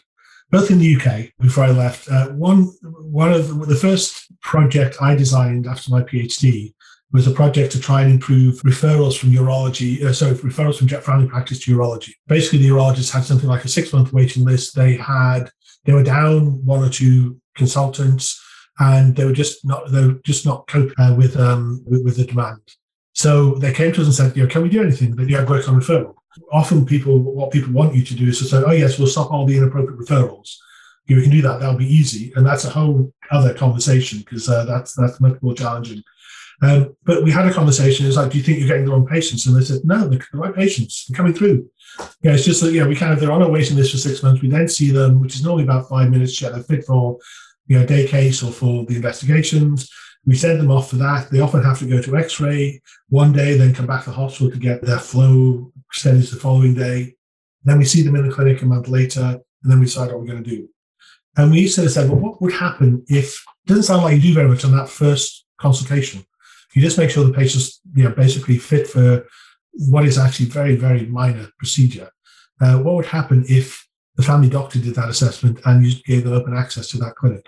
Both 0.49 0.71
in 0.71 0.79
the 0.79 0.95
UK 0.95 1.31
before 1.39 1.65
I 1.65 1.71
left. 1.71 2.09
Uh, 2.09 2.29
one, 2.29 2.65
one 2.83 3.33
of 3.33 3.47
the, 3.47 3.65
the 3.65 3.75
first 3.75 4.31
project 4.41 4.97
I 5.01 5.15
designed 5.15 5.67
after 5.67 5.91
my 5.91 6.03
PhD 6.03 6.73
was 7.11 7.27
a 7.27 7.31
project 7.31 7.71
to 7.71 7.79
try 7.79 8.01
and 8.01 8.11
improve 8.11 8.61
referrals 8.61 9.17
from 9.17 9.31
urology, 9.31 10.03
uh, 10.03 10.13
sorry, 10.13 10.33
referrals 10.35 10.77
from 10.77 10.87
family 10.87 11.27
practice 11.27 11.59
to 11.59 11.75
urology. 11.75 12.11
Basically, 12.27 12.59
the 12.59 12.69
urologists 12.69 13.11
had 13.11 13.23
something 13.23 13.49
like 13.49 13.65
a 13.65 13.69
six 13.69 13.91
month 13.93 14.13
waiting 14.13 14.43
list. 14.43 14.75
They 14.75 14.95
had, 14.97 15.49
they 15.85 15.93
were 15.93 16.03
down 16.03 16.65
one 16.65 16.83
or 16.83 16.89
two 16.89 17.39
consultants 17.55 18.41
and 18.79 19.15
they 19.15 19.25
were 19.25 19.33
just 19.33 19.65
not, 19.65 19.91
they 19.91 20.05
were 20.05 20.19
just 20.23 20.45
not 20.45 20.67
coping 20.67 20.93
uh, 20.99 21.13
with, 21.15 21.37
um, 21.37 21.83
with, 21.85 22.03
with, 22.03 22.17
the 22.17 22.25
demand. 22.25 22.61
So 23.13 23.55
they 23.55 23.73
came 23.73 23.91
to 23.93 24.01
us 24.01 24.07
and 24.07 24.15
said, 24.15 24.37
you 24.37 24.43
know, 24.43 24.49
can 24.49 24.61
we 24.61 24.69
do 24.69 24.83
anything? 24.83 25.15
But 25.15 25.27
you 25.27 25.37
have 25.37 25.49
work 25.49 25.67
on 25.67 25.79
referral. 25.79 26.13
Often 26.51 26.85
people, 26.85 27.17
what 27.19 27.51
people 27.51 27.73
want 27.73 27.95
you 27.95 28.03
to 28.03 28.13
do 28.13 28.27
is 28.27 28.37
to 28.39 28.45
say, 28.45 28.61
oh 28.65 28.71
yes, 28.71 28.99
we'll 28.99 29.07
stop 29.07 29.31
all 29.31 29.45
the 29.45 29.57
inappropriate 29.57 29.99
referrals. 29.99 30.55
We 31.09 31.21
can 31.21 31.31
do 31.31 31.41
that. 31.41 31.59
That'll 31.59 31.77
be 31.77 31.91
easy. 31.91 32.33
And 32.35 32.45
that's 32.45 32.65
a 32.65 32.69
whole 32.69 33.11
other 33.31 33.53
conversation 33.53 34.19
because 34.19 34.47
uh, 34.49 34.65
that's, 34.65 34.93
that's 34.93 35.19
much 35.19 35.41
more 35.41 35.55
challenging. 35.55 36.03
Um, 36.61 36.95
but 37.03 37.23
we 37.23 37.31
had 37.31 37.47
a 37.47 37.53
conversation. 37.53 38.05
It's 38.05 38.17
like, 38.17 38.31
do 38.31 38.37
you 38.37 38.43
think 38.43 38.59
you're 38.59 38.67
getting 38.67 38.85
the 38.85 38.91
wrong 38.91 39.07
patients? 39.07 39.45
And 39.45 39.55
they 39.55 39.63
said, 39.63 39.81
no, 39.83 40.07
the, 40.07 40.23
right 40.33 40.53
patients. 40.53 41.05
They're 41.05 41.15
coming 41.15 41.33
through. 41.33 41.69
Yeah, 42.21 42.33
it's 42.33 42.45
just 42.45 42.61
that, 42.61 42.73
yeah, 42.73 42.85
we 42.85 42.95
kind 42.95 43.13
of, 43.13 43.19
they're 43.19 43.31
on 43.31 43.41
a 43.41 43.49
waiting 43.49 43.77
list 43.77 43.91
for 43.91 43.97
six 43.97 44.21
months. 44.21 44.41
We 44.41 44.49
then 44.49 44.67
see 44.67 44.91
them, 44.91 45.19
which 45.19 45.35
is 45.35 45.43
normally 45.43 45.63
about 45.63 45.89
five 45.89 46.09
minutes, 46.09 46.35
check 46.35 46.53
they're 46.53 46.63
fit 46.63 46.85
for, 46.85 47.17
you 47.67 47.77
know, 47.77 47.85
day 47.85 48.07
case 48.07 48.43
or 48.43 48.51
for 48.51 48.85
the 48.85 48.95
investigations. 48.95 49.89
We 50.25 50.35
send 50.35 50.59
them 50.59 50.71
off 50.71 50.89
for 50.89 50.97
that. 50.97 51.29
They 51.29 51.39
often 51.39 51.63
have 51.63 51.79
to 51.79 51.87
go 51.87 52.01
to 52.01 52.17
x-ray 52.17 52.81
one 53.09 53.31
day, 53.31 53.57
then 53.57 53.73
come 53.73 53.87
back 53.87 54.03
to 54.03 54.09
the 54.09 54.15
hospital 54.15 54.51
to 54.51 54.57
get 54.57 54.81
their 54.81 54.99
flow 54.99 55.71
studies 55.91 56.31
the 56.31 56.39
following 56.39 56.73
day. 56.73 57.15
Then 57.63 57.77
we 57.77 57.85
see 57.85 58.01
them 58.01 58.15
in 58.15 58.27
the 58.27 58.33
clinic 58.33 58.61
a 58.61 58.65
month 58.65 58.87
later, 58.87 59.21
and 59.21 59.71
then 59.71 59.79
we 59.79 59.85
decide 59.85 60.09
what 60.09 60.19
we're 60.19 60.27
going 60.27 60.43
to 60.43 60.49
do. 60.49 60.69
And 61.37 61.51
we 61.51 61.67
sort 61.67 61.85
of 61.85 61.93
said, 61.93 62.09
well, 62.09 62.19
what 62.19 62.41
would 62.41 62.53
happen 62.53 63.05
if, 63.07 63.43
it 63.65 63.69
doesn't 63.69 63.83
sound 63.83 64.03
like 64.03 64.15
you 64.15 64.21
do 64.21 64.33
very 64.33 64.49
much 64.49 64.65
on 64.65 64.75
that 64.75 64.89
first 64.89 65.45
consultation 65.57 66.25
you 66.77 66.83
just 66.83 66.99
make 66.99 67.09
sure 67.09 67.23
the 67.23 67.33
patient's 67.33 67.81
you 67.95 68.03
know, 68.03 68.11
basically 68.11 68.59
fit 68.59 68.87
for 68.87 69.25
what 69.89 70.05
is 70.05 70.19
actually 70.19 70.45
very, 70.45 70.75
very 70.75 71.07
minor 71.07 71.49
procedure. 71.57 72.09
Uh, 72.61 72.77
what 72.77 72.93
would 72.93 73.05
happen 73.07 73.43
if 73.49 73.87
the 74.15 74.21
family 74.21 74.47
doctor 74.47 74.77
did 74.77 74.93
that 74.93 75.09
assessment 75.09 75.59
and 75.65 75.83
you 75.83 75.95
gave 76.03 76.23
them 76.23 76.33
open 76.33 76.55
access 76.55 76.87
to 76.89 76.97
that 76.97 77.15
clinic? 77.15 77.45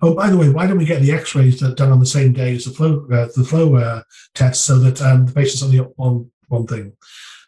Oh, 0.00 0.14
by 0.14 0.30
the 0.30 0.36
way, 0.36 0.48
why 0.48 0.66
don't 0.66 0.78
we 0.78 0.84
get 0.84 1.02
the 1.02 1.12
X-rays 1.12 1.60
done 1.60 1.92
on 1.92 2.00
the 2.00 2.06
same 2.06 2.32
day 2.32 2.54
as 2.54 2.64
the 2.64 2.70
flow 2.70 3.06
uh, 3.12 3.28
the 3.34 3.44
flow 3.44 3.76
uh, 3.76 4.02
test, 4.34 4.64
so 4.64 4.78
that 4.78 5.00
um, 5.02 5.26
the 5.26 5.32
patient's 5.32 5.62
only 5.62 5.80
on 5.80 6.30
one 6.48 6.66
thing? 6.66 6.92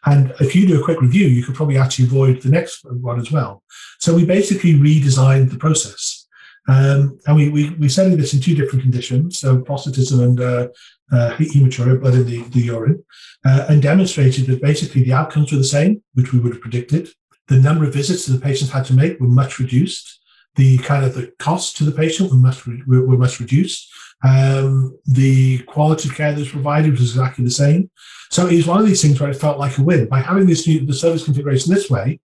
And 0.05 0.33
if 0.39 0.55
you 0.55 0.67
do 0.67 0.81
a 0.81 0.83
quick 0.83 0.99
review, 0.99 1.27
you 1.27 1.43
could 1.43 1.55
probably 1.55 1.77
actually 1.77 2.05
avoid 2.05 2.41
the 2.41 2.49
next 2.49 2.83
one 2.85 3.19
as 3.19 3.31
well. 3.31 3.63
So 3.99 4.15
we 4.15 4.25
basically 4.25 4.73
redesigned 4.73 5.51
the 5.51 5.57
process. 5.57 6.27
Um, 6.67 7.19
and 7.25 7.35
we, 7.35 7.49
we, 7.49 7.69
we 7.71 7.89
studied 7.89 8.19
this 8.19 8.33
in 8.33 8.41
two 8.41 8.55
different 8.55 8.83
conditions, 8.83 9.39
so 9.39 9.59
prostatism 9.59 10.23
and 10.23 10.39
uh, 10.39 10.67
uh, 11.11 11.35
hematuria, 11.35 11.99
blood 11.99 12.13
in 12.13 12.25
the, 12.25 12.43
the 12.49 12.61
urine, 12.61 13.03
uh, 13.45 13.65
and 13.67 13.81
demonstrated 13.81 14.45
that 14.47 14.61
basically 14.61 15.03
the 15.03 15.13
outcomes 15.13 15.51
were 15.51 15.57
the 15.57 15.63
same, 15.63 16.03
which 16.13 16.31
we 16.31 16.39
would 16.39 16.53
have 16.53 16.61
predicted. 16.61 17.09
The 17.47 17.57
number 17.57 17.85
of 17.85 17.93
visits 17.93 18.25
that 18.25 18.33
the 18.33 18.39
patients 18.39 18.71
had 18.71 18.85
to 18.85 18.93
make 18.93 19.19
were 19.19 19.27
much 19.27 19.59
reduced. 19.59 20.20
The 20.55 20.77
kind 20.79 21.05
of 21.05 21.13
the 21.13 21.31
cost 21.39 21.77
to 21.77 21.83
the 21.83 21.91
patient 21.91 22.29
were 22.29 22.37
much, 22.37 22.65
were, 22.65 23.17
much 23.17 23.39
reduced. 23.39 23.89
Um, 24.23 24.97
the 25.05 25.59
quality 25.59 26.09
of 26.09 26.15
care 26.15 26.31
that 26.31 26.39
was 26.39 26.49
provided 26.49 26.91
was 26.91 27.11
exactly 27.11 27.43
the 27.43 27.51
same. 27.51 27.89
So 28.29 28.47
it 28.47 28.55
was 28.55 28.67
one 28.67 28.79
of 28.79 28.85
these 28.85 29.01
things 29.01 29.19
where 29.19 29.29
it 29.29 29.35
felt 29.35 29.59
like 29.59 29.77
a 29.77 29.83
win. 29.83 30.07
By 30.07 30.19
having 30.19 30.47
this 30.47 30.67
new, 30.67 30.85
the 30.85 30.93
service 30.93 31.23
configuration 31.23 31.73
this 31.73 31.89
way, 31.89 32.19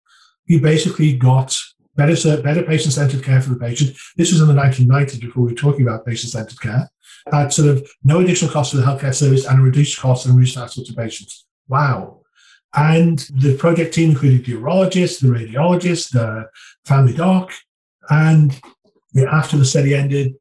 you 0.46 0.60
basically 0.60 1.18
got 1.18 1.58
better, 1.96 2.42
better 2.42 2.64
patient-centered 2.64 3.24
care 3.24 3.42
for 3.42 3.50
the 3.50 3.60
patient. 3.60 3.96
This 4.18 4.32
was 4.32 4.42
in 4.42 4.48
the 4.48 4.54
1990s 4.54 5.22
before 5.22 5.44
we 5.44 5.52
were 5.52 5.58
talking 5.58 5.84
about 5.84 6.06
patient-centered 6.06 6.60
care 6.60 6.90
at 7.32 7.54
sort 7.54 7.70
of 7.70 7.90
no 8.04 8.20
additional 8.20 8.52
cost 8.52 8.72
to 8.72 8.78
the 8.78 8.84
healthcare 8.84 9.14
service 9.14 9.46
and 9.46 9.60
a 9.60 9.62
reduced 9.62 10.00
cost 10.00 10.26
and 10.26 10.36
reduced 10.36 10.58
access 10.58 10.84
to 10.86 10.94
patients. 10.94 11.46
Wow. 11.68 12.22
And 12.76 13.20
the 13.36 13.56
project 13.56 13.94
team 13.94 14.10
included 14.10 14.46
the 14.46 14.54
urologist, 14.54 15.22
the 15.22 15.28
radiologist, 15.28 16.12
the 16.12 16.50
family 16.86 17.14
doc, 17.14 17.54
and 18.10 18.60
after 19.30 19.58
the 19.58 19.66
study 19.66 19.96
ended, 19.96 20.34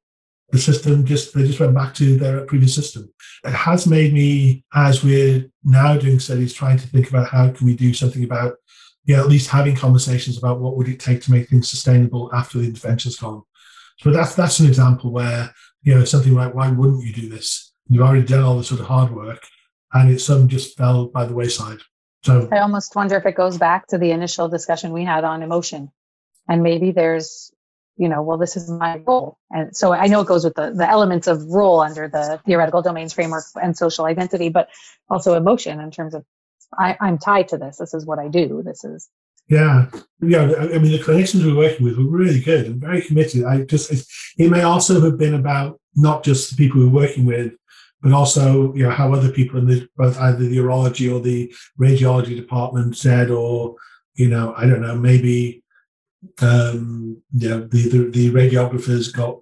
the 0.51 0.59
system 0.59 1.05
just 1.05 1.35
they 1.35 1.47
just 1.47 1.61
went 1.61 1.75
back 1.75 1.95
to 1.95 2.17
their 2.17 2.45
previous 2.45 2.75
system. 2.75 3.13
It 3.45 3.53
has 3.53 3.87
made 3.87 4.13
me, 4.13 4.65
as 4.75 5.03
we're 5.03 5.47
now 5.65 5.97
doing 5.97 6.19
studies, 6.19 6.53
trying 6.53 6.79
to 6.79 6.87
think 6.87 7.09
about 7.09 7.29
how 7.29 7.51
can 7.51 7.67
we 7.67 7.75
do 7.75 7.95
something 7.95 8.25
about, 8.25 8.57
yeah, 9.05 9.21
at 9.21 9.29
least 9.29 9.51
having 9.51 9.75
conversations 9.75 10.39
about 10.39 10.61
what 10.61 10.77
would 10.77 10.89
it 10.89 11.01
take 11.01 11.23
to 11.23 11.33
make 11.33 11.49
things 11.49 11.69
sustainable 11.69 12.31
after 12.35 12.59
the 12.59 12.67
intervention's 12.67 13.17
gone. 13.17 13.43
So 14.01 14.11
that's 14.11 14.35
that's 14.35 14.61
an 14.61 14.67
example 14.67 15.11
where 15.11 15.53
you 15.83 15.95
know, 15.95 16.05
something 16.05 16.35
like, 16.35 16.55
why 16.55 16.71
wouldn't 16.71 17.05
you 17.05 17.13
do 17.13 17.29
this? 17.29 17.73
You've 17.89 18.03
already 18.03 18.25
done 18.25 18.45
all 18.45 18.57
the 18.57 18.65
sort 18.65 18.81
of 18.81 18.87
hard 18.87 19.11
work, 19.13 19.45
and 19.93 20.11
it 20.11 20.21
some 20.21 20.49
just 20.49 20.77
fell 20.77 21.07
by 21.07 21.25
the 21.25 21.35
wayside. 21.35 21.79
So 22.25 22.49
I 22.53 22.59
almost 22.59 22.95
wonder 22.95 23.17
if 23.17 23.27
it 23.27 23.35
goes 23.35 23.59
back 23.59 23.89
to 23.89 23.99
the 23.99 24.13
initial 24.13 24.49
discussion 24.49 24.93
we 24.93 25.05
had 25.05 25.25
on 25.25 25.43
emotion, 25.43 25.91
and 26.49 26.63
maybe 26.63 26.91
there's, 26.91 27.53
you 27.97 28.09
know, 28.09 28.23
well, 28.23 28.39
this 28.39 28.57
is 28.57 28.71
my 28.71 28.99
role, 29.07 29.39
and 29.51 29.77
so 29.77 29.93
I 29.93 30.07
know 30.07 30.21
it 30.21 30.27
goes 30.27 30.45
with 30.45 30.55
the 30.55 30.73
the 30.73 30.89
elements 30.89 31.27
of 31.27 31.47
role 31.49 31.81
under 31.81 32.09
the 32.09 32.41
theoretical 32.47 32.83
domains 32.83 33.13
framework 33.13 33.45
and 33.63 33.77
social 33.77 34.07
identity, 34.07 34.49
but 34.49 34.69
also 35.09 35.35
emotion 35.35 35.81
in 35.81 35.91
terms 35.91 36.15
of 36.15 36.25
I, 36.79 36.97
I'm 37.01 37.19
tied 37.19 37.49
to 37.49 37.59
this. 37.59 37.77
This 37.77 37.95
is 37.95 38.07
what 38.07 38.19
I 38.19 38.29
do. 38.29 38.63
This 38.65 38.85
is 38.85 39.09
yeah, 39.49 39.91
yeah. 40.21 40.53
I 40.59 40.79
mean, 40.79 40.93
the 40.93 40.99
clinicians 40.99 41.45
we're 41.45 41.57
working 41.57 41.85
with 41.85 41.99
were 41.99 42.05
really 42.05 42.41
good 42.41 42.67
and 42.67 42.81
very 42.81 43.03
committed. 43.03 43.45
I 43.45 43.63
just 43.63 43.93
it 44.39 44.51
may 44.51 44.63
also 44.63 45.01
have 45.01 45.19
been 45.19 45.35
about 45.35 45.81
not 45.95 46.25
just 46.25 46.51
the 46.51 46.57
people 46.57 46.81
we're 46.81 47.03
working 47.03 47.27
with, 47.27 47.53
but 48.01 48.13
also 48.13 48.73
you 48.75 48.85
know 48.85 48.91
how 48.91 49.13
other 49.13 49.31
people 49.31 49.59
in 49.59 49.67
the 49.67 49.89
both 49.97 50.19
either 50.19 50.39
the 50.39 50.57
urology 50.57 51.13
or 51.13 51.21
the 51.21 51.55
radiology 51.79 52.37
department 52.37 52.97
said, 52.97 53.31
or 53.31 53.77
you 54.15 54.29
know, 54.29 54.55
I 54.57 54.67
don't 54.67 54.83
know, 54.83 54.97
maybe 54.97 55.62
um, 56.41 57.21
you 57.33 57.49
know 57.49 57.61
the, 57.61 57.89
the, 57.89 58.11
the 58.11 58.31
radiographers 58.31 59.13
got 59.13 59.41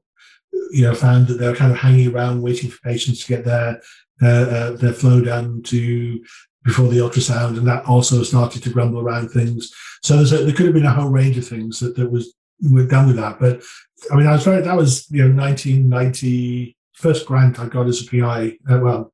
you 0.70 0.82
know 0.82 0.94
found 0.94 1.26
that 1.26 1.34
they 1.34 1.48
were 1.48 1.56
kind 1.56 1.72
of 1.72 1.78
hanging 1.78 2.14
around 2.14 2.42
waiting 2.42 2.70
for 2.70 2.80
patients 2.80 3.20
to 3.20 3.28
get 3.28 3.44
their 3.44 3.80
uh, 4.22 4.26
uh, 4.26 4.70
their 4.72 4.92
flow 4.92 5.20
down 5.20 5.62
to 5.62 6.22
before 6.64 6.88
the 6.88 6.98
ultrasound, 6.98 7.56
and 7.56 7.66
that 7.66 7.84
also 7.86 8.22
started 8.22 8.62
to 8.62 8.70
grumble 8.70 9.00
around 9.00 9.30
things. 9.30 9.72
So 10.02 10.18
a, 10.18 10.24
there 10.24 10.54
could 10.54 10.66
have 10.66 10.74
been 10.74 10.86
a 10.86 10.92
whole 10.92 11.08
range 11.08 11.38
of 11.38 11.46
things 11.46 11.80
that, 11.80 11.96
that 11.96 12.10
was 12.10 12.34
were 12.62 12.86
done 12.86 13.06
with 13.06 13.16
that. 13.16 13.40
But 13.40 13.62
I 14.10 14.16
mean, 14.16 14.26
I 14.26 14.32
was 14.32 14.44
very 14.44 14.62
that 14.62 14.76
was 14.76 15.10
you 15.10 15.26
know 15.26 15.34
1990 15.42 16.76
first 16.94 17.26
grant 17.26 17.58
I 17.58 17.66
got 17.66 17.86
as 17.86 18.02
a 18.02 18.06
PI. 18.06 18.58
Uh, 18.70 18.78
well, 18.80 19.12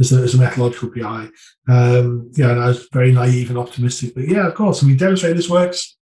as 0.00 0.12
a, 0.12 0.16
as 0.16 0.34
a 0.34 0.38
methodological 0.38 0.90
PI. 0.90 1.28
Um, 1.68 2.30
yeah, 2.34 2.50
and 2.50 2.60
I 2.60 2.68
was 2.68 2.88
very 2.92 3.12
naive 3.12 3.50
and 3.50 3.58
optimistic. 3.58 4.14
But 4.14 4.28
yeah, 4.28 4.46
of 4.46 4.54
course, 4.54 4.82
we 4.82 4.96
demonstrate 4.96 5.36
this 5.36 5.50
works. 5.50 5.96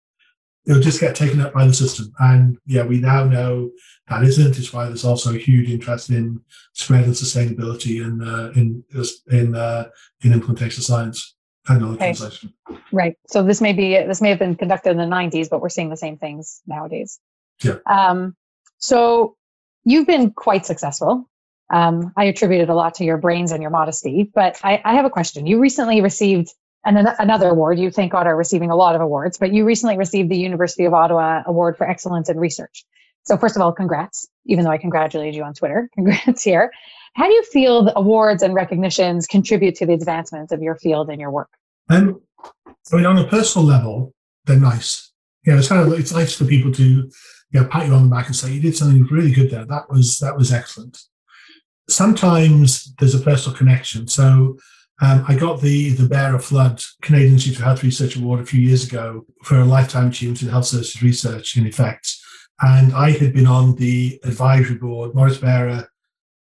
It'll 0.66 0.82
just 0.82 1.00
get 1.00 1.16
taken 1.16 1.40
up 1.40 1.54
by 1.54 1.66
the 1.66 1.74
system. 1.74 2.12
And 2.18 2.58
yeah, 2.66 2.82
we 2.82 3.00
now 3.00 3.24
know 3.24 3.70
that 4.08 4.22
isn't. 4.22 4.58
It's 4.58 4.72
why 4.72 4.86
there's 4.86 5.04
also 5.04 5.34
a 5.34 5.38
huge 5.38 5.70
interest 5.70 6.11
in 6.11 6.40
spread 6.74 7.04
and 7.04 7.14
sustainability 7.14 8.04
in 8.04 8.22
uh, 8.22 8.52
in 8.54 8.84
in 9.30 9.54
uh, 9.54 9.88
in 10.22 10.32
implementation 10.32 10.82
science 10.82 11.34
and 11.68 11.80
knowledge 11.80 11.96
okay. 11.96 12.06
translation. 12.06 12.52
Right. 12.92 13.16
So 13.28 13.42
this 13.42 13.61
may 13.61 13.72
be 13.72 13.94
this 13.94 14.20
may 14.20 14.30
have 14.30 14.38
been 14.38 14.56
conducted 14.56 14.90
in 14.90 14.96
the 14.96 15.04
90s, 15.04 15.48
but 15.48 15.61
we're 15.61 15.68
seeing 15.68 15.90
the 15.90 15.96
same 15.96 16.16
things 16.16 16.61
nowadays. 16.66 17.18
Yeah. 17.62 17.76
Um, 17.86 18.36
so 18.78 19.36
you've 19.84 20.06
been 20.06 20.30
quite 20.30 20.66
successful. 20.66 21.28
Um, 21.72 22.12
I 22.16 22.24
attributed 22.24 22.68
a 22.68 22.74
lot 22.74 22.94
to 22.94 23.04
your 23.04 23.16
brains 23.16 23.52
and 23.52 23.62
your 23.62 23.70
modesty, 23.70 24.28
but 24.34 24.58
I, 24.64 24.80
I 24.84 24.94
have 24.94 25.04
a 25.04 25.11
question. 25.11 25.46
You 25.46 25.61
recently 25.61 26.00
received 26.00 26.52
an, 26.85 26.97
another 27.18 27.49
award. 27.49 27.78
You 27.78 27.91
thank 27.91 28.12
God 28.12 28.26
are 28.26 28.37
receiving 28.37 28.70
a 28.70 28.76
lot 28.76 28.95
of 28.95 29.01
awards, 29.01 29.39
but 29.39 29.53
you 29.53 29.64
recently 29.64 29.99
received 29.99 30.31
the 30.31 30.39
University 30.39 30.85
of 30.85 30.95
Ottawa 30.95 31.43
Award 31.47 31.76
for 31.76 31.89
Excellence 31.89 32.28
in 32.28 32.39
Research. 32.39 32.85
So 33.24 33.37
first 33.37 33.57
of 33.57 33.62
all, 33.62 33.72
congrats, 33.72 34.26
even 34.47 34.64
though 34.64 34.70
I 34.70 34.78
congratulated 34.78 35.35
you 35.35 35.45
on 35.45 35.55
Twitter. 35.55 35.91
Congrats 35.95 36.43
here. 36.43 36.72
How 37.14 37.26
do 37.26 37.33
you 37.33 37.43
feel 37.45 37.85
the 37.85 37.99
awards 37.99 38.43
and 38.43 38.55
recognitions 38.55 39.26
contribute 39.26 39.74
to 39.76 39.87
the 39.87 39.93
advancements 39.93 40.53
of 40.53 40.62
your 40.62 40.76
field 40.76 41.11
and 41.11 41.20
your 41.20 41.31
work? 41.31 41.51
Um, 41.89 42.20
I 42.93 42.97
mean, 42.97 43.07
on 43.07 43.18
a 43.18 43.26
personal 43.26 43.66
level, 43.66 44.14
they're 44.45 44.57
nice. 44.57 45.11
Yeah, 45.45 45.59
it's 45.59 45.68
kind 45.68 45.81
of 45.81 45.99
it's 45.99 46.12
nice 46.12 46.37
for 46.37 46.45
people 46.45 46.72
to 46.72 46.83
you 46.83 47.61
know, 47.61 47.64
pat 47.64 47.87
you 47.87 47.93
on 47.93 48.09
the 48.09 48.14
back 48.14 48.26
and 48.26 48.37
say 48.37 48.53
you 48.53 48.61
did 48.61 48.76
something 48.76 49.05
really 49.11 49.33
good 49.33 49.51
there. 49.51 49.64
That 49.64 49.91
was 49.91 50.18
that 50.20 50.37
was 50.37 50.53
excellent. 50.53 50.99
Sometimes 51.89 52.95
there's 52.99 53.14
a 53.14 53.20
personal 53.20 53.57
connection. 53.57 54.07
So 54.07 54.59
um, 55.01 55.24
I 55.26 55.34
got 55.34 55.61
the 55.61 55.90
the 55.90 56.09
Barer 56.09 56.38
Flood 56.38 56.82
Canadian 57.03 57.34
Institute 57.34 57.59
for 57.59 57.64
Health 57.64 57.82
Research 57.82 58.16
Award 58.16 58.40
a 58.40 58.46
few 58.46 58.61
years 58.61 58.86
ago 58.86 59.24
for 59.42 59.59
a 59.59 59.64
lifetime 59.64 60.09
achievement 60.09 60.42
in 60.42 60.48
health 60.48 60.66
services 60.66 61.03
research 61.03 61.57
in 61.57 61.66
effect. 61.66 62.16
And 62.61 62.92
I 62.92 63.12
had 63.12 63.32
been 63.32 63.46
on 63.46 63.76
the 63.76 64.20
advisory 64.24 64.76
board. 64.76 65.14
Morris 65.14 65.38
Barer 65.38 65.88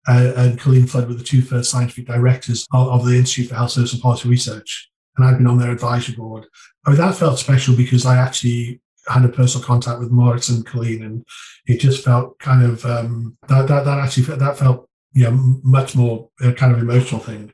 uh, 0.07 0.33
and 0.35 0.59
Colleen 0.59 0.87
Flood 0.87 1.07
were 1.07 1.13
the 1.13 1.23
two 1.23 1.43
first 1.43 1.69
scientific 1.69 2.07
directors 2.07 2.65
of, 2.73 2.87
of 2.87 3.05
the 3.05 3.15
Institute 3.15 3.49
for 3.49 3.55
Health 3.55 3.71
Services 3.71 3.93
and 3.93 4.01
Policy 4.01 4.27
Research. 4.27 4.89
And 5.15 5.27
I'd 5.27 5.37
been 5.37 5.47
on 5.47 5.59
their 5.59 5.71
advisory 5.71 6.15
board. 6.15 6.45
I 6.85 6.89
mean, 6.89 6.99
that 6.99 7.15
felt 7.15 7.37
special 7.37 7.75
because 7.75 8.05
I 8.05 8.17
actually 8.17 8.81
had 9.07 9.25
a 9.25 9.29
personal 9.29 9.65
contact 9.65 9.99
with 9.99 10.11
Morris 10.11 10.49
and 10.49 10.65
Colleen, 10.65 11.03
and 11.03 11.25
it 11.67 11.79
just 11.79 12.03
felt 12.03 12.39
kind 12.39 12.63
of 12.63 12.85
um, 12.85 13.37
that, 13.47 13.67
that 13.67 13.85
that 13.85 13.99
actually 13.99 14.23
that 14.23 14.57
felt 14.57 14.87
you 15.13 15.25
know 15.25 15.31
much 15.63 15.95
more 15.95 16.29
a 16.41 16.53
kind 16.53 16.71
of 16.71 16.79
emotional 16.79 17.19
thing. 17.19 17.51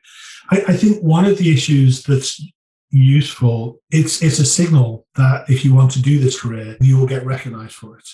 I, 0.52 0.64
I 0.68 0.78
think 0.78 1.02
one 1.04 1.26
of 1.26 1.38
the 1.38 1.52
issues 1.52 2.04
that's 2.04 2.42
useful 2.92 3.82
it's 3.92 4.22
it's 4.22 4.40
a 4.40 4.46
signal 4.46 5.06
that 5.16 5.50
if 5.50 5.66
you 5.66 5.74
want 5.74 5.92
to 5.92 6.02
do 6.02 6.20
this 6.20 6.40
career, 6.40 6.78
you 6.80 6.98
will 6.98 7.08
get 7.08 7.26
recognised 7.26 7.74
for 7.74 7.98
it. 7.98 8.08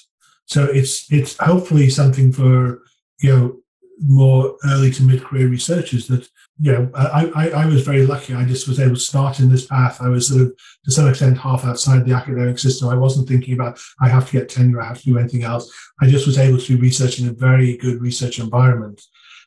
So 0.46 0.66
it's 0.66 1.12
it's 1.12 1.38
hopefully 1.38 1.90
something 1.90 2.32
for 2.32 2.82
you 3.20 3.36
know 3.36 3.58
more 4.04 4.58
early 4.66 4.90
to 4.92 5.04
mid 5.04 5.24
career 5.24 5.48
researchers 5.48 6.08
that 6.08 6.28
you 6.60 6.72
know 6.72 6.90
I, 6.96 7.32
I, 7.36 7.50
I 7.50 7.66
was 7.68 7.84
very 7.84 8.06
lucky. 8.08 8.34
I 8.34 8.46
just 8.46 8.68
was 8.68 8.80
able 8.80 8.96
to 8.96 9.00
start 9.00 9.40
in 9.40 9.50
this 9.50 9.68
path. 9.68 10.02
I 10.02 10.10
was 10.10 10.28
sort 10.28 10.42
of 10.42 10.58
to 10.86 10.92
some 10.92 11.08
extent 11.08 11.38
half 11.38 11.64
outside 11.64 12.06
the 12.06 12.14
academic 12.14 12.58
system. 12.58 12.90
I 12.90 12.96
wasn't 12.96 13.28
thinking 13.28 13.54
about 13.54 13.80
i 14.02 14.10
have 14.10 14.26
to 14.28 14.34
get 14.34 14.50
tenure 14.50 14.82
i 14.82 14.88
have 14.88 15.00
to 15.00 15.06
do 15.06 15.20
anything 15.20 15.44
else. 15.44 15.72
I 16.02 16.08
just 16.08 16.26
was 16.26 16.40
able 16.40 16.58
to 16.58 16.66
do 16.66 16.82
research 16.82 17.20
in 17.20 17.28
a 17.28 17.34
very 17.34 17.78
good 17.78 18.02
research 18.02 18.40
environment. 18.40 19.00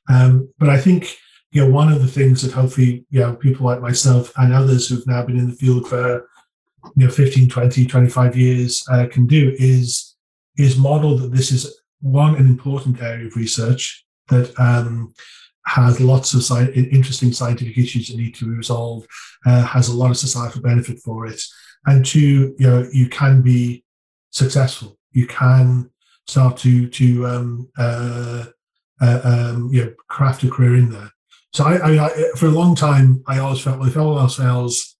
Um, 0.09 0.53
but 0.59 0.68
i 0.68 0.78
think 0.78 1.16
you 1.55 1.65
know 1.65 1.71
one 1.71 1.91
of 1.91 2.03
the 2.03 2.09
things 2.09 2.43
that 2.43 2.53
hopefully 2.53 3.07
you 3.11 3.21
know 3.21 3.35
people 3.35 3.65
like 3.65 3.81
myself 3.81 4.33
and 4.37 4.53
others 4.53 4.89
who've 4.89 5.07
now 5.07 5.25
been 5.25 5.39
in 5.39 5.49
the 5.49 5.57
field 5.57 5.89
for 5.89 6.29
you 6.97 7.07
know 7.07 7.11
15 7.11 7.49
20 7.49 7.87
25 7.87 8.37
years 8.37 8.85
uh, 8.91 9.07
can 9.11 9.27
do 9.27 9.55
is 9.59 10.17
is 10.59 10.77
model 10.77 11.17
that 11.17 11.33
this 11.33 11.51
is 11.51 11.81
one 12.01 12.35
an 12.35 12.47
important 12.47 13.01
area 13.01 13.27
of 13.27 13.37
research 13.37 14.05
that 14.29 14.53
um, 14.59 15.15
has 15.67 16.01
lots 16.01 16.35
of 16.35 16.43
sci- 16.43 16.73
interesting 16.73 17.33
scientific 17.33 17.79
issues 17.79 18.09
that 18.09 18.17
need 18.17 18.35
to 18.35 18.45
be 18.45 18.57
resolved, 18.57 19.09
uh, 19.47 19.65
has 19.65 19.89
a 19.89 19.97
lot 19.97 20.11
of 20.11 20.17
societal 20.17 20.61
benefit 20.61 20.99
for 20.99 21.27
it, 21.27 21.43
and 21.87 22.05
two, 22.05 22.55
you 22.59 22.69
know, 22.69 22.87
you 22.93 23.09
can 23.09 23.43
be 23.43 23.85
successful. 24.31 24.99
You 25.13 25.27
can 25.27 25.91
start 26.27 26.57
to 26.59 26.89
to 26.89 27.27
um, 27.27 27.71
uh, 27.79 28.47
uh, 29.01 29.21
um, 29.25 29.71
you 29.73 29.85
know 29.85 29.95
craft 30.09 30.43
a 30.45 30.51
career 30.51 30.77
in 30.77 30.91
there. 30.91 31.11
So 31.55 31.65
I, 31.65 31.77
I, 31.77 32.07
I, 32.07 32.11
for 32.37 32.47
a 32.47 32.51
long 32.51 32.75
time, 32.75 33.23
I 33.29 33.39
always 33.39 33.61
felt 33.61 33.81
all 33.97 34.19
else 34.19 34.37
fails, 34.37 34.97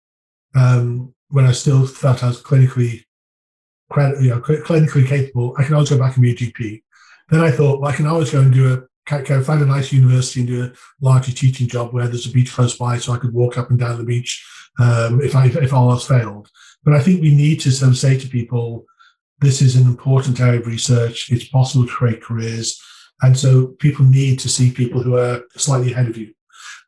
um, 0.55 1.13
when 1.31 1.47
I 1.47 1.53
still 1.53 1.85
felt 1.85 2.23
I 2.23 2.29
was 2.29 2.41
clinically, 2.41 3.03
you 3.97 4.31
know, 4.31 4.41
clinically 4.41 5.07
capable, 5.07 5.57
I 5.59 5.65
can 5.65 5.75
always 5.75 5.91
go 5.91 5.99
back 5.99 6.15
and 6.15 6.23
be 6.23 6.31
a 6.31 6.37
GP. 6.37 6.83
Then 7.31 7.41
I 7.41 7.51
thought, 7.51 7.81
well, 7.81 7.91
I 7.91 7.95
can 7.97 8.07
always 8.07 8.31
go 8.31 8.41
and 8.41 8.55
do 8.55 8.73
a 8.73 8.83
can 9.07 9.45
find 9.45 9.61
a 9.61 9.67
nice 9.67 9.93
university 9.93 10.41
and 10.41 10.49
do 10.49 10.65
a 10.65 10.73
largely 11.03 11.35
teaching 11.35 11.69
job 11.69 11.93
where 11.93 12.07
there's 12.07 12.25
a 12.25 12.33
beach 12.33 12.53
close 12.53 12.79
by, 12.79 12.97
so 12.97 13.13
I 13.13 13.19
could 13.19 13.35
walk 13.35 13.59
up 13.59 13.69
and 13.69 13.79
down 13.79 13.99
the 13.99 14.05
beach 14.05 14.43
um, 14.79 15.21
if 15.21 15.37
I 15.37 15.47
if 15.47 15.75
all 15.75 15.91
else 15.91 16.09
failed. 16.09 16.49
But 16.85 16.95
I 16.95 17.01
think 17.01 17.21
we 17.21 17.35
need 17.35 17.61
to 17.61 17.71
sort 17.71 17.91
of 17.91 17.99
say 17.99 18.17
to 18.19 18.29
people, 18.29 18.87
this 19.41 19.61
is 19.61 19.77
an 19.77 19.87
important 19.87 20.41
area 20.41 20.61
of 20.61 20.67
research. 20.67 21.31
It's 21.31 21.49
possible 21.49 21.85
to 21.85 21.93
create 21.93 22.23
careers, 22.23 22.81
and 23.21 23.37
so 23.37 23.67
people 23.79 24.07
need 24.07 24.39
to 24.39 24.49
see 24.49 24.71
people 24.71 25.03
who 25.03 25.19
are 25.19 25.43
slightly 25.57 25.93
ahead 25.93 26.09
of 26.09 26.17
you. 26.17 26.34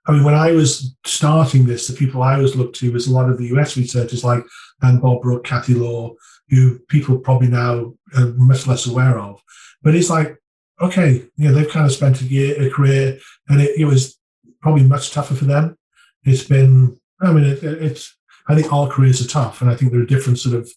I 0.06 0.12
mean, 0.12 0.24
when 0.24 0.34
I 0.34 0.52
was 0.52 0.94
starting 1.04 1.66
this, 1.66 1.88
the 1.88 1.96
people 1.96 2.22
I 2.22 2.34
always 2.34 2.54
looked 2.54 2.76
to 2.76 2.92
was 2.92 3.06
a 3.06 3.12
lot 3.12 3.28
of 3.28 3.38
the 3.38 3.46
US 3.56 3.76
researchers 3.76 4.24
like 4.24 4.44
Anne 4.82 5.00
Bob 5.00 5.22
Brook, 5.22 5.44
Kathy 5.44 5.74
Lohr, 5.74 6.14
who 6.48 6.78
people 6.88 7.18
probably 7.18 7.48
now 7.48 7.94
are 8.16 8.26
much 8.36 8.66
less 8.66 8.86
aware 8.86 9.18
of. 9.18 9.42
But 9.82 9.94
it's 9.94 10.10
like 10.10 10.36
okay, 10.80 11.24
you 11.36 11.48
know, 11.48 11.52
they've 11.52 11.70
kind 11.70 11.86
of 11.86 11.92
spent 11.92 12.20
a 12.20 12.24
year, 12.24 12.60
a 12.60 12.70
career, 12.70 13.18
and 13.48 13.60
it, 13.60 13.78
it 13.78 13.84
was 13.84 14.18
probably 14.60 14.82
much 14.82 15.10
tougher 15.10 15.34
for 15.34 15.44
them. 15.44 15.76
It's 16.24 16.44
been, 16.44 16.98
I 17.20 17.32
mean, 17.32 17.44
it, 17.44 17.62
it's, 17.62 18.16
I 18.48 18.54
think 18.54 18.72
all 18.72 18.88
careers 18.88 19.24
are 19.24 19.28
tough, 19.28 19.60
and 19.60 19.70
I 19.70 19.74
think 19.74 19.92
there 19.92 20.00
are 20.00 20.06
different 20.06 20.38
sort 20.38 20.56
of, 20.56 20.70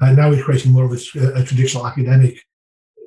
now 0.00 0.28
we're 0.28 0.44
creating 0.44 0.72
more 0.72 0.84
of 0.84 0.92
a, 0.92 1.40
a 1.40 1.44
traditional 1.44 1.86
academic 1.86 2.38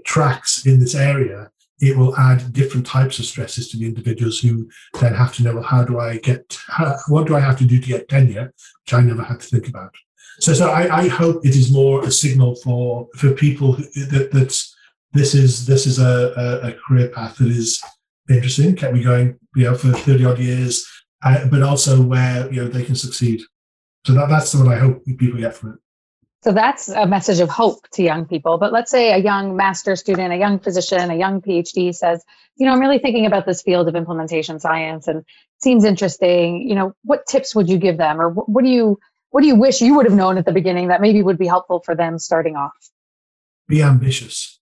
tracks 0.05 0.65
in 0.65 0.79
this 0.79 0.95
area. 0.95 1.51
It 1.81 1.97
will 1.97 2.15
add 2.17 2.51
different 2.53 2.85
types 2.85 3.19
of 3.19 3.25
stresses 3.25 3.69
to 3.69 3.77
the 3.77 3.85
individuals 3.85 4.39
who 4.39 4.69
then 4.99 5.13
have 5.13 5.33
to 5.35 5.43
know, 5.43 5.55
well, 5.55 5.63
how 5.63 5.83
do 5.83 5.99
I 5.99 6.17
get, 6.17 6.57
how, 6.67 6.95
what 7.07 7.27
do 7.27 7.35
I 7.35 7.39
have 7.39 7.57
to 7.59 7.65
do 7.65 7.79
to 7.79 7.87
get 7.87 8.09
tenure, 8.09 8.53
which 8.85 8.93
I 8.93 9.01
never 9.01 9.23
had 9.23 9.39
to 9.39 9.47
think 9.47 9.67
about. 9.67 9.95
So, 10.39 10.53
so 10.53 10.69
I, 10.69 11.03
I 11.03 11.07
hope 11.07 11.45
it 11.45 11.55
is 11.55 11.71
more 11.71 12.05
a 12.05 12.11
signal 12.11 12.55
for 12.55 13.07
for 13.15 13.31
people 13.31 13.73
that 13.73 14.29
that's 14.31 14.73
this 15.11 15.33
is 15.33 15.65
this 15.65 15.85
is 15.85 15.99
a, 15.99 16.61
a, 16.63 16.73
career 16.73 17.09
path 17.09 17.37
that 17.37 17.47
is 17.47 17.81
interesting, 18.29 18.75
kept 18.75 18.93
me 18.93 19.03
going, 19.03 19.37
you 19.55 19.65
know, 19.65 19.75
for 19.75 19.91
30 19.91 20.25
odd 20.25 20.39
years, 20.39 20.87
uh, 21.23 21.45
but 21.47 21.63
also 21.63 22.01
where, 22.01 22.51
you 22.51 22.61
know, 22.61 22.67
they 22.67 22.83
can 22.83 22.95
succeed. 22.95 23.41
So 24.05 24.13
that, 24.13 24.29
that's 24.29 24.53
what 24.55 24.67
I 24.67 24.77
hope 24.77 25.03
people 25.05 25.39
get 25.39 25.55
from 25.55 25.73
it. 25.73 25.79
So 26.41 26.53
that's 26.53 26.87
a 26.87 27.05
message 27.05 27.41
of 27.41 27.49
hope 27.49 27.89
to 27.93 28.03
young 28.03 28.25
people. 28.25 28.57
But 28.57 28.71
let's 28.71 28.89
say 28.89 29.11
a 29.11 29.17
young 29.17 29.57
master 29.57 29.97
student, 29.97 30.31
a 30.31 30.37
young 30.37 30.59
physician, 30.59 31.11
a 31.11 31.15
young 31.15 31.41
PhD 31.41 31.93
says, 31.93 32.23
you 32.55 32.65
know, 32.65 32.71
I'm 32.71 32.79
really 32.79 32.99
thinking 32.99 33.25
about 33.25 33.45
this 33.45 33.61
field 33.61 33.89
of 33.89 33.95
implementation 33.95 34.59
science 34.59 35.07
and 35.07 35.25
seems 35.61 35.83
interesting. 35.83 36.67
You 36.67 36.75
know, 36.75 36.93
what 37.03 37.25
tips 37.27 37.53
would 37.55 37.67
you 37.67 37.77
give 37.77 37.97
them, 37.97 38.21
or 38.21 38.29
what, 38.29 38.63
do 38.63 38.69
you 38.69 38.99
what 39.31 39.41
do 39.41 39.47
you 39.47 39.55
wish 39.55 39.81
you 39.81 39.95
would 39.95 40.05
have 40.05 40.15
known 40.15 40.37
at 40.37 40.45
the 40.45 40.53
beginning 40.53 40.87
that 40.87 41.01
maybe 41.01 41.21
would 41.21 41.37
be 41.37 41.47
helpful 41.47 41.81
for 41.83 41.93
them 41.93 42.17
starting 42.19 42.55
off? 42.55 42.71
Be 43.67 43.83
ambitious. 43.83 44.59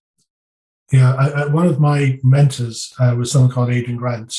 Yeah, 0.92 1.14
I, 1.14 1.42
I, 1.42 1.46
one 1.46 1.66
of 1.66 1.78
my 1.78 2.18
mentors 2.24 2.92
uh, 2.98 3.14
was 3.16 3.30
someone 3.30 3.50
called 3.50 3.70
Adrian 3.70 3.98
Grant, 3.98 4.34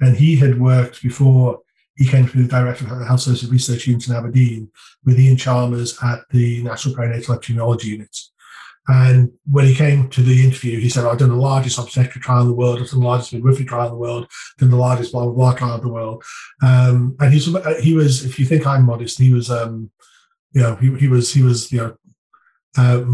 and 0.00 0.16
he 0.16 0.36
had 0.36 0.60
worked 0.60 1.02
before 1.02 1.60
he 1.96 2.06
came 2.06 2.26
to 2.26 2.36
be 2.36 2.42
the 2.42 2.48
director 2.48 2.84
of 2.84 2.98
the 2.98 3.04
Health 3.04 3.20
Services 3.20 3.50
Research 3.50 3.86
Unit 3.86 4.08
in 4.08 4.14
Aberdeen 4.14 4.70
with 5.04 5.18
Iain 5.18 5.36
Chalmers 5.36 5.96
at 6.02 6.20
the 6.30 6.62
National 6.62 6.94
Perinatal 6.94 7.38
Epidemiology 7.38 7.84
Unit. 7.84 8.16
And 8.86 9.32
when 9.50 9.64
he 9.64 9.74
came 9.74 10.10
to 10.10 10.22
the 10.22 10.44
interview, 10.44 10.78
he 10.78 10.90
said, 10.90 11.06
I've 11.06 11.18
done 11.18 11.30
the 11.30 11.36
largest 11.36 11.78
obstetric 11.78 12.22
trial 12.22 12.42
in 12.42 12.48
the 12.48 12.54
world, 12.54 12.80
I've 12.80 12.90
done 12.90 13.00
the 13.00 13.06
largest 13.06 13.32
midwifery 13.32 13.64
trial 13.64 13.86
in 13.86 13.92
the 13.92 13.98
world, 13.98 14.24
I've 14.24 14.60
done 14.60 14.70
the 14.70 14.76
largest 14.76 15.12
blah, 15.12 15.24
blah, 15.24 15.32
blah 15.32 15.54
trial 15.54 15.76
in 15.76 15.80
the 15.80 15.92
world. 15.92 16.22
Um, 16.62 17.16
and 17.20 17.32
he's, 17.32 17.46
he 17.82 17.94
was, 17.94 18.24
if 18.24 18.38
you 18.38 18.44
think 18.44 18.66
I'm 18.66 18.84
modest, 18.84 19.18
he 19.18 19.32
was, 19.32 19.50
um, 19.50 19.90
you 20.52 20.60
know, 20.60 20.74
he, 20.76 20.94
he 20.96 21.08
was, 21.08 21.32
he 21.32 21.42
was, 21.42 21.72
you 21.72 21.78
know, 21.78 21.96
uh, 22.76 23.04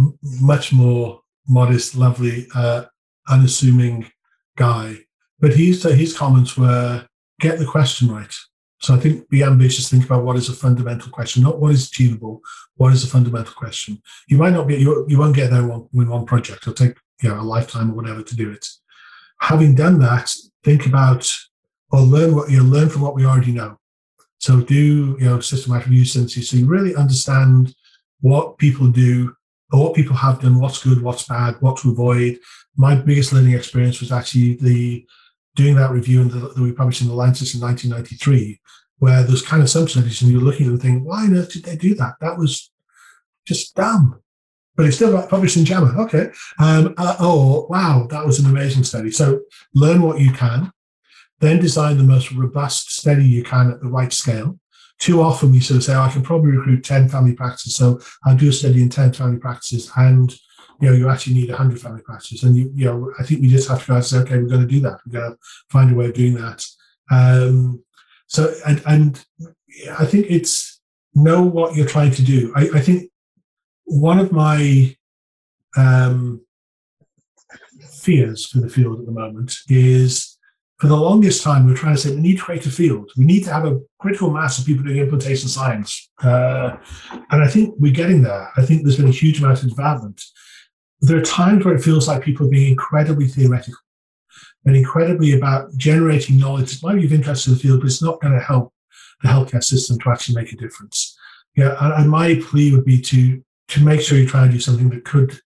much 0.40 0.72
more 0.72 1.20
modest, 1.46 1.94
lovely, 1.94 2.46
uh, 2.54 2.84
unassuming 3.28 4.10
guy. 4.56 4.96
But 5.38 5.52
uh, 5.52 5.54
his 5.54 6.16
comments 6.16 6.56
were 6.56 7.06
get 7.40 7.58
the 7.58 7.66
question 7.66 8.12
right. 8.12 8.34
So 8.80 8.94
I 8.94 8.98
think 8.98 9.28
be 9.28 9.44
ambitious, 9.44 9.90
think 9.90 10.06
about 10.06 10.24
what 10.24 10.36
is 10.36 10.48
a 10.48 10.54
fundamental 10.54 11.10
question, 11.10 11.42
not 11.42 11.60
what 11.60 11.72
is 11.72 11.88
achievable, 11.88 12.40
what 12.76 12.92
is 12.94 13.04
a 13.04 13.06
fundamental 13.06 13.52
question. 13.52 14.00
You 14.26 14.38
might 14.38 14.54
not 14.54 14.66
be, 14.66 14.76
you, 14.76 15.04
you 15.06 15.18
won't 15.18 15.36
get 15.36 15.50
there 15.50 15.66
with 15.66 16.08
one 16.08 16.24
project. 16.24 16.62
It'll 16.62 16.72
take 16.72 16.96
you 17.22 17.28
know, 17.28 17.40
a 17.40 17.42
lifetime 17.42 17.90
or 17.90 17.94
whatever 17.94 18.22
to 18.22 18.36
do 18.36 18.50
it. 18.50 18.66
Having 19.40 19.74
done 19.74 19.98
that, 20.00 20.34
think 20.64 20.86
about 20.86 21.30
or 21.92 22.00
learn 22.00 22.34
what 22.34 22.50
you 22.50 22.58
know, 22.58 22.64
learn 22.64 22.88
from 22.88 23.02
what 23.02 23.14
we 23.14 23.26
already 23.26 23.52
know. 23.52 23.78
So 24.38 24.60
do 24.60 25.16
you 25.18 25.24
know 25.26 25.40
systematic 25.40 25.88
review 25.88 26.06
synthesis 26.06 26.50
so 26.50 26.56
you 26.56 26.66
really 26.66 26.94
understand 26.94 27.74
what 28.20 28.56
people 28.56 28.88
do 28.88 29.34
or 29.72 29.84
what 29.84 29.94
people 29.94 30.16
have 30.16 30.40
done, 30.40 30.58
what's 30.58 30.82
good, 30.82 31.02
what's 31.02 31.26
bad, 31.26 31.56
what 31.60 31.76
to 31.78 31.90
avoid. 31.90 32.38
My 32.76 32.94
biggest 32.94 33.32
learning 33.32 33.54
experience 33.54 34.00
was 34.00 34.12
actually 34.12 34.54
the 34.54 35.06
doing 35.56 35.76
that 35.76 35.90
review 35.90 36.24
that 36.24 36.58
we 36.58 36.72
published 36.72 37.02
in 37.02 37.08
the 37.08 37.14
Lancet 37.14 37.54
in 37.54 37.60
1993, 37.60 38.60
where 38.98 39.22
there's 39.22 39.42
kind 39.42 39.62
of 39.62 39.70
some 39.70 39.88
studies 39.88 40.22
and 40.22 40.30
you're 40.30 40.40
looking 40.40 40.66
at 40.66 40.70
them 40.70 40.80
thinking, 40.80 41.04
why 41.04 41.24
on 41.24 41.36
earth 41.36 41.52
did 41.52 41.64
they 41.64 41.76
do 41.76 41.94
that? 41.94 42.14
That 42.20 42.38
was 42.38 42.70
just 43.46 43.74
dumb. 43.74 44.20
But 44.76 44.86
it's 44.86 44.96
still 44.96 45.26
published 45.26 45.56
in 45.56 45.64
JAMA. 45.64 46.00
Okay. 46.02 46.30
Um, 46.58 46.94
uh, 46.96 47.16
oh, 47.18 47.66
wow, 47.68 48.06
that 48.10 48.24
was 48.24 48.38
an 48.38 48.46
amazing 48.46 48.84
study. 48.84 49.10
So 49.10 49.40
learn 49.74 50.00
what 50.02 50.20
you 50.20 50.32
can, 50.32 50.70
then 51.40 51.60
design 51.60 51.98
the 51.98 52.04
most 52.04 52.32
robust 52.32 52.92
study 52.92 53.24
you 53.24 53.42
can 53.42 53.70
at 53.70 53.80
the 53.80 53.88
right 53.88 54.12
scale 54.12 54.58
too 55.00 55.22
often 55.22 55.50
we 55.50 55.60
sort 55.60 55.78
of 55.78 55.84
say, 55.84 55.94
oh, 55.94 56.02
I 56.02 56.12
can 56.12 56.22
probably 56.22 56.52
recruit 56.52 56.84
10 56.84 57.08
family 57.08 57.32
practices, 57.32 57.74
so 57.74 58.00
I'll 58.24 58.36
do 58.36 58.50
a 58.50 58.52
study 58.52 58.82
in 58.82 58.90
10 58.90 59.14
family 59.14 59.38
practices. 59.38 59.90
And, 59.96 60.32
you 60.80 60.88
know, 60.88 60.94
you 60.94 61.08
actually 61.08 61.34
need 61.34 61.48
100 61.48 61.80
family 61.80 62.02
practices. 62.02 62.42
And, 62.42 62.56
you, 62.56 62.70
you 62.74 62.84
know, 62.86 63.12
I 63.18 63.22
think 63.22 63.42
we 63.42 63.48
just 63.48 63.68
have 63.68 63.82
to 63.82 63.86
go 63.86 63.94
and 63.96 64.04
say, 64.04 64.18
okay, 64.18 64.38
we're 64.38 64.48
going 64.48 64.62
to 64.62 64.66
do 64.66 64.80
that. 64.80 65.00
We're 65.06 65.20
going 65.20 65.32
to 65.32 65.38
find 65.68 65.90
a 65.90 65.94
way 65.94 66.06
of 66.06 66.14
doing 66.14 66.34
that. 66.34 66.64
Um, 67.10 67.84
so, 68.26 68.54
and, 68.66 68.82
and 68.86 69.24
I 69.98 70.06
think 70.06 70.26
it's 70.28 70.80
know 71.14 71.42
what 71.42 71.74
you're 71.74 71.86
trying 71.86 72.12
to 72.12 72.22
do. 72.22 72.52
I, 72.56 72.70
I 72.74 72.80
think 72.80 73.10
one 73.84 74.18
of 74.18 74.32
my 74.32 74.96
um, 75.76 76.40
fears 77.90 78.46
for 78.46 78.58
the 78.58 78.68
field 78.68 79.00
at 79.00 79.06
the 79.06 79.12
moment 79.12 79.56
is 79.68 80.38
for 80.78 80.86
the 80.86 80.96
longest 80.96 81.42
time, 81.42 81.66
we 81.66 81.72
are 81.72 81.76
trying 81.76 81.94
to 81.94 82.00
say 82.00 82.14
we 82.14 82.22
need 82.22 82.38
to 82.38 82.42
create 82.42 82.64
a 82.64 82.70
field. 82.70 83.10
We 83.16 83.26
need 83.26 83.44
to 83.44 83.52
have 83.52 83.66
a 83.66 83.80
critical 83.98 84.30
mass 84.30 84.58
of 84.58 84.64
people 84.64 84.82
doing 84.82 84.96
implementation 84.96 85.48
science. 85.48 86.10
Uh, 86.22 86.76
and 87.30 87.42
I 87.42 87.48
think 87.48 87.74
we're 87.78 87.92
getting 87.92 88.22
there. 88.22 88.50
I 88.56 88.64
think 88.64 88.82
there's 88.82 88.96
been 88.96 89.08
a 89.08 89.12
huge 89.12 89.42
amount 89.42 89.62
of 89.62 89.68
development. 89.68 90.22
There 91.00 91.18
are 91.18 91.22
times 91.22 91.64
where 91.64 91.74
it 91.74 91.82
feels 91.82 92.06
like 92.08 92.22
people 92.22 92.46
are 92.46 92.50
being 92.50 92.70
incredibly 92.70 93.26
theoretical. 93.26 93.78
and 94.66 94.76
incredibly 94.76 95.32
about 95.32 95.74
generating 95.76 96.36
knowledge 96.38 96.70
that 96.70 96.86
might 96.86 96.96
be 96.96 97.06
of 97.06 97.12
interest 97.12 97.44
to 97.44 97.50
the 97.50 97.56
field, 97.56 97.80
but 97.80 97.86
it's 97.86 98.02
not 98.02 98.20
going 98.20 98.34
to 98.34 98.40
help 98.40 98.72
the 99.22 99.28
healthcare 99.28 99.64
system 99.64 99.98
to 99.98 100.10
actually 100.10 100.34
make 100.34 100.52
a 100.52 100.56
difference. 100.56 101.16
Yeah, 101.56 101.76
and, 101.80 101.92
and 101.94 102.10
my 102.10 102.40
plea 102.42 102.72
would 102.72 102.84
be 102.84 103.00
to 103.02 103.42
to 103.68 103.84
make 103.84 104.00
sure 104.00 104.18
you 104.18 104.26
try 104.26 104.42
and 104.42 104.52
do 104.52 104.58
something 104.58 104.90
that 104.90 105.04
could 105.04 105.40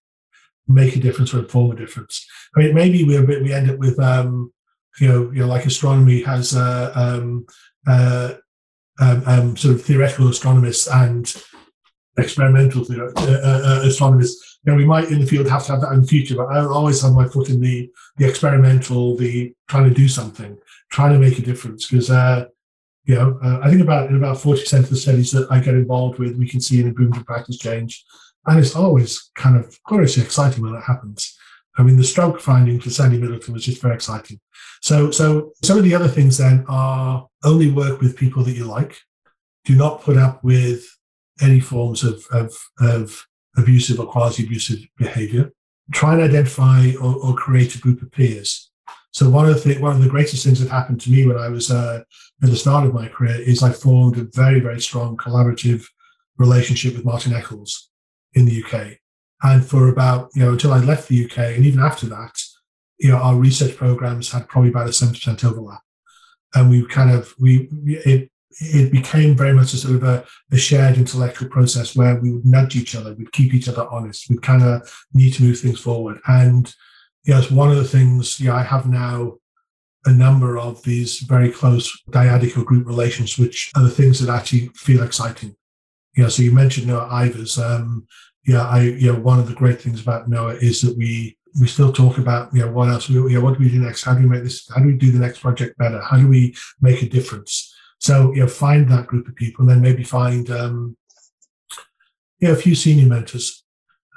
make 0.67 0.95
a 0.95 0.99
difference 0.99 1.33
or 1.33 1.47
form 1.47 1.71
a 1.71 1.75
difference. 1.75 2.25
I 2.55 2.59
mean, 2.59 2.75
maybe 2.75 3.03
we 3.03 3.19
we 3.19 3.53
end 3.53 3.69
up 3.69 3.77
with 3.77 3.99
um, 3.99 4.51
you 4.99 5.07
know, 5.07 5.31
you 5.31 5.39
know, 5.41 5.47
like 5.47 5.65
astronomy 5.65 6.21
has 6.23 6.55
uh, 6.55 6.91
um, 6.95 7.45
uh, 7.87 8.35
um, 8.99 9.23
um, 9.25 9.57
sort 9.57 9.75
of 9.75 9.83
theoretical 9.83 10.29
astronomers 10.29 10.87
and 10.87 11.33
experimental 12.17 12.81
uh, 12.89 13.11
uh, 13.17 13.61
uh, 13.65 13.81
astronomers. 13.83 14.59
You 14.63 14.71
know, 14.71 14.77
we 14.77 14.85
might 14.85 15.09
in 15.09 15.19
the 15.19 15.25
field 15.25 15.47
have 15.47 15.65
to 15.65 15.73
have 15.73 15.81
that 15.81 15.91
in 15.93 16.01
the 16.01 16.07
future, 16.07 16.35
but 16.35 16.47
I'll 16.47 16.73
always 16.73 17.01
have 17.01 17.13
my 17.13 17.27
foot 17.27 17.49
in 17.49 17.61
the 17.61 17.91
the 18.17 18.27
experimental, 18.27 19.15
the 19.17 19.53
trying 19.67 19.87
to 19.89 19.93
do 19.93 20.07
something, 20.07 20.57
trying 20.91 21.13
to 21.13 21.19
make 21.19 21.37
a 21.37 21.41
difference. 21.41 21.87
Because 21.87 22.09
uh, 22.09 22.45
you 23.05 23.15
know, 23.15 23.39
uh, 23.43 23.59
I 23.61 23.69
think 23.69 23.81
about 23.81 24.09
in 24.09 24.15
about 24.15 24.39
forty 24.39 24.61
percent 24.61 24.85
of 24.85 24.89
the 24.89 24.97
studies 24.97 25.31
that 25.31 25.51
I 25.51 25.59
get 25.59 25.75
involved 25.75 26.19
with, 26.19 26.37
we 26.37 26.49
can 26.49 26.61
see 26.61 26.81
an 26.81 26.87
improvement 26.87 27.19
in 27.19 27.25
practice 27.25 27.57
change, 27.57 28.03
and 28.47 28.59
it's 28.59 28.75
always 28.75 29.31
kind 29.35 29.55
of 29.55 29.77
gloriously 29.83 30.23
exciting 30.23 30.63
when 30.63 30.73
that 30.73 30.83
happens. 30.83 31.37
I 31.77 31.83
mean, 31.83 31.97
the 31.97 32.03
stroke 32.03 32.39
finding 32.39 32.79
for 32.79 32.89
Sandy 32.89 33.19
Middleton 33.19 33.53
was 33.53 33.65
just 33.65 33.81
very 33.81 33.95
exciting. 33.95 34.39
So, 34.81 35.11
so 35.11 35.51
some 35.61 35.77
of 35.77 35.83
the 35.83 35.93
other 35.93 36.07
things 36.07 36.37
then 36.37 36.63
are 36.69 37.27
only 37.43 37.69
work 37.69 37.99
with 37.99 38.15
people 38.15 38.43
that 38.43 38.55
you 38.55 38.63
like. 38.63 38.97
Do 39.65 39.75
not 39.75 40.01
put 40.01 40.15
up 40.15 40.41
with 40.43 40.85
any 41.41 41.59
forms 41.59 42.03
of, 42.03 42.25
of, 42.31 42.53
of 42.79 43.25
abusive 43.57 43.99
or 43.99 44.07
quasi 44.07 44.43
abusive 44.43 44.79
behavior. 44.97 45.51
Try 45.93 46.13
and 46.13 46.23
identify 46.23 46.91
or, 47.01 47.15
or, 47.15 47.35
create 47.35 47.75
a 47.75 47.79
group 47.79 48.01
of 48.01 48.11
peers. 48.11 48.71
So 49.11 49.29
one 49.29 49.47
of 49.47 49.63
the 49.63 49.77
one 49.77 49.95
of 49.95 50.01
the 50.01 50.09
greatest 50.09 50.43
things 50.43 50.59
that 50.59 50.69
happened 50.69 50.99
to 51.01 51.11
me 51.11 51.25
when 51.25 51.37
I 51.37 51.47
was 51.47 51.69
uh, 51.71 52.03
at 52.43 52.49
the 52.49 52.55
start 52.55 52.85
of 52.85 52.93
my 52.93 53.07
career 53.07 53.39
is 53.39 53.61
I 53.61 53.71
formed 53.71 54.17
a 54.17 54.23
very 54.33 54.59
very 54.59 54.81
strong 54.81 55.15
collaborative 55.15 55.85
relationship 56.37 56.95
with 56.95 57.05
Martin 57.05 57.33
Eccles 57.33 57.89
in 58.33 58.45
the 58.45 58.63
UK. 58.63 58.97
And 59.43 59.65
for 59.65 59.89
about 59.89 60.31
you 60.33 60.43
know 60.43 60.53
until 60.53 60.73
I 60.73 60.79
left 60.79 61.07
the 61.07 61.25
UK, 61.25 61.37
and 61.37 61.65
even 61.65 61.79
after 61.81 62.07
that, 62.07 62.35
you 62.97 63.09
know 63.09 63.17
our 63.17 63.35
research 63.35 63.77
programs 63.77 64.31
had 64.31 64.49
probably 64.49 64.71
about 64.71 64.89
a 64.89 64.93
seventy 64.93 65.19
percent 65.19 65.45
overlap, 65.45 65.81
and 66.55 66.69
we 66.69 66.85
kind 66.87 67.11
of 67.11 67.33
we 67.39 67.69
it 67.71 68.31
it 68.59 68.91
became 68.91 69.35
very 69.35 69.53
much 69.53 69.73
a 69.73 69.77
sort 69.77 69.95
of 69.95 70.03
a, 70.03 70.25
a, 70.51 70.57
shared 70.57 70.97
intellectual 70.97 71.49
process 71.49 71.95
where 71.95 72.15
we 72.15 72.31
would 72.31 72.45
nudge 72.45 72.75
each 72.75 72.95
other, 72.95 73.13
we'd 73.13 73.31
keep 73.31 73.53
each 73.53 73.67
other 73.67 73.87
honest, 73.91 74.29
we'd 74.29 74.41
kind 74.41 74.63
of 74.63 75.05
need 75.13 75.33
to 75.33 75.43
move 75.43 75.59
things 75.59 75.79
forward. 75.79 76.19
And 76.27 76.73
yes, 77.25 77.51
one 77.51 77.69
of 77.69 77.77
the 77.77 77.83
things 77.83 78.39
yeah, 78.39 78.55
I 78.55 78.63
have 78.63 78.87
now 78.87 79.35
a 80.05 80.11
number 80.11 80.57
of 80.57 80.83
these 80.83 81.19
very 81.19 81.51
close 81.51 81.91
dyadic 82.11 82.57
or 82.57 82.63
group 82.63 82.87
relations, 82.87 83.37
which 83.37 83.71
are 83.75 83.83
the 83.83 83.89
things 83.89 84.19
that 84.19 84.33
actually 84.33 84.69
feel 84.75 85.03
exciting. 85.03 85.55
Yeah, 86.15 86.29
so 86.29 86.43
you 86.43 86.51
mentioned 86.51 86.87
Noah 86.87 87.09
Ivers. 87.11 87.61
Um, 87.61 88.07
yeah, 88.45 88.61
I 88.61 88.91
know 89.01 89.15
one 89.15 89.39
of 89.39 89.47
the 89.47 89.55
great 89.55 89.81
things 89.81 90.01
about 90.01 90.29
Noah 90.29 90.55
is 90.55 90.81
that 90.81 90.95
we 90.97 91.37
we 91.59 91.67
still 91.67 91.91
talk 91.91 92.17
about 92.17 92.53
you 92.53 92.61
know 92.61 92.71
what 92.71 92.89
else 92.89 93.09
we, 93.09 93.15
you 93.15 93.29
know, 93.29 93.41
what 93.41 93.57
do 93.57 93.63
we 93.63 93.69
do 93.69 93.79
next? 93.79 94.03
How 94.03 94.13
do 94.13 94.21
we 94.21 94.29
make 94.29 94.43
this? 94.43 94.69
How 94.69 94.81
do 94.81 94.87
we 94.87 94.93
do 94.93 95.11
the 95.11 95.19
next 95.19 95.39
project 95.39 95.77
better? 95.77 95.99
How 95.99 96.17
do 96.17 96.27
we 96.27 96.55
make 96.79 97.01
a 97.01 97.09
difference? 97.09 97.74
So, 97.99 98.33
you 98.33 98.41
know, 98.41 98.47
find 98.47 98.89
that 98.89 99.07
group 99.07 99.27
of 99.27 99.35
people 99.35 99.61
and 99.61 99.69
then 99.69 99.81
maybe 99.81 100.03
find, 100.03 100.49
um, 100.51 100.97
you 102.39 102.47
know, 102.47 102.53
a 102.53 102.57
few 102.57 102.75
senior 102.75 103.07
mentors 103.07 103.63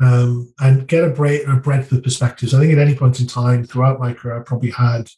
um, 0.01 0.53
and 0.61 0.87
get 0.87 1.05
a, 1.05 1.11
breadth, 1.11 1.49
a 1.49 1.57
breadth 1.57 1.93
of 1.93 2.03
perspectives. 2.03 2.55
I 2.55 2.61
think 2.61 2.73
at 2.73 2.79
any 2.79 2.95
point 2.95 3.21
in 3.21 3.27
time 3.27 3.65
throughout 3.65 4.01
my 4.01 4.13
career, 4.13 4.39
I 4.39 4.43
probably 4.43 4.71
had 4.71 5.09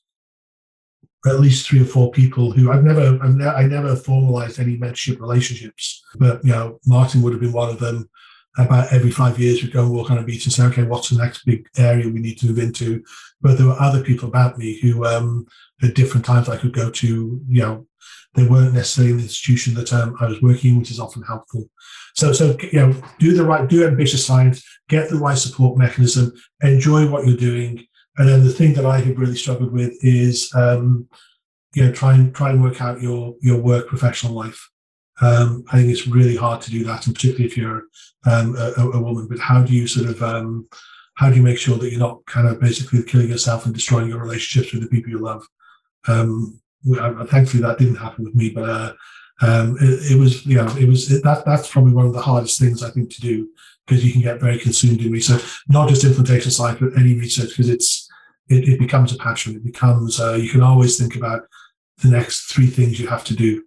at 1.26 1.40
least 1.40 1.66
three 1.66 1.82
or 1.82 1.86
four 1.86 2.11
people 2.11 2.50
who 2.50 2.70
I've 2.70 2.84
never, 2.84 3.18
I've 3.22 3.36
ne- 3.36 3.44
I 3.46 3.66
never 3.66 3.94
formalized 3.94 4.58
any 4.58 4.78
mentorship 4.78 5.20
relationships, 5.20 6.02
but 6.16 6.42
you 6.44 6.52
know, 6.52 6.78
Martin 6.86 7.20
would 7.22 7.32
have 7.32 7.42
been 7.42 7.52
one 7.52 7.70
of 7.70 7.78
them. 7.78 8.08
About 8.58 8.92
every 8.92 9.12
five 9.12 9.38
years, 9.38 9.62
we'd 9.62 9.72
go 9.72 9.84
and 9.84 9.92
walk 9.92 10.11
on 10.11 10.18
a 10.18 10.24
beach 10.24 10.44
and 10.44 10.52
say, 10.52 10.64
"Okay, 10.64 10.82
what's 10.82 11.11
the 11.11 11.16
next 11.16 11.44
big 11.44 11.68
area 11.78 12.08
we 12.08 12.18
need 12.18 12.36
to 12.40 12.46
move 12.46 12.58
into?" 12.58 13.00
But 13.40 13.56
there 13.56 13.68
were 13.68 13.80
other 13.80 14.02
people 14.02 14.28
about 14.28 14.58
me 14.58 14.80
who, 14.80 15.06
um, 15.06 15.46
at 15.82 15.94
different 15.94 16.26
times, 16.26 16.48
I 16.48 16.56
could 16.56 16.72
go 16.72 16.90
to, 16.90 17.40
you 17.48 17.62
know, 17.62 17.86
they 18.34 18.46
weren't 18.46 18.74
necessarily 18.74 19.12
in 19.12 19.16
the 19.18 19.24
institution 19.24 19.74
that 19.74 19.92
um, 19.92 20.16
I 20.20 20.26
was 20.26 20.40
working 20.40 20.72
in, 20.72 20.78
which 20.78 20.90
is 20.90 21.00
often 21.00 21.22
helpful. 21.22 21.68
So, 22.14 22.32
so 22.32 22.56
you 22.72 22.78
know, 22.80 23.02
do 23.18 23.34
the 23.34 23.44
right, 23.44 23.68
do 23.68 23.86
ambitious 23.86 24.24
science, 24.24 24.64
get 24.88 25.11
the 25.11 25.18
right 25.18 25.38
support 25.38 25.78
mechanism, 25.78 26.32
enjoy 26.62 27.08
what 27.08 27.26
you're 27.26 27.36
doing, 27.36 27.86
and 28.18 28.28
then 28.28 28.44
the 28.44 28.52
thing 28.52 28.74
that 28.74 28.86
I 28.86 29.00
have 29.00 29.18
really 29.18 29.36
struggled 29.36 29.72
with 29.72 29.92
is, 30.02 30.52
um, 30.54 31.08
you 31.74 31.84
know, 31.84 31.92
try 31.92 32.14
and 32.14 32.34
try 32.34 32.50
and 32.50 32.62
work 32.62 32.80
out 32.80 33.00
your 33.00 33.34
your 33.40 33.61
work 33.61 33.88
professional 33.88 34.34
life. 34.34 34.68
Um, 35.20 35.64
I 35.70 35.78
think 35.78 35.90
it's 35.90 36.06
really 36.06 36.36
hard 36.36 36.61
to 36.62 36.70
do 36.70 36.84
that, 36.84 37.06
and 37.06 37.14
particularly 37.14 37.46
if 37.46 37.56
you're 37.56 37.84
um, 38.26 38.56
a, 38.56 38.72
a, 38.80 39.00
woman. 39.00 39.26
But 39.28 39.38
how 39.38 39.62
do 39.62 39.72
you 39.72 39.86
sort 39.86 40.08
of 40.08 40.22
um, 40.22 40.68
how 41.14 41.30
do 41.30 41.36
you 41.36 41.42
make 41.42 41.58
sure 41.58 41.76
that 41.76 41.90
you're 41.90 42.00
not 42.00 42.24
kind 42.26 42.48
of 42.48 42.61
basically 42.61 43.02
killing 43.02 43.28
yourself 43.28 43.66
and 43.66 43.74
destroying 43.74 44.08
your 44.08 44.20
relationships 44.20 44.72
with 44.72 44.82
the 44.82 44.88
people 44.88 45.11
you 45.11 45.18
love? 45.18 45.46
Thankfully 46.84 47.62
that 47.62 47.78
didn't 47.78 47.96
happen 47.96 48.24
with 48.24 48.34
me, 48.34 48.50
but 48.50 48.68
uh, 48.68 48.92
um, 49.42 49.76
it, 49.80 50.12
it, 50.12 50.18
was, 50.18 50.44
you 50.46 50.56
know, 50.56 50.68
it 50.76 50.86
was 50.86 51.10
it, 51.10 51.22
that. 51.24 51.44
That's 51.44 51.70
probably 51.70 51.92
one 51.92 52.06
of 52.06 52.12
the 52.12 52.20
hardest 52.20 52.58
things 52.58 52.82
I 52.82 52.90
think 52.90 53.10
to 53.14 53.20
do 53.20 53.48
because 53.86 54.04
you 54.04 54.12
can 54.12 54.22
get 54.22 54.40
very 54.40 54.58
consumed 54.58 55.00
in 55.00 55.10
research, 55.10 55.42
not 55.68 55.88
just 55.88 56.04
implementation 56.04 56.50
science, 56.50 56.78
but 56.80 56.96
any 56.98 57.14
research 57.14 57.50
because 57.50 57.68
it's 57.68 58.08
it, 58.48 58.68
it, 58.68 58.78
becomes 58.78 59.12
a 59.14 59.16
passion. 59.16 59.56
It 59.56 59.64
becomes 59.64 60.20
uh, 60.20 60.34
you 60.34 60.50
can 60.50 60.62
always 60.62 60.98
think 60.98 61.16
about 61.16 61.42
the 61.98 62.08
next 62.08 62.52
three 62.52 62.66
things 62.66 63.00
you 63.00 63.08
have 63.08 63.24
to 63.24 63.34
do, 63.34 63.64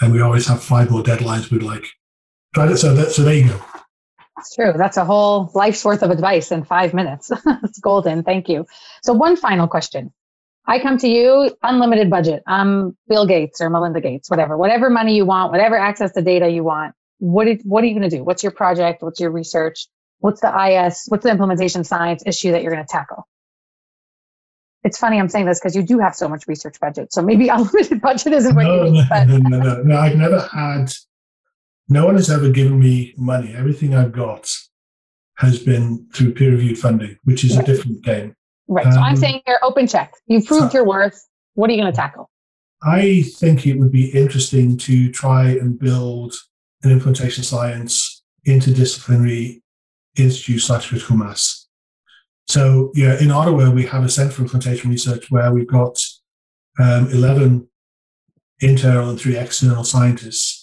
and 0.00 0.12
we 0.12 0.22
always 0.22 0.46
have 0.46 0.62
five 0.62 0.90
more 0.90 1.02
deadlines. 1.02 1.50
We'd 1.50 1.62
like 1.62 1.84
it. 1.84 2.76
So 2.76 2.94
that, 2.94 3.12
so 3.12 3.22
there 3.22 3.34
you 3.34 3.48
go. 3.48 3.60
It's 4.38 4.54
true. 4.54 4.72
That's 4.76 4.96
a 4.96 5.04
whole 5.04 5.50
life's 5.54 5.84
worth 5.84 6.02
of 6.02 6.10
advice 6.10 6.50
in 6.52 6.64
five 6.64 6.94
minutes. 6.94 7.30
it's 7.64 7.78
golden. 7.78 8.22
Thank 8.22 8.48
you. 8.48 8.66
So 9.02 9.12
one 9.12 9.36
final 9.36 9.68
question. 9.68 10.12
I 10.66 10.78
come 10.78 10.96
to 10.98 11.08
you, 11.08 11.54
unlimited 11.62 12.08
budget. 12.08 12.42
I'm 12.46 12.96
Bill 13.08 13.26
Gates 13.26 13.60
or 13.60 13.68
Melinda 13.68 14.00
Gates, 14.00 14.30
whatever, 14.30 14.56
whatever 14.56 14.90
money 14.90 15.16
you 15.16 15.26
want, 15.26 15.50
whatever 15.50 15.76
access 15.76 16.12
to 16.12 16.22
data 16.22 16.48
you 16.48 16.62
want. 16.62 16.94
What, 17.18 17.48
is, 17.48 17.62
what 17.64 17.82
are 17.82 17.86
you 17.88 17.98
going 17.98 18.08
to 18.08 18.16
do? 18.16 18.22
What's 18.22 18.42
your 18.42 18.52
project? 18.52 19.02
What's 19.02 19.20
your 19.20 19.30
research? 19.30 19.88
What's 20.20 20.40
the 20.40 20.48
IS? 20.48 21.04
What's 21.08 21.24
the 21.24 21.30
implementation 21.30 21.82
science 21.82 22.22
issue 22.24 22.52
that 22.52 22.62
you're 22.62 22.72
going 22.72 22.84
to 22.84 22.90
tackle? 22.90 23.26
It's 24.84 24.98
funny 24.98 25.18
I'm 25.18 25.28
saying 25.28 25.46
this 25.46 25.58
because 25.60 25.74
you 25.76 25.82
do 25.82 25.98
have 25.98 26.14
so 26.14 26.28
much 26.28 26.46
research 26.46 26.78
budget. 26.80 27.12
So 27.12 27.22
maybe 27.22 27.48
unlimited 27.48 28.00
budget 28.00 28.32
isn't 28.32 28.54
what 28.54 28.64
no, 28.64 28.84
you 28.84 28.92
need. 28.92 29.08
No, 29.10 29.24
no, 29.24 29.36
no, 29.38 29.58
no, 29.58 29.82
no. 29.82 29.96
I've 29.96 30.16
never 30.16 30.40
had, 30.40 30.92
no 31.88 32.06
one 32.06 32.14
has 32.14 32.30
ever 32.30 32.50
given 32.50 32.78
me 32.78 33.14
money. 33.16 33.52
Everything 33.54 33.94
I've 33.94 34.12
got 34.12 34.48
has 35.38 35.58
been 35.58 36.06
through 36.14 36.34
peer 36.34 36.52
reviewed 36.52 36.78
funding, 36.78 37.16
which 37.24 37.44
is 37.44 37.56
a 37.56 37.62
different 37.64 38.04
game. 38.04 38.36
Right. 38.68 38.86
Um, 38.86 38.92
so 38.92 39.00
I'm 39.00 39.14
um, 39.14 39.16
saying 39.16 39.40
you're 39.46 39.64
open 39.64 39.86
check. 39.86 40.14
You've 40.26 40.46
proved 40.46 40.72
so 40.72 40.78
your 40.78 40.86
worth. 40.86 41.26
What 41.54 41.68
are 41.68 41.72
you 41.72 41.80
going 41.80 41.92
to 41.92 41.96
tackle? 41.96 42.30
I 42.82 43.22
think 43.36 43.66
it 43.66 43.78
would 43.78 43.92
be 43.92 44.10
interesting 44.10 44.76
to 44.78 45.10
try 45.12 45.50
and 45.50 45.78
build 45.78 46.34
an 46.82 46.90
implementation 46.90 47.44
science 47.44 48.22
interdisciplinary 48.46 49.60
institute 50.16 50.60
slash 50.60 50.88
critical 50.88 51.16
mass. 51.16 51.68
So, 52.48 52.90
yeah, 52.94 53.20
in 53.20 53.30
Ottawa, 53.30 53.70
we 53.70 53.86
have 53.86 54.04
a 54.04 54.08
Center 54.08 54.32
for 54.32 54.42
Implementation 54.42 54.90
Research 54.90 55.30
where 55.30 55.52
we've 55.52 55.66
got 55.66 55.96
um, 56.80 57.08
11 57.10 57.68
internal 58.60 59.10
and 59.10 59.20
three 59.20 59.36
external 59.36 59.84
scientists 59.84 60.61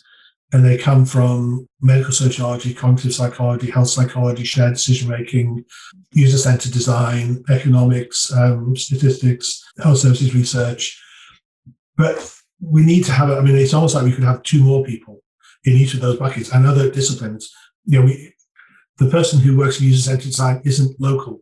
and 0.52 0.66
they 0.66 0.78
come 0.78 1.06
from 1.06 1.68
medical 1.80 2.12
sociology, 2.12 2.74
cognitive 2.74 3.14
psychology, 3.14 3.70
health 3.70 3.89
psychology, 3.89 4.43
shared 4.43 4.74
decision 4.74 5.10
making, 5.10 5.64
user 6.12 6.38
centered 6.38 6.72
design, 6.72 7.43
economics, 7.50 8.34
um, 8.34 8.76
statistics, 8.76 9.64
health 9.82 10.00
services 10.00 10.34
research. 10.34 11.00
But 11.95 12.34
we 12.60 12.84
need 12.84 13.06
to 13.06 13.12
have, 13.12 13.30
I 13.30 13.41
mean, 13.41 13.56
it's 13.56 13.74
almost 13.74 13.93
like 13.93 14.06
we 14.06 14.12
could 14.12 14.24
have 14.24 14.41
two 14.43 14.64
more 14.64 14.84
people 14.84 15.22
in 15.66 15.74
each 15.74 15.93
of 15.93 16.02
those 16.02 16.18
buckets 16.18 16.52
and 16.52 16.66
other 16.66 16.89
disciplines. 16.89 17.54
You 17.86 18.00
know, 18.00 18.06
we, 18.06 18.34
the 18.97 19.10
person 19.10 19.39
who 19.39 19.58
works 19.58 19.80
in 19.80 19.88
user 19.88 20.02
centered 20.02 20.26
design 20.26 20.62
isn't 20.66 21.00
local 21.00 21.41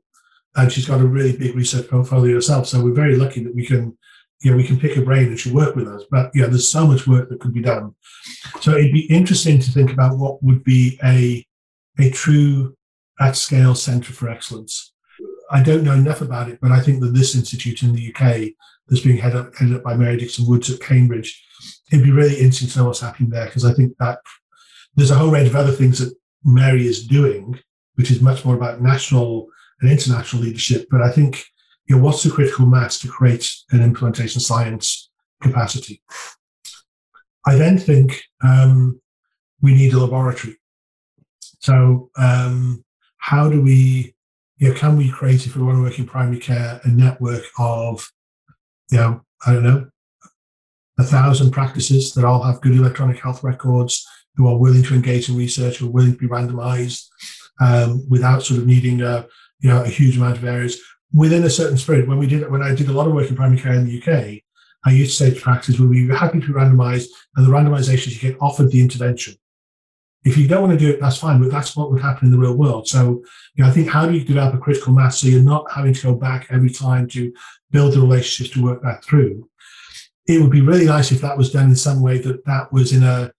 and 0.56 0.72
she's 0.72 0.86
got 0.86 1.02
a 1.02 1.06
really 1.06 1.38
big 1.38 1.56
research 1.56 1.88
portfolio 1.88 2.36
herself. 2.36 2.68
So 2.68 2.84
we're 2.84 2.94
very 2.94 3.16
lucky 3.16 3.44
that 3.44 3.56
we 3.56 3.66
can 3.66 3.98
you 4.42 4.52
know, 4.52 4.58
we 4.58 4.64
can 4.64 4.80
pick 4.80 4.98
a 4.98 5.02
brain 5.02 5.28
and 5.28 5.40
she'll 5.40 5.54
work 5.54 5.76
with 5.76 5.88
us. 5.88 6.04
But 6.12 6.32
yeah, 6.34 6.46
there's 6.46 6.70
so 6.70 6.86
much 6.86 7.08
work 7.08 7.30
that 7.30 7.40
could 7.40 7.54
be 7.54 7.62
done. 7.62 7.96
So 8.62 8.72
it'd 8.72 8.94
be 8.94 9.12
interesting 9.12 9.60
to 9.60 9.72
think 9.72 9.92
about 9.92 10.18
what 10.18 10.42
would 10.44 10.64
be 10.64 11.00
a 11.04 11.46
a 12.00 12.12
true 12.12 12.76
at 13.20 13.36
scale 13.36 13.74
centre 13.74 14.14
for 14.14 14.30
excellence. 14.30 14.94
I 15.50 15.64
don't 15.64 15.84
know 15.84 15.94
enough 15.94 16.22
about 16.22 16.50
it, 16.50 16.60
but 16.62 16.72
I 16.72 16.80
think 16.80 17.02
that 17.02 17.14
this 17.14 17.36
institute 17.36 17.82
in 17.82 17.94
the 17.94 18.14
UK 18.14 18.52
that's 18.88 19.04
being 19.04 19.18
headed 19.18 19.40
up, 19.40 19.56
headed 19.56 19.78
up 19.78 19.84
by 19.84 19.96
Mary 19.96 20.18
Dixon 20.18 20.48
Woods 20.48 20.70
at 20.70 20.80
Cambridge, 20.80 21.44
it'd 21.92 22.06
be 22.06 22.12
really 22.12 22.36
interesting 22.36 22.70
to 22.70 22.80
know 22.80 22.86
what's 22.86 23.00
happening 23.00 23.30
there 23.30 23.46
because 23.46 23.66
I 23.66 23.74
think 23.74 23.98
that 24.00 24.20
there's 24.96 25.12
a 25.12 25.16
whole 25.16 25.32
range 25.32 25.48
of 25.48 25.56
other 25.56 25.72
things 25.72 26.00
that 26.00 26.14
Mary 26.44 26.86
is 26.86 27.08
doing, 27.08 27.60
which 27.96 28.12
is 28.12 28.22
much 28.22 28.46
more 28.46 28.56
about 28.56 28.82
national 28.82 29.48
and 29.82 29.90
international 29.90 30.44
leadership. 30.44 30.88
But 30.92 31.02
I 31.02 31.12
think 31.12 31.44
you 31.88 31.96
know, 31.96 32.04
what's 32.04 32.24
the 32.24 32.32
critical 32.32 32.66
mass 32.66 33.00
to 33.00 33.08
create 33.08 33.50
an 33.72 33.82
implementation 33.82 34.42
science 34.42 35.10
capacity? 35.42 36.02
I 37.46 37.56
then 37.56 37.78
think 37.78 38.22
um, 38.44 39.02
we 39.62 39.74
need 39.74 39.94
a 39.94 40.00
laboratory. 40.00 40.58
So, 41.60 42.10
um, 42.18 42.84
how 43.18 43.50
do 43.50 43.62
we, 43.62 44.16
you 44.58 44.70
know, 44.70 44.74
can 44.76 44.98
we 44.98 45.10
create, 45.10 45.46
if 45.46 45.56
we 45.56 45.64
want 45.64 45.78
to 45.78 45.82
work 45.82 46.00
in 46.00 46.06
primary 46.06 46.40
care, 46.40 46.80
a 46.84 46.90
network 46.90 47.44
of, 47.58 48.10
you 48.92 48.98
know, 48.98 49.22
I 49.46 49.54
don't 49.54 49.64
know, 49.64 49.88
a 51.00 51.04
thousand 51.04 51.52
practices 51.52 52.14
that 52.14 52.26
all 52.26 52.44
have 52.44 52.62
good 52.62 52.76
electronic 52.76 53.22
health 53.22 53.44
records, 53.44 54.06
who 54.36 54.48
are 54.48 54.58
willing 54.58 54.84
to 54.84 54.94
engage 54.94 55.30
in 55.30 55.36
research, 55.36 55.78
who 55.78 55.88
are 55.88 55.92
willing 55.92 56.14
to 56.14 56.18
be 56.18 56.28
randomized 56.28 57.08
um, 57.60 58.06
without 58.10 58.44
sort 58.44 58.60
of 58.60 58.68
needing 58.68 59.02
a, 59.02 59.26
you 59.60 59.70
know, 59.70 59.84
a 59.84 59.88
huge 59.88 60.18
amount 60.18 60.38
of 60.38 60.46
areas 60.46 60.80
within 61.14 61.44
a 61.44 61.50
certain 61.50 61.78
spirit. 61.78 62.08
When 62.08 62.18
we 62.18 62.28
did, 62.28 62.50
when 62.50 62.62
I 62.62 62.76
did 62.76 62.90
a 62.90 62.94
lot 62.94 63.08
of 63.08 63.14
work 63.14 63.30
in 63.30 63.36
primary 63.36 63.60
care 63.60 63.74
in 63.74 63.86
the 63.86 64.02
UK, 64.02 64.42
I 64.86 64.92
used 64.92 65.18
to 65.18 65.26
say 65.26 65.34
to 65.34 65.42
practice, 65.42 65.80
we'll 65.80 65.90
be 65.90 66.08
happy 66.08 66.40
to 66.40 66.48
be 66.48 66.54
randomized, 66.54 67.08
and 67.36 67.46
the 67.46 67.52
randomizations 67.52 68.14
you 68.14 68.32
get 68.32 68.42
offered 68.42 68.72
the 68.72 68.82
intervention. 68.82 69.36
If 70.24 70.38
you 70.38 70.48
don't 70.48 70.68
want 70.68 70.78
to 70.78 70.86
do 70.86 70.92
it, 70.92 71.00
that's 71.00 71.18
fine, 71.18 71.42
but 71.42 71.52
that's 71.52 71.76
what 71.76 71.92
would 71.92 72.02
happen 72.02 72.28
in 72.28 72.32
the 72.32 72.38
real 72.38 72.56
world. 72.56 72.88
So, 72.88 73.24
you 73.56 73.64
know, 73.64 73.70
I 73.70 73.72
think 73.72 73.88
how 73.90 74.06
do 74.06 74.14
you 74.14 74.24
develop 74.24 74.56
a 74.56 74.58
critical 74.58 74.94
mass 74.94 75.20
so 75.20 75.28
you're 75.28 75.42
not 75.42 75.72
having 75.72 75.94
to 75.94 76.04
go 76.04 76.16
back 76.16 76.48
every 76.50 76.70
time 76.70 77.08
to 77.10 77.32
build 77.72 77.94
the 77.94 78.02
relationships 78.02 78.54
to 78.56 78.64
work 78.64 78.82
that 78.84 79.04
through? 79.04 79.50
It 80.28 80.42
would 80.42 80.52
be 80.52 80.62
really 80.62 80.86
nice 80.86 81.12
if 81.12 81.22
that 81.22 81.38
was 81.38 81.52
done 81.52 81.70
in 81.70 81.76
some 81.76 82.02
way 82.02 82.18
that 82.20 82.44
that 82.46 82.72
was 82.74 82.92
in 82.92 83.04
a, 83.04 83.32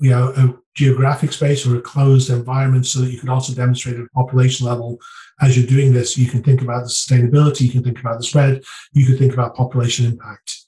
you 0.00 0.10
know, 0.10 0.32
a 0.36 0.54
geographic 0.74 1.32
space 1.32 1.66
or 1.66 1.76
a 1.76 1.80
closed 1.82 2.28
environment 2.28 2.86
so 2.86 3.00
that 3.00 3.10
you 3.10 3.18
could 3.18 3.30
also 3.30 3.54
demonstrate 3.54 3.96
at 3.96 4.02
a 4.02 4.08
population 4.10 4.66
level 4.66 4.98
as 5.40 5.56
you're 5.56 5.66
doing 5.66 5.92
this, 5.92 6.16
you 6.16 6.28
can 6.28 6.42
think 6.42 6.62
about 6.62 6.84
the 6.84 6.88
sustainability, 6.88 7.62
you 7.62 7.70
can 7.70 7.82
think 7.82 8.00
about 8.00 8.18
the 8.18 8.24
spread, 8.24 8.62
you 8.92 9.04
can 9.04 9.18
think 9.18 9.34
about 9.34 9.54
population 9.54 10.06
impact. 10.06 10.64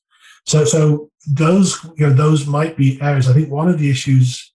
So, 0.47 0.65
so 0.65 1.11
those, 1.27 1.83
you 1.97 2.07
know, 2.07 2.13
those 2.13 2.47
might 2.47 2.77
be 2.77 3.01
areas. 3.01 3.29
I 3.29 3.35
think 3.35 3.51
one 3.51 3.69
of 3.69 3.79
the 3.79 3.91
issues 3.91 4.53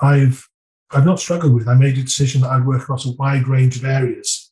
I've 0.00 0.46
I've 0.92 1.06
not 1.06 1.20
struggled 1.20 1.54
with. 1.54 1.68
I 1.68 1.74
made 1.74 1.98
a 1.98 2.02
decision 2.02 2.40
that 2.40 2.50
I'd 2.50 2.66
work 2.66 2.82
across 2.82 3.06
a 3.06 3.12
wide 3.12 3.46
range 3.46 3.76
of 3.76 3.84
areas, 3.84 4.50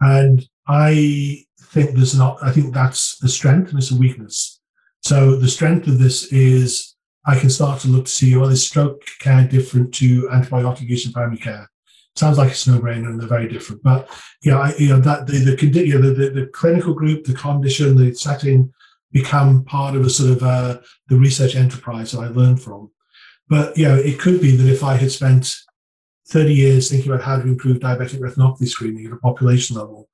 and 0.00 0.44
I 0.66 1.44
think 1.62 1.92
there's 1.92 2.18
not. 2.18 2.38
I 2.42 2.50
think 2.50 2.74
that's 2.74 3.18
the 3.18 3.28
strength 3.28 3.70
and 3.70 3.78
it's 3.78 3.92
a 3.92 3.96
weakness. 3.96 4.60
So 5.02 5.36
the 5.36 5.48
strength 5.48 5.86
of 5.86 5.98
this 5.98 6.32
is 6.32 6.96
I 7.26 7.38
can 7.38 7.50
start 7.50 7.80
to 7.80 7.88
look 7.88 8.06
to 8.06 8.10
see, 8.10 8.36
well, 8.36 8.48
is 8.48 8.66
stroke 8.66 9.02
care 9.20 9.46
different 9.46 9.94
to 9.94 10.28
antibiotic 10.28 10.88
use 10.88 11.06
in 11.06 11.12
primary 11.12 11.38
care? 11.38 11.69
Sounds 12.16 12.38
like 12.38 12.50
it's 12.50 12.66
no 12.66 12.78
brainer 12.78 13.06
and 13.06 13.20
they're 13.20 13.28
very 13.28 13.48
different. 13.48 13.82
But 13.82 14.08
yeah, 14.42 14.58
I, 14.58 14.74
you 14.76 14.88
know 14.88 15.00
that 15.00 15.26
the 15.26 15.38
the, 15.38 15.86
you 15.86 15.98
know, 15.98 16.12
the, 16.12 16.30
the, 16.30 16.46
clinical 16.46 16.92
group, 16.92 17.24
the 17.24 17.34
condition, 17.34 17.96
the 17.96 18.14
setting 18.14 18.72
become 19.12 19.64
part 19.64 19.94
of 19.94 20.04
a 20.04 20.10
sort 20.10 20.30
of 20.30 20.42
uh, 20.42 20.78
the 21.08 21.16
research 21.16 21.56
enterprise 21.56 22.12
that 22.12 22.20
I 22.20 22.28
learned 22.28 22.62
from. 22.62 22.90
But 23.48 23.76
you 23.76 23.84
know, 23.86 23.96
it 23.96 24.18
could 24.18 24.40
be 24.40 24.56
that 24.56 24.70
if 24.70 24.82
I 24.82 24.96
had 24.96 25.10
spent 25.10 25.54
30 26.28 26.54
years 26.54 26.90
thinking 26.90 27.10
about 27.10 27.24
how 27.24 27.36
to 27.36 27.42
improve 27.46 27.78
diabetic 27.78 28.20
retinopathy 28.20 28.68
screening 28.68 29.06
at 29.06 29.12
a 29.12 29.16
population 29.16 29.76
level, 29.76 30.08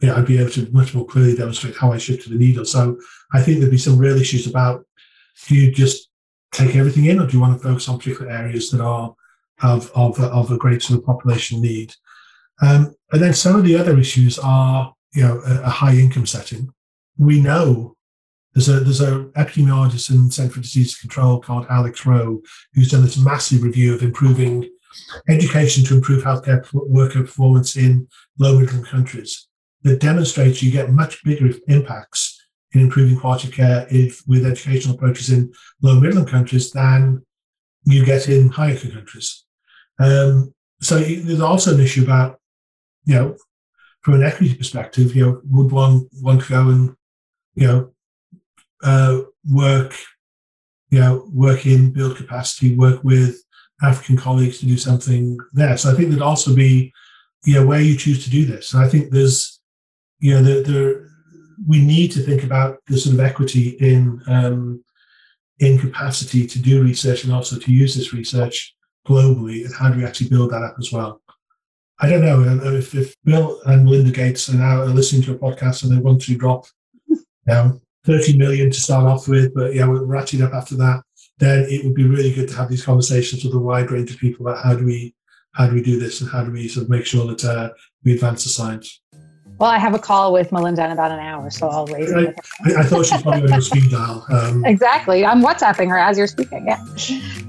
yeah, 0.00 0.14
I'd 0.14 0.26
be 0.26 0.38
able 0.38 0.50
to 0.50 0.68
much 0.72 0.94
more 0.94 1.06
clearly 1.06 1.34
demonstrate 1.34 1.76
how 1.76 1.92
I 1.92 1.98
shifted 1.98 2.32
the 2.32 2.38
needle. 2.38 2.64
So 2.64 2.98
I 3.32 3.40
think 3.40 3.58
there'd 3.58 3.70
be 3.70 3.78
some 3.78 3.98
real 3.98 4.20
issues 4.20 4.46
about 4.46 4.84
do 5.46 5.54
you 5.54 5.72
just 5.72 6.10
take 6.52 6.76
everything 6.76 7.06
in, 7.06 7.20
or 7.20 7.26
do 7.26 7.32
you 7.32 7.40
want 7.40 7.56
to 7.56 7.62
focus 7.62 7.88
on 7.88 7.98
particular 7.98 8.30
areas 8.30 8.70
that 8.70 8.80
are 8.80 9.14
of 9.62 9.90
of, 9.94 10.18
of 10.20 10.50
a 10.50 10.58
great 10.58 10.82
sort 10.82 10.98
of 10.98 11.06
population 11.06 11.60
need? 11.60 11.94
Um, 12.62 12.94
and 13.12 13.22
then 13.22 13.34
some 13.34 13.56
of 13.56 13.64
the 13.64 13.76
other 13.76 13.98
issues 13.98 14.38
are, 14.38 14.94
you 15.14 15.22
know, 15.22 15.40
a, 15.46 15.62
a 15.62 15.68
high 15.68 15.94
income 15.94 16.26
setting. 16.26 16.70
We 17.18 17.40
know 17.40 17.96
there's 18.54 18.68
a 18.68 18.80
there's 18.80 19.02
a 19.02 19.24
epidemiologist 19.36 20.10
in 20.10 20.30
Centre 20.30 20.54
for 20.54 20.60
Disease 20.60 20.96
Control 20.96 21.40
called 21.40 21.66
Alex 21.68 22.06
Rowe 22.06 22.40
who's 22.74 22.90
done 22.90 23.02
this 23.02 23.18
massive 23.18 23.62
review 23.62 23.94
of 23.94 24.02
improving 24.02 24.68
education 25.28 25.84
to 25.84 25.94
improve 25.94 26.24
healthcare 26.24 26.66
worker 26.72 27.20
performance 27.20 27.76
in 27.76 28.08
low 28.38 28.58
middle 28.58 28.82
countries 28.82 29.46
that 29.82 30.00
demonstrates 30.00 30.62
you 30.62 30.70
get 30.70 30.90
much 30.90 31.22
bigger 31.22 31.50
impacts 31.68 32.42
in 32.72 32.80
improving 32.80 33.18
quality 33.18 33.48
of 33.48 33.54
care 33.54 33.86
if, 33.90 34.22
with 34.26 34.44
educational 34.44 34.94
approaches 34.94 35.30
in 35.30 35.52
low 35.82 36.00
middle 36.00 36.18
income 36.18 36.30
countries 36.30 36.70
than 36.72 37.24
you 37.84 38.04
get 38.04 38.28
in 38.28 38.48
higher 38.48 38.76
countries. 38.76 39.44
Um, 39.98 40.54
so 40.80 40.98
there's 40.98 41.40
also 41.40 41.74
an 41.74 41.80
issue 41.80 42.04
about, 42.04 42.38
you 43.04 43.14
know, 43.14 43.36
from 44.02 44.14
an 44.14 44.22
equity 44.22 44.54
perspective, 44.54 45.16
you 45.16 45.26
know, 45.26 45.40
would 45.50 45.72
one 45.72 46.08
want 46.22 46.42
to 46.42 46.48
go 46.48 46.68
and, 46.68 46.94
you 47.54 47.66
know, 47.66 47.90
uh, 48.82 49.22
work, 49.50 49.94
you 50.90 51.00
know, 51.00 51.28
work 51.32 51.66
in, 51.66 51.92
build 51.92 52.16
capacity, 52.16 52.76
work 52.76 53.02
with 53.02 53.42
African 53.82 54.16
colleagues 54.16 54.58
to 54.60 54.66
do 54.66 54.76
something 54.76 55.38
there. 55.52 55.76
So 55.76 55.90
I 55.90 55.94
think 55.94 56.10
there'd 56.10 56.22
also 56.22 56.54
be, 56.54 56.92
you 57.44 57.54
know, 57.54 57.66
where 57.66 57.80
you 57.80 57.96
choose 57.96 58.22
to 58.24 58.30
do 58.30 58.44
this. 58.44 58.74
And 58.74 58.84
I 58.84 58.88
think 58.88 59.10
there's, 59.10 59.60
you 60.20 60.34
know, 60.34 60.42
there, 60.42 60.62
there 60.62 61.10
we 61.66 61.80
need 61.80 62.12
to 62.12 62.20
think 62.20 62.44
about 62.44 62.78
the 62.86 62.98
sort 62.98 63.14
of 63.14 63.20
equity 63.20 63.70
in 63.80 64.22
um, 64.26 64.84
in 65.58 65.78
capacity 65.78 66.46
to 66.46 66.58
do 66.58 66.82
research 66.82 67.24
and 67.24 67.32
also 67.32 67.58
to 67.58 67.72
use 67.72 67.94
this 67.94 68.12
research 68.12 68.75
globally, 69.06 69.64
and 69.64 69.74
how 69.74 69.90
do 69.90 69.98
we 69.98 70.04
actually 70.04 70.28
build 70.28 70.50
that 70.50 70.62
up 70.62 70.76
as 70.78 70.92
well? 70.92 71.20
I 71.98 72.10
don't 72.10 72.24
know 72.24 72.42
if, 72.74 72.94
if 72.94 73.16
Bill 73.24 73.58
and 73.64 73.84
Melinda 73.84 74.10
Gates 74.10 74.50
are 74.50 74.56
now 74.56 74.84
listening 74.84 75.22
to 75.22 75.32
a 75.32 75.38
podcast 75.38 75.82
and 75.82 75.92
they 75.92 76.00
want 76.00 76.20
to 76.22 76.36
drop, 76.36 76.66
you 77.08 77.24
know, 77.46 77.80
30 78.04 78.36
million 78.36 78.70
to 78.70 78.80
start 78.80 79.04
off 79.04 79.28
with, 79.28 79.54
but 79.54 79.74
yeah, 79.74 79.86
we're 79.86 80.00
ratcheting 80.00 80.44
up 80.44 80.52
after 80.52 80.76
that. 80.76 81.02
Then 81.38 81.66
it 81.68 81.84
would 81.84 81.94
be 81.94 82.06
really 82.06 82.32
good 82.32 82.48
to 82.48 82.56
have 82.56 82.68
these 82.68 82.84
conversations 82.84 83.44
with 83.44 83.54
a 83.54 83.58
wide 83.58 83.90
range 83.90 84.10
of 84.10 84.18
people 84.18 84.46
about 84.46 84.62
how 84.62 84.74
do 84.74 84.84
we 84.84 85.14
how 85.52 85.66
do 85.66 85.74
we 85.74 85.82
do 85.82 85.98
this 85.98 86.20
and 86.20 86.30
how 86.30 86.44
do 86.44 86.52
we 86.52 86.68
sort 86.68 86.84
of 86.84 86.90
make 86.90 87.06
sure 87.06 87.26
that 87.26 87.42
uh, 87.44 87.70
we 88.04 88.12
advance 88.12 88.44
the 88.44 88.50
science. 88.50 89.00
Well, 89.58 89.70
I 89.70 89.78
have 89.78 89.94
a 89.94 89.98
call 89.98 90.34
with 90.34 90.52
Melinda 90.52 90.84
in 90.84 90.90
about 90.90 91.10
an 91.10 91.18
hour, 91.18 91.48
so 91.50 91.68
I'll 91.68 91.86
raise 91.86 92.12
I, 92.12 92.20
it. 92.20 92.36
I, 92.64 92.80
I, 92.80 92.82
thought 92.82 93.06
she's 93.06 93.22
probably 93.22 93.50
on 93.50 93.58
a 93.58 93.62
speed 93.62 93.90
dial. 93.90 94.26
Um, 94.28 94.64
exactly. 94.66 95.24
I'm 95.24 95.42
WhatsApping 95.42 95.88
her 95.88 95.98
as 95.98 96.18
you're 96.18 96.26
speaking. 96.26 96.66
Yeah. 96.66 96.84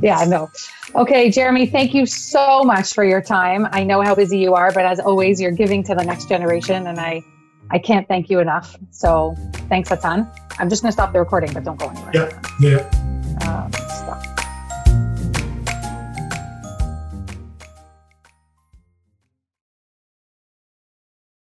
Yeah, 0.01 0.17
I 0.17 0.25
know. 0.25 0.49
Okay, 0.95 1.29
Jeremy, 1.29 1.65
thank 1.65 1.93
you 1.93 2.05
so 2.05 2.63
much 2.63 2.93
for 2.93 3.03
your 3.03 3.21
time. 3.21 3.67
I 3.71 3.83
know 3.83 4.01
how 4.01 4.15
busy 4.15 4.37
you 4.37 4.53
are, 4.53 4.71
but 4.71 4.85
as 4.85 5.01
always, 5.01 5.41
you're 5.41 5.51
giving 5.51 5.83
to 5.83 5.95
the 5.95 6.03
next 6.03 6.29
generation, 6.29 6.87
and 6.87 6.99
I 6.99 7.23
I 7.69 7.79
can't 7.79 8.07
thank 8.07 8.29
you 8.29 8.39
enough. 8.39 8.77
So 8.91 9.35
thanks 9.67 9.91
a 9.91 9.97
ton. 9.97 10.31
I'm 10.59 10.69
just 10.69 10.81
going 10.81 10.89
to 10.89 10.93
stop 10.93 11.11
the 11.11 11.19
recording, 11.19 11.53
but 11.53 11.65
don't 11.65 11.77
go 11.77 11.89
anywhere. 11.89 12.11
Yeah, 12.13 12.41
yeah. 12.61 13.06